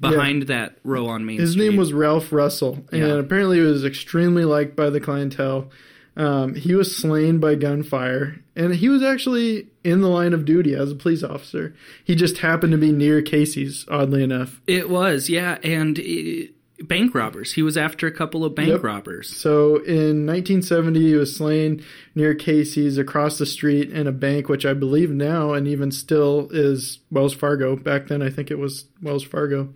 behind 0.00 0.42
that 0.44 0.76
row 0.84 1.06
on 1.06 1.24
Main 1.24 1.38
his 1.40 1.52
Street. 1.52 1.70
name 1.70 1.76
was 1.76 1.92
Ralph 1.92 2.32
Russell, 2.32 2.84
and 2.92 3.00
Yeah. 3.00 3.14
apparently 3.14 3.58
he 3.58 3.62
was 3.64 3.84
extremely 3.84 4.44
liked 4.44 4.76
by 4.76 4.90
the 4.90 5.00
clientele. 5.00 5.70
Um, 6.16 6.54
he 6.54 6.74
was 6.74 6.96
slain 6.96 7.38
by 7.40 7.56
gunfire, 7.56 8.40
and 8.54 8.74
he 8.74 8.88
was 8.88 9.02
actually 9.02 9.66
in 9.82 10.00
the 10.00 10.08
line 10.08 10.32
of 10.32 10.44
duty 10.44 10.74
as 10.74 10.92
a 10.92 10.94
police 10.94 11.22
officer. 11.24 11.74
He 12.04 12.14
just 12.14 12.38
happened 12.38 12.72
to 12.72 12.78
be 12.78 12.92
near 12.92 13.20
Casey's, 13.22 13.84
oddly 13.90 14.22
enough. 14.22 14.60
It 14.66 14.88
was, 14.88 15.28
yeah, 15.28 15.58
and 15.64 15.98
uh 15.98 16.46
bank 16.86 17.14
robbers. 17.14 17.52
He 17.52 17.62
was 17.62 17.76
after 17.76 18.06
a 18.08 18.12
couple 18.12 18.44
of 18.44 18.54
bank 18.56 18.68
Yep. 18.68 18.82
robbers. 18.82 19.28
So 19.34 19.76
in 19.76 20.26
1970, 20.26 21.00
he 21.00 21.14
was 21.14 21.34
slain 21.34 21.82
near 22.16 22.34
Casey's 22.34 22.98
across 22.98 23.38
the 23.38 23.46
street 23.46 23.90
in 23.90 24.06
a 24.08 24.12
bank, 24.12 24.48
which 24.48 24.66
I 24.66 24.74
believe 24.74 25.10
now 25.10 25.52
and 25.54 25.68
even 25.68 25.92
still 25.92 26.48
is 26.50 26.98
Wells 27.12 27.32
Fargo. 27.32 27.76
Back 27.76 28.08
then, 28.08 28.22
I 28.22 28.28
think 28.28 28.50
it 28.50 28.58
was 28.58 28.86
Wells 29.00 29.22
Fargo. 29.22 29.72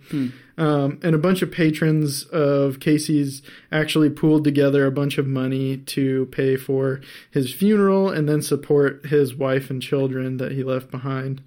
Um, 0.59 0.99
and 1.03 1.15
a 1.15 1.17
bunch 1.17 1.41
of 1.41 1.51
patrons 1.51 2.23
of 2.25 2.79
Casey's 2.79 3.41
actually 3.71 4.09
pooled 4.09 4.43
together 4.43 4.85
a 4.85 4.91
bunch 4.91 5.17
of 5.17 5.25
money 5.25 5.77
to 5.77 6.25
pay 6.27 6.57
for 6.57 6.99
his 7.31 7.53
funeral 7.53 8.09
and 8.09 8.27
then 8.27 8.41
support 8.41 9.05
his 9.05 9.33
wife 9.33 9.69
and 9.69 9.81
children 9.81 10.37
that 10.37 10.51
he 10.51 10.63
left 10.63 10.91
behind. 10.91 11.41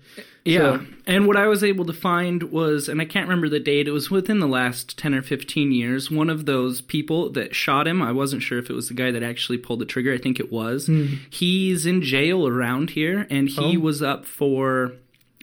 Yeah. 0.44 0.78
So- 0.78 0.86
and 1.06 1.26
what 1.26 1.36
I 1.36 1.46
was 1.46 1.62
able 1.62 1.84
to 1.84 1.92
find 1.92 2.44
was, 2.44 2.88
and 2.88 3.00
I 3.00 3.04
can't 3.04 3.28
remember 3.28 3.48
the 3.48 3.60
date, 3.60 3.86
it 3.86 3.92
was 3.92 4.10
within 4.10 4.40
the 4.40 4.48
last 4.48 4.96
10 4.98 5.14
or 5.14 5.22
15 5.22 5.72
years, 5.72 6.10
one 6.10 6.30
of 6.30 6.46
those 6.46 6.80
people 6.80 7.30
that 7.30 7.54
shot 7.54 7.86
him, 7.86 8.00
I 8.02 8.12
wasn't 8.12 8.42
sure 8.42 8.58
if 8.58 8.70
it 8.70 8.72
was 8.72 8.88
the 8.88 8.94
guy 8.94 9.10
that 9.10 9.22
actually 9.22 9.58
pulled 9.58 9.80
the 9.80 9.84
trigger, 9.84 10.12
I 10.14 10.18
think 10.18 10.40
it 10.40 10.50
was. 10.50 10.88
He's 11.30 11.84
in 11.86 12.02
jail 12.02 12.46
around 12.48 12.90
here, 12.90 13.26
and 13.30 13.48
he 13.48 13.76
Oh. 13.76 13.80
was 13.80 14.02
up 14.02 14.24
for. 14.24 14.92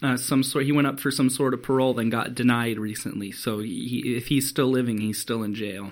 Uh, 0.02 0.16
some 0.16 0.43
sort. 0.43 0.66
He 0.66 0.72
went 0.72 0.88
up 0.88 1.00
for 1.00 1.12
some 1.12 1.30
sort 1.30 1.54
of 1.54 1.62
parole, 1.62 1.93
then 1.93 2.10
got 2.10 2.34
denied 2.34 2.80
recently. 2.80 3.32
So 3.32 3.60
he, 3.60 4.16
if 4.16 4.28
he's 4.28 4.47
still 4.47 4.68
living, 4.68 5.00
he's 5.00 5.20
still 5.20 5.43
in 5.43 5.54
jail. 5.54 5.89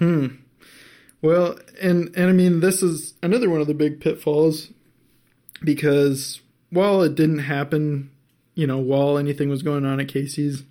Well, 1.21 1.57
and 1.81 2.15
and 2.15 2.29
I 2.29 2.31
mean 2.31 2.59
this 2.59 2.83
is 2.83 3.15
another 3.23 3.49
one 3.49 3.61
of 3.61 3.67
the 3.67 3.73
big 3.73 3.99
pitfalls 3.99 4.69
because 5.63 6.41
while 6.69 7.01
it 7.01 7.15
didn't 7.15 7.39
happen, 7.39 8.11
you 8.55 8.67
know, 8.67 8.77
while 8.77 9.17
anything 9.17 9.49
was 9.49 9.63
going 9.63 9.85
on 9.85 9.99
at 9.99 10.07
Casey's, 10.07 10.63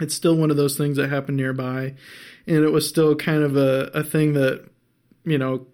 it's 0.00 0.14
still 0.14 0.36
one 0.36 0.50
of 0.50 0.56
those 0.56 0.76
things 0.76 0.96
that 0.96 1.10
happened 1.10 1.36
nearby, 1.36 1.94
and 2.46 2.64
it 2.64 2.72
was 2.72 2.88
still 2.88 3.14
kind 3.14 3.42
of 3.42 3.56
a, 3.56 3.90
a 3.94 4.02
thing 4.02 4.32
that 4.34 4.68
you 5.24 5.38
know 5.38 5.66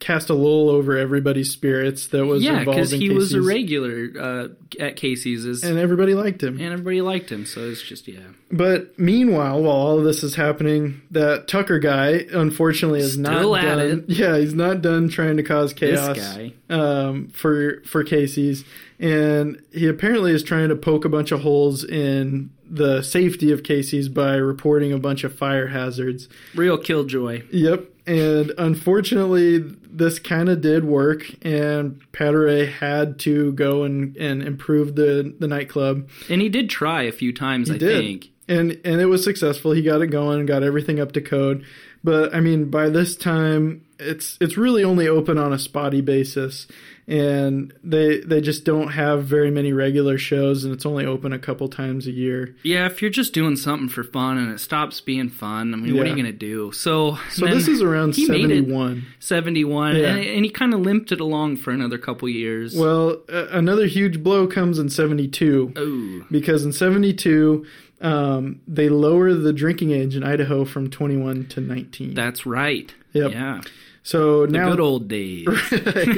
cast 0.00 0.30
a 0.30 0.34
little 0.34 0.70
over 0.70 0.96
everybody's 0.96 1.50
spirits 1.50 2.08
that 2.08 2.26
was 2.26 2.42
Yeah, 2.42 2.64
because 2.64 2.90
he 2.90 3.10
was 3.10 3.32
a 3.32 3.40
regular 3.42 4.10
uh, 4.18 4.48
at 4.78 4.96
Casey's, 4.96 5.44
is, 5.44 5.62
and, 5.62 5.78
everybody 5.78 6.14
liked 6.14 6.42
him. 6.42 6.60
And 6.60 6.72
everybody 6.72 7.00
liked 7.00 7.30
him. 7.30 7.46
So 7.46 7.68
it's 7.68 7.82
just 7.82 8.08
yeah. 8.08 8.20
But 8.50 8.98
meanwhile, 8.98 9.62
while 9.62 9.76
all 9.76 9.98
of 9.98 10.04
this 10.04 10.22
is 10.22 10.34
happening, 10.34 11.02
that 11.12 11.48
Tucker 11.48 11.78
guy 11.78 12.26
unfortunately 12.32 13.00
is 13.00 13.12
Still 13.12 13.52
not 13.52 13.64
at 13.64 13.76
done. 13.76 13.80
it. 13.80 14.04
Yeah, 14.20 14.36
he's 14.38 14.54
not 14.54 14.82
done 14.82 15.08
trying 15.08 15.36
to 15.36 15.42
cause 15.42 15.72
chaos. 15.72 16.16
This 16.16 16.36
guy. 16.36 16.52
um, 16.68 17.28
for 17.28 17.82
for 17.86 18.02
Casey's, 18.04 18.64
and 18.98 19.62
he 19.72 19.86
apparently 19.88 20.32
is 20.32 20.42
trying 20.42 20.68
to 20.68 20.76
poke 20.76 21.04
a 21.04 21.08
bunch 21.08 21.32
of 21.32 21.40
holes 21.40 21.84
in 21.84 22.50
the 22.70 23.02
safety 23.02 23.50
of 23.52 23.62
Casey's 23.64 24.08
by 24.08 24.36
reporting 24.36 24.92
a 24.92 24.98
bunch 24.98 25.24
of 25.24 25.34
fire 25.34 25.66
hazards. 25.66 26.28
Real 26.54 26.78
killjoy. 26.78 27.42
Yep, 27.50 27.86
and 28.06 28.52
unfortunately, 28.58 29.58
this 29.58 30.18
kind 30.18 30.48
of 30.48 30.60
did 30.60 30.84
work, 30.84 31.24
and 31.42 32.00
Pateray 32.12 32.70
had 32.70 33.18
to 33.20 33.52
go 33.52 33.82
and, 33.84 34.16
and 34.16 34.42
improve 34.42 34.94
the 34.94 35.34
the 35.38 35.48
nightclub. 35.48 36.08
And 36.28 36.40
he 36.40 36.48
did 36.48 36.70
try 36.70 37.02
a 37.02 37.12
few 37.12 37.32
times, 37.32 37.68
He 37.68 37.74
I 37.74 37.78
did. 37.78 37.98
think. 37.98 38.30
and 38.48 38.80
and 38.84 39.00
it 39.00 39.06
was 39.06 39.22
successful. 39.24 39.72
He 39.72 39.82
got 39.82 40.00
it 40.02 40.08
going, 40.08 40.46
got 40.46 40.62
everything 40.62 41.00
up 41.00 41.12
to 41.12 41.20
code. 41.20 41.64
But 42.02 42.34
I 42.34 42.40
mean, 42.40 42.70
by 42.70 42.88
this 42.88 43.14
time, 43.16 43.82
it's 44.00 44.36
it's 44.40 44.56
really 44.56 44.82
only 44.84 45.06
open 45.06 45.38
on 45.38 45.52
a 45.52 45.58
spotty 45.58 46.00
basis, 46.00 46.66
and 47.06 47.72
they 47.84 48.18
they 48.20 48.40
just 48.40 48.64
don't 48.64 48.88
have 48.88 49.24
very 49.24 49.50
many 49.50 49.72
regular 49.72 50.16
shows, 50.18 50.64
and 50.64 50.72
it's 50.72 50.86
only 50.86 51.04
open 51.06 51.32
a 51.32 51.38
couple 51.38 51.68
times 51.68 52.06
a 52.06 52.10
year. 52.10 52.54
Yeah, 52.62 52.86
if 52.86 53.02
you're 53.02 53.10
just 53.10 53.32
doing 53.34 53.56
something 53.56 53.88
for 53.88 54.02
fun 54.04 54.38
and 54.38 54.50
it 54.52 54.60
stops 54.60 55.00
being 55.00 55.28
fun, 55.28 55.74
I 55.74 55.76
mean, 55.76 55.96
what 55.96 56.06
are 56.06 56.08
you 56.10 56.14
going 56.14 56.26
to 56.26 56.32
do? 56.32 56.72
So, 56.72 57.18
So 57.30 57.46
this 57.46 57.68
is 57.68 57.82
around 57.82 58.14
seventy 58.14 58.60
one. 58.60 59.06
71, 59.18 59.96
Yeah. 59.96 60.06
and, 60.16 60.24
and 60.24 60.44
he 60.44 60.50
kind 60.50 60.72
of 60.74 60.80
limped 60.80 61.12
it 61.12 61.20
along 61.20 61.56
for 61.58 61.70
another 61.70 61.98
couple 61.98 62.28
years. 62.28 62.76
Well, 62.76 63.18
uh, 63.32 63.46
another 63.50 63.86
huge 63.86 64.22
blow 64.22 64.46
comes 64.46 64.78
in 64.78 64.88
seventy 64.88 65.28
two. 65.28 66.24
Because 66.30 66.64
in 66.64 66.72
72, 66.72 67.66
um, 68.00 68.60
they 68.66 68.88
lower 68.88 69.34
the 69.34 69.52
drinking 69.52 69.90
age 69.90 70.16
in 70.16 70.22
Idaho 70.22 70.64
from 70.64 70.88
21 70.90 71.46
to 71.48 71.60
19. 71.60 72.14
that's 72.14 72.46
right. 72.46 72.94
Yep. 73.12 73.32
Yeah, 73.32 73.60
so 74.02 74.46
the 74.46 74.52
now 74.52 74.70
good 74.70 74.80
old 74.80 75.08
days. 75.08 75.46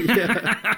yeah. 0.09 0.74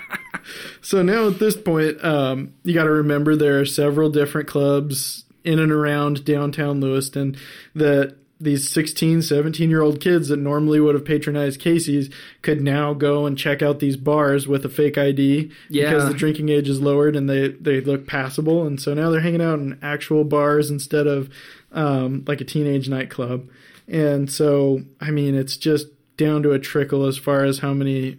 So 0.83 1.03
now 1.03 1.29
at 1.29 1.39
this 1.39 1.57
point, 1.57 2.05
um, 2.05 2.55
you 2.65 2.75
got 2.75 2.85
to 2.85 2.91
remember 2.91 3.35
there 3.37 3.61
are 3.61 3.65
several 3.67 4.11
different 4.11 4.49
clubs 4.49 5.25
in 5.43 5.59
and 5.59 5.73
around 5.73 6.25
downtown 6.25 6.81
Lewiston 6.81 7.37
that 7.75 8.17
these 8.41 8.69
16, 8.69 9.23
17 9.23 9.71
year 9.71 9.81
old 9.81 10.01
kids 10.01 10.29
that 10.29 10.37
normally 10.39 10.81
would 10.81 10.95
have 10.95 11.05
patronized 11.05 11.61
Casey's 11.61 12.11
could 12.43 12.61
now 12.61 12.93
go 12.93 13.25
and 13.27 13.39
check 13.39 13.63
out 13.63 13.79
these 13.79 13.97
bars 13.97 14.47
with 14.47 14.65
a 14.67 14.69
fake 14.69 14.99
ID 14.99 15.51
Yeah. 15.71 15.85
because 15.91 16.09
the 16.09 16.15
drinking 16.15 16.49
age 16.51 16.69
is 16.69 16.81
lowered 16.81 17.17
and 17.17 17.31
they, 17.31 17.49
they 17.49 17.81
look 17.81 18.07
passable. 18.07 18.67
And 18.67 18.81
so 18.81 18.93
now 18.93 19.11
they're 19.11 19.21
hanging 19.21 19.41
out 19.41 19.61
in 19.61 19.79
actual 19.83 20.25
bars 20.25 20.71
instead 20.71 21.07
of 21.07 21.31
um, 21.73 22.25
like 22.27 22.41
a 22.41 22.45
teenage 22.45 22.89
nightclub. 22.89 23.49
And 23.89 24.31
so, 24.31 24.83
I 25.01 25.11
mean, 25.11 25.35
it's 25.35 25.57
just 25.57 25.87
down 26.17 26.43
to 26.43 26.53
a 26.53 26.59
trickle 26.59 27.07
as 27.07 27.19
far 27.19 27.45
as 27.45 27.59
how 27.59 27.73
many 27.73 28.19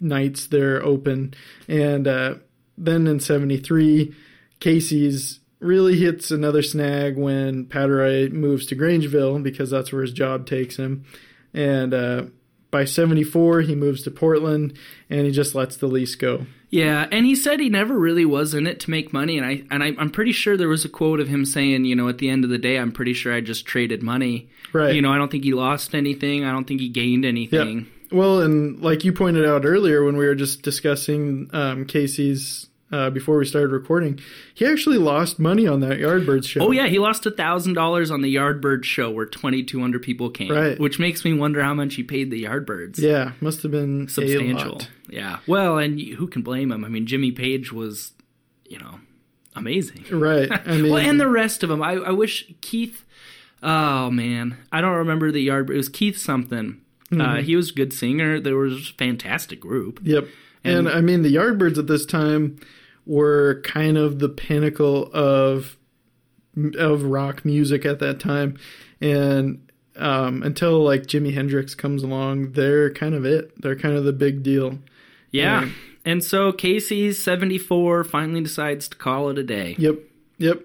nights 0.00 0.46
they're 0.46 0.84
open. 0.84 1.34
And 1.68 2.06
uh, 2.06 2.34
then 2.76 3.06
in 3.06 3.20
73, 3.20 4.14
Casey's 4.60 5.40
really 5.60 5.96
hits 5.96 6.30
another 6.30 6.62
snag 6.62 7.16
when 7.16 7.64
Pateray 7.66 8.30
moves 8.30 8.66
to 8.66 8.76
Grangeville 8.76 9.42
because 9.42 9.70
that's 9.70 9.92
where 9.92 10.02
his 10.02 10.12
job 10.12 10.46
takes 10.46 10.76
him. 10.76 11.04
And 11.52 11.94
uh, 11.94 12.24
by 12.74 12.84
74, 12.84 13.60
he 13.60 13.76
moves 13.76 14.02
to 14.02 14.10
Portland 14.10 14.76
and 15.08 15.26
he 15.26 15.30
just 15.30 15.54
lets 15.54 15.76
the 15.76 15.86
lease 15.86 16.16
go. 16.16 16.44
Yeah, 16.70 17.06
and 17.12 17.24
he 17.24 17.36
said 17.36 17.60
he 17.60 17.68
never 17.68 17.96
really 17.96 18.24
was 18.24 18.52
in 18.52 18.66
it 18.66 18.80
to 18.80 18.90
make 18.90 19.12
money, 19.12 19.38
and 19.38 19.46
I 19.46 19.62
and 19.70 19.80
I, 19.80 19.92
I'm 19.96 20.10
pretty 20.10 20.32
sure 20.32 20.56
there 20.56 20.66
was 20.66 20.84
a 20.84 20.88
quote 20.88 21.20
of 21.20 21.28
him 21.28 21.44
saying, 21.44 21.84
you 21.84 21.94
know, 21.94 22.08
at 22.08 22.18
the 22.18 22.28
end 22.28 22.42
of 22.42 22.50
the 22.50 22.58
day, 22.58 22.78
I'm 22.78 22.90
pretty 22.90 23.14
sure 23.14 23.32
I 23.32 23.40
just 23.40 23.64
traded 23.64 24.02
money. 24.02 24.50
Right. 24.72 24.92
You 24.92 25.00
know, 25.00 25.12
I 25.12 25.18
don't 25.18 25.30
think 25.30 25.44
he 25.44 25.52
lost 25.52 25.94
anything. 25.94 26.44
I 26.44 26.50
don't 26.50 26.66
think 26.66 26.80
he 26.80 26.88
gained 26.88 27.24
anything. 27.24 27.86
Well, 28.10 28.40
and 28.40 28.80
like 28.80 29.04
you 29.04 29.12
pointed 29.12 29.46
out 29.46 29.64
earlier 29.64 30.02
when 30.04 30.16
we 30.16 30.26
were 30.26 30.34
just 30.34 30.62
discussing 30.62 31.50
um, 31.52 31.84
Casey's 31.84 32.66
uh, 32.94 33.10
before 33.10 33.36
we 33.38 33.44
started 33.44 33.70
recording, 33.72 34.18
he 34.54 34.64
actually 34.66 34.98
lost 34.98 35.38
money 35.38 35.66
on 35.66 35.80
that 35.80 35.98
Yardbirds 35.98 36.46
show. 36.46 36.60
Oh 36.60 36.70
yeah, 36.70 36.86
he 36.86 36.98
lost 36.98 37.26
a 37.26 37.30
thousand 37.30 37.74
dollars 37.74 38.10
on 38.10 38.22
the 38.22 38.34
Yardbird 38.34 38.84
show 38.84 39.10
where 39.10 39.26
2,200 39.26 40.02
people 40.02 40.30
came. 40.30 40.50
Right. 40.52 40.78
Which 40.78 40.98
makes 40.98 41.24
me 41.24 41.32
wonder 41.32 41.62
how 41.62 41.74
much 41.74 41.94
he 41.96 42.02
paid 42.02 42.30
the 42.30 42.44
Yardbirds. 42.44 42.98
Yeah, 42.98 43.32
must 43.40 43.62
have 43.62 43.72
been 43.72 44.08
substantial. 44.08 44.80
Yeah. 45.08 45.38
Well, 45.46 45.78
and 45.78 46.00
who 46.00 46.26
can 46.28 46.42
blame 46.42 46.70
him? 46.72 46.84
I 46.84 46.88
mean, 46.88 47.06
Jimmy 47.06 47.32
Page 47.32 47.72
was, 47.72 48.12
you 48.68 48.78
know, 48.78 49.00
amazing. 49.56 50.04
Right. 50.10 50.48
I 50.66 50.76
mean, 50.78 50.92
well, 50.92 51.06
and 51.06 51.20
the 51.20 51.28
rest 51.28 51.62
of 51.62 51.68
them. 51.68 51.82
I, 51.82 51.92
I 51.94 52.10
wish 52.10 52.52
Keith. 52.60 53.04
Oh 53.62 54.10
man, 54.10 54.58
I 54.70 54.80
don't 54.80 54.96
remember 54.96 55.32
the 55.32 55.40
yard. 55.40 55.70
It 55.70 55.76
was 55.76 55.88
Keith 55.88 56.18
something. 56.18 56.80
Uh, 57.12 57.16
Mm-hmm. 57.16 57.44
he 57.44 57.54
was 57.54 57.70
a 57.70 57.74
good 57.74 57.92
singer. 57.92 58.40
There 58.40 58.56
was 58.56 58.90
a 58.90 58.94
fantastic 58.94 59.60
group. 59.60 60.00
Yep. 60.02 60.24
And, 60.64 60.86
And- 60.86 60.88
I 60.88 61.00
mean, 61.00 61.22
the 61.22 61.32
Yardbirds 61.34 61.78
at 61.78 61.86
this 61.86 62.04
time 62.06 62.58
were 63.06 63.60
kind 63.64 63.96
of 63.96 64.18
the 64.18 64.28
pinnacle 64.28 65.10
of 65.12 65.76
of 66.78 67.02
rock 67.02 67.44
music 67.44 67.84
at 67.84 67.98
that 67.98 68.20
time, 68.20 68.56
and 69.00 69.64
um, 69.96 70.42
until 70.42 70.82
like 70.82 71.02
Jimi 71.02 71.34
Hendrix 71.34 71.74
comes 71.74 72.02
along, 72.02 72.52
they're 72.52 72.92
kind 72.92 73.14
of 73.14 73.24
it. 73.24 73.60
They're 73.60 73.76
kind 73.76 73.96
of 73.96 74.04
the 74.04 74.12
big 74.12 74.42
deal. 74.42 74.78
Yeah. 75.30 75.68
And 76.04 76.22
so 76.22 76.52
Casey's 76.52 77.22
74 77.22 78.04
finally 78.04 78.42
decides 78.42 78.88
to 78.88 78.96
call 78.96 79.30
it 79.30 79.38
a 79.38 79.42
day. 79.42 79.74
Yep. 79.78 79.98
Yep. 80.38 80.62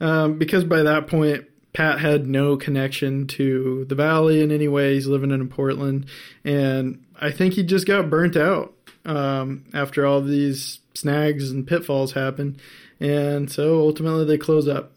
Um, 0.00 0.38
because 0.38 0.64
by 0.64 0.82
that 0.82 1.06
point, 1.06 1.46
Pat 1.72 2.00
had 2.00 2.26
no 2.26 2.56
connection 2.56 3.26
to 3.28 3.84
the 3.86 3.94
valley 3.94 4.40
in 4.40 4.50
any 4.50 4.68
way. 4.68 4.94
He's 4.94 5.06
living 5.06 5.30
in 5.30 5.48
Portland, 5.48 6.06
and 6.44 7.04
I 7.20 7.30
think 7.30 7.54
he 7.54 7.62
just 7.62 7.86
got 7.86 8.08
burnt 8.08 8.36
out 8.36 8.75
um, 9.06 9.64
after 9.72 10.04
all 10.04 10.20
these 10.20 10.80
snags 10.94 11.50
and 11.50 11.66
pitfalls 11.66 12.12
happen, 12.12 12.58
and 13.00 13.50
so 13.50 13.80
ultimately 13.80 14.24
they 14.24 14.38
close 14.38 14.68
up. 14.68 14.92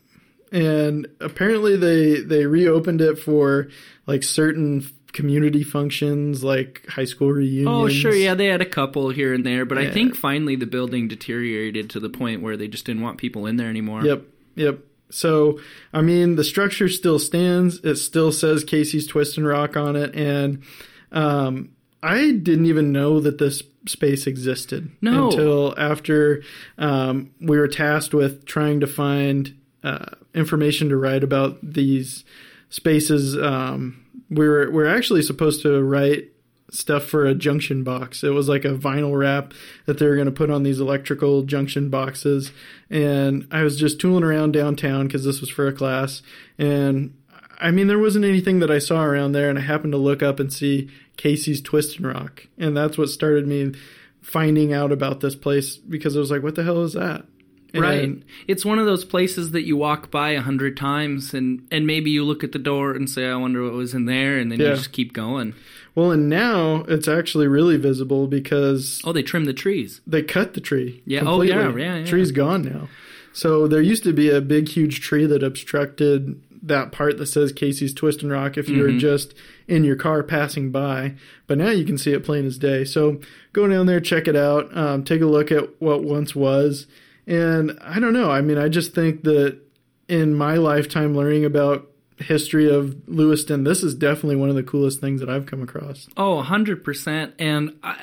And 0.52 1.08
apparently 1.22 1.76
they 1.78 2.22
they 2.22 2.46
reopened 2.48 3.02
it 3.02 3.20
for 3.20 3.70
like 4.08 4.24
certain 4.24 4.84
community 5.14 5.64
functions, 5.64 6.44
like 6.44 6.86
high 6.88 7.06
school 7.06 7.32
reunions. 7.32 7.68
Oh, 7.68 7.88
sure. 7.88 8.14
Yeah, 8.14 8.34
they 8.34 8.48
had 8.48 8.62
a 8.62 8.66
couple 8.66 9.10
here 9.10 9.34
and 9.34 9.46
there, 9.46 9.66
but 9.66 9.78
I 9.78 9.90
think 9.90 10.16
finally 10.16 10.56
the 10.56 10.66
building 10.66 11.08
deteriorated 11.08 11.90
to 11.92 12.00
the 12.00 12.10
point 12.10 12.42
where 12.42 12.58
they 12.58 12.68
just 12.68 12.86
didn't 12.86 13.02
want 13.02 13.18
people 13.18 13.46
in 13.46 13.58
there 13.58 13.70
anymore. 13.70 14.04
Yep, 14.04 14.24
yep. 14.56 14.80
So, 15.12 15.60
I 15.92 16.02
mean, 16.02 16.36
the 16.36 16.44
structure 16.44 16.88
still 16.88 17.18
stands. 17.18 17.80
It 17.84 17.96
still 17.96 18.32
says 18.32 18.64
Casey's 18.64 19.08
Twist 19.08 19.38
and 19.38 19.48
Rock 19.48 19.76
on 19.76 19.96
it, 19.96 20.14
and 20.14 20.64
um, 21.12 21.72
I 22.02 22.32
didn't 22.32 22.66
even 22.68 22.92
know 22.92 23.20
that 23.20 23.38
this 23.40 23.62
space 23.88 24.28
existed 24.28 24.92
No. 25.02 25.30
until 25.30 25.74
after 25.78 26.42
um, 26.78 27.32
we 27.42 27.58
were 27.58 27.68
tasked 27.68 28.14
with 28.14 28.46
trying 28.46 28.80
to 28.82 28.88
find 28.88 29.56
uh, 29.84 30.06
information 30.34 30.90
to 30.90 30.98
write 30.98 31.24
about 31.24 31.58
these 31.64 32.24
spaces. 32.70 33.38
Um, 33.38 34.06
we 34.30 34.48
were 34.48 34.70
we're 34.72 34.86
actually 34.88 35.22
supposed 35.24 35.62
to 35.64 35.82
write 35.84 36.30
stuff 36.72 37.04
for 37.06 37.26
a 37.26 37.34
junction 37.34 37.84
box. 37.84 38.24
It 38.24 38.30
was 38.30 38.48
like 38.48 38.64
a 38.64 38.76
vinyl 38.76 39.18
wrap 39.18 39.54
that 39.88 39.98
they 39.98 40.06
were 40.06 40.16
going 40.16 40.28
to 40.28 40.32
put 40.32 40.52
on 40.52 40.62
these 40.64 40.80
electrical 40.80 41.42
junction 41.42 41.90
boxes. 41.90 42.52
And 42.92 43.48
I 43.50 43.64
was 43.64 43.76
just 43.80 44.00
tooling 44.00 44.24
around 44.24 44.52
downtown 44.52 45.08
because 45.08 45.26
this 45.26 45.42
was 45.42 45.50
for 45.50 45.68
a 45.68 45.74
class. 45.74 46.22
And 46.60 47.16
I 47.60 47.72
mean, 47.72 47.88
there 47.88 48.00
wasn't 48.00 48.26
anything 48.26 48.60
that 48.60 48.72
I 48.72 48.80
saw 48.80 49.04
around 49.04 49.34
there. 49.34 49.50
And 49.50 49.58
I 49.60 49.62
happened 49.62 49.94
to 49.94 49.98
look 49.98 50.24
up 50.24 50.40
and 50.40 50.52
see 50.52 50.90
Casey's 51.18 51.62
Twist 51.62 51.98
and 51.98 52.08
Rock. 52.08 52.48
And 52.58 52.76
that's 52.78 52.98
what 52.98 53.10
started 53.10 53.48
me 53.48 53.74
finding 54.22 54.74
out 54.74 54.92
about 54.92 55.20
this 55.20 55.36
place 55.36 55.76
because 55.78 56.16
I 56.16 56.20
was 56.20 56.32
like, 56.32 56.44
what 56.44 56.56
the 56.56 56.64
hell 56.64 56.84
is 56.84 56.94
that? 56.94 57.26
And 57.74 57.84
Right. 57.84 58.24
It's 58.48 58.66
one 58.66 58.80
of 58.80 58.86
those 58.88 59.06
places 59.06 59.52
that 59.52 59.64
you 59.64 59.78
walk 59.78 60.10
by 60.10 60.32
a 60.32 60.42
hundred 60.42 60.76
times 60.76 61.34
and, 61.36 61.68
and 61.72 61.86
maybe 61.86 62.10
you 62.10 62.24
look 62.24 62.44
at 62.44 62.52
the 62.52 62.60
door 62.60 62.92
and 62.94 63.08
say, 63.10 63.28
I 63.28 63.36
wonder 63.36 63.64
what 63.64 63.74
was 63.74 63.94
in 63.94 64.06
there, 64.06 64.38
and 64.40 64.52
then 64.52 64.60
Yeah. 64.60 64.70
you 64.70 64.76
just 64.76 64.92
keep 64.92 65.14
going. 65.14 65.54
Well, 65.94 66.12
and 66.12 66.30
now 66.30 66.84
it's 66.88 67.08
actually 67.08 67.48
really 67.48 67.78
visible 67.78 68.26
because 68.28 69.02
Oh, 69.04 69.12
they 69.14 69.22
trimmed 69.22 69.46
the 69.48 69.54
trees. 69.54 70.02
they 70.08 70.24
cut 70.24 70.56
the 70.56 70.62
tree. 70.62 71.04
Yeah, 71.06 71.22
oh, 71.26 71.42
yeah, 71.44 71.62
completely. 71.62 71.82
yeah, 71.84 71.98
yeah. 71.98 72.06
Tree's 72.06 72.32
gone 72.32 72.64
now. 72.64 72.88
So 73.34 73.68
there 73.68 73.82
used 73.82 74.04
to 74.04 74.14
be 74.14 74.30
a 74.32 74.42
big, 74.42 74.70
huge 74.70 75.02
tree 75.02 75.28
that 75.28 75.44
obstructed 75.44 76.42
that 76.62 76.92
part 76.92 77.18
that 77.18 77.28
says 77.28 77.52
Casey's 77.52 77.94
Twist 77.94 78.22
and 78.22 78.32
Rock 78.32 78.58
if 78.58 78.68
you 78.68 78.84
Mm-hmm. 78.84 78.98
just 79.00 79.34
in 79.68 79.84
your 79.84 79.96
car 79.96 80.24
passing 80.24 80.72
by. 80.72 81.16
But 81.48 81.58
now 81.58 81.70
you 81.70 81.86
can 81.86 81.98
see 81.98 82.12
it 82.14 82.24
plain 82.26 82.46
as 82.46 82.58
day. 82.58 82.84
So 82.86 83.20
go 83.54 83.68
down 83.68 83.86
there, 83.86 84.00
check 84.00 84.28
it 84.28 84.36
out, 84.36 84.76
um, 84.76 85.04
take 85.04 85.22
a 85.22 85.26
look 85.26 85.52
at 85.52 85.82
what 85.82 86.04
once 86.04 86.36
was. 86.36 86.88
And 87.28 87.78
I 87.82 88.00
don't 88.00 88.14
know. 88.14 88.32
I 88.32 88.42
mean, 88.42 88.58
I 88.58 88.70
just 88.70 88.94
think 88.94 89.24
that 89.24 89.60
in 90.08 90.34
my 90.34 90.56
lifetime 90.56 91.16
learning 91.16 91.46
about 91.46 91.89
history 92.20 92.70
of 92.70 92.96
Lewiston, 93.08 93.64
this 93.64 93.84
is 93.84 93.96
definitely 93.96 94.36
one 94.36 94.50
of 94.50 94.56
the 94.56 94.64
coolest 94.64 95.00
things 95.00 95.20
that 95.22 95.30
I've 95.30 95.46
come 95.46 95.62
across. 95.62 96.08
Oh, 96.18 96.44
100%. 96.44 97.34
And 97.40 97.78
I, 97.84 97.98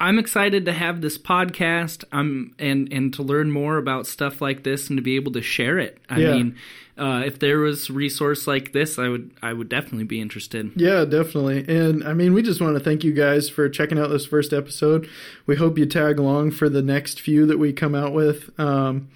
I'm 0.00 0.18
excited 0.18 0.64
to 0.66 0.72
have 0.72 1.00
this 1.00 1.16
podcast 1.18 2.04
I'm, 2.12 2.54
and, 2.58 2.92
and 2.92 3.12
to 3.14 3.22
learn 3.22 3.50
more 3.50 3.78
about 3.78 4.06
stuff 4.06 4.40
like 4.40 4.62
this 4.62 4.88
and 4.88 4.96
to 4.98 5.02
be 5.02 5.16
able 5.16 5.32
to 5.32 5.42
share 5.42 5.78
it. 5.78 5.98
I 6.08 6.18
Yeah. 6.20 6.32
mean, 6.34 6.56
uh, 6.98 7.22
if 7.26 7.38
there 7.38 7.58
was 7.58 7.90
resource 7.90 8.46
like 8.46 8.72
this, 8.72 8.98
I 8.98 9.08
would 9.08 9.30
I 9.42 9.52
would 9.52 9.68
definitely 9.68 10.04
be 10.04 10.18
interested. 10.18 10.70
Yeah, 10.76 11.04
definitely. 11.04 11.62
And 11.68 12.02
I 12.02 12.14
mean, 12.14 12.32
we 12.32 12.40
just 12.40 12.58
want 12.58 12.74
to 12.78 12.80
thank 12.82 13.04
you 13.04 13.12
guys 13.12 13.50
for 13.50 13.68
checking 13.68 13.98
out 13.98 14.08
this 14.08 14.24
first 14.24 14.54
episode. 14.54 15.06
We 15.44 15.56
hope 15.56 15.76
you 15.76 15.84
tag 15.84 16.18
along 16.18 16.52
for 16.52 16.70
the 16.70 16.80
next 16.80 17.20
few 17.20 17.44
that 17.46 17.58
we 17.58 17.74
come 17.74 17.94
out 17.94 18.14
with. 18.14 18.48
Um, 18.58 19.08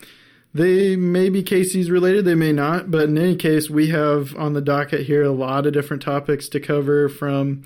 they 0.53 0.97
may 0.97 1.29
be 1.29 1.43
Casey's 1.43 1.91
related, 1.91 2.25
they 2.25 2.35
may 2.35 2.53
not, 2.53 2.91
but 2.91 3.05
in 3.05 3.17
any 3.17 3.37
case, 3.37 3.71
we 3.71 3.89
have 3.89 4.35
on 4.37 4.53
the 4.53 4.61
docket 4.61 5.07
here 5.07 5.23
a 5.23 5.31
lot 5.31 5.67
of 5.67 5.73
different 5.73 6.03
topics 6.03 6.49
to 6.49 6.61
cover 6.61 7.09
from 7.09 7.63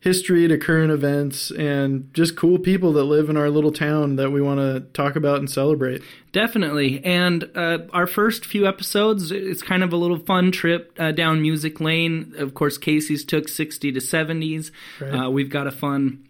history 0.00 0.48
to 0.48 0.56
current 0.56 0.90
events 0.90 1.50
and 1.50 2.08
just 2.14 2.34
cool 2.34 2.58
people 2.58 2.92
that 2.94 3.04
live 3.04 3.28
in 3.28 3.36
our 3.36 3.50
little 3.50 3.72
town 3.72 4.16
that 4.16 4.30
we 4.30 4.40
want 4.40 4.58
to 4.58 4.80
talk 4.94 5.14
about 5.14 5.38
and 5.38 5.50
celebrate. 5.50 6.02
Definitely. 6.32 7.04
And 7.04 7.50
uh, 7.54 7.80
our 7.92 8.06
first 8.06 8.46
few 8.46 8.66
episodes, 8.66 9.30
it's 9.30 9.62
kind 9.62 9.82
of 9.82 9.92
a 9.92 9.96
little 9.96 10.18
fun 10.18 10.52
trip 10.52 10.96
uh, 10.98 11.12
down 11.12 11.42
music 11.42 11.80
lane. 11.80 12.32
Of 12.38 12.54
course, 12.54 12.78
Casey's 12.78 13.24
took 13.24 13.46
60 13.48 13.92
to 13.92 14.00
70s. 14.00 14.70
Right. 15.00 15.26
Uh, 15.26 15.30
we've 15.30 15.50
got 15.50 15.66
a 15.66 15.72
fun 15.72 16.26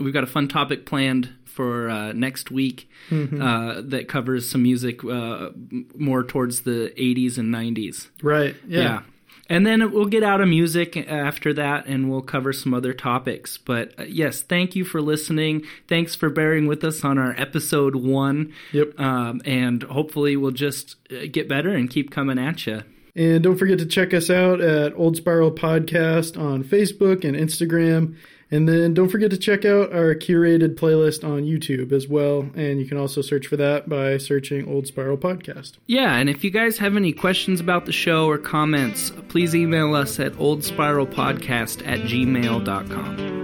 we've 0.00 0.14
got 0.14 0.24
a 0.24 0.28
fun 0.28 0.48
topic 0.48 0.86
planned 0.86 1.30
for 1.54 1.88
uh, 1.88 2.12
next 2.12 2.50
week 2.50 2.88
uh, 3.10 3.80
that 3.82 4.06
covers 4.08 4.50
some 4.50 4.62
music 4.62 5.04
uh, 5.04 5.50
more 5.96 6.24
towards 6.24 6.62
the 6.62 6.92
80s 6.96 7.38
and 7.38 7.54
90s. 7.54 8.08
Right. 8.22 8.56
Yeah. 8.66 8.80
Yeah. 8.80 9.02
And 9.48 9.66
then 9.66 9.92
we'll 9.92 10.06
get 10.06 10.22
out 10.22 10.40
of 10.40 10.48
music 10.48 10.96
after 10.96 11.52
that 11.54 11.86
and 11.86 12.10
we'll 12.10 12.22
cover 12.22 12.52
some 12.52 12.72
other 12.72 12.94
topics. 12.94 13.58
But 13.58 13.92
uh, 13.98 14.04
yes, 14.04 14.40
thank 14.40 14.74
you 14.74 14.84
for 14.84 15.02
listening. 15.02 15.64
Thanks 15.86 16.14
for 16.14 16.30
bearing 16.30 16.66
with 16.66 16.82
us 16.82 17.04
on 17.04 17.18
our 17.18 17.34
episode 17.38 17.94
one. 17.94 18.54
Yep. 18.72 18.98
Um, 18.98 19.42
and 19.44 19.82
hopefully 19.82 20.36
we'll 20.36 20.50
just 20.50 20.96
uh, 21.12 21.26
get 21.30 21.48
better 21.48 21.70
and 21.70 21.90
keep 21.90 22.10
coming 22.10 22.38
at 22.38 22.66
you. 22.66 22.82
And 23.16 23.44
don't 23.44 23.56
forget 23.56 23.78
to 23.78 23.86
check 23.86 24.12
us 24.12 24.28
out 24.28 24.60
at 24.60 24.94
Old 24.96 25.16
Spiral 25.16 25.52
Podcast 25.52 26.40
on 26.40 26.64
Facebook 26.64 27.22
and 27.22 27.36
Instagram. 27.36 28.16
And 28.54 28.68
then 28.68 28.94
don't 28.94 29.08
forget 29.08 29.30
to 29.32 29.36
check 29.36 29.64
out 29.64 29.92
our 29.92 30.14
curated 30.14 30.76
playlist 30.76 31.24
on 31.24 31.42
YouTube 31.42 31.90
as 31.90 32.06
well. 32.06 32.48
And 32.54 32.78
you 32.78 32.86
can 32.86 32.96
also 32.96 33.20
search 33.20 33.48
for 33.48 33.56
that 33.56 33.88
by 33.88 34.16
searching 34.18 34.68
Old 34.68 34.86
Spiral 34.86 35.16
Podcast. 35.16 35.72
Yeah, 35.88 36.14
and 36.14 36.30
if 36.30 36.44
you 36.44 36.52
guys 36.52 36.78
have 36.78 36.94
any 36.94 37.12
questions 37.12 37.58
about 37.58 37.84
the 37.84 37.90
show 37.90 38.28
or 38.28 38.38
comments, 38.38 39.10
please 39.28 39.56
email 39.56 39.96
us 39.96 40.20
at 40.20 40.34
oldspiralpodcast 40.34 41.84
at 41.84 42.02
gmail.com. 42.02 43.34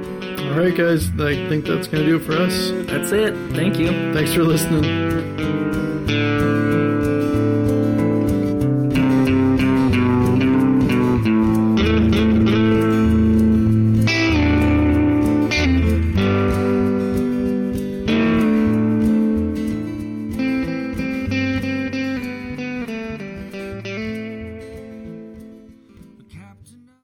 All 0.52 0.56
right, 0.56 0.76
guys, 0.76 1.08
I 1.20 1.34
think 1.48 1.64
that's 1.64 1.88
going 1.88 2.04
to 2.04 2.10
do 2.10 2.16
it 2.16 2.22
for 2.22 2.34
us. 2.34 2.70
That's 2.88 3.10
it. 3.10 3.34
Thank 3.56 3.80
you. 3.80 3.88
Thanks 4.14 4.32
for 4.32 4.44
listening. 4.44 4.84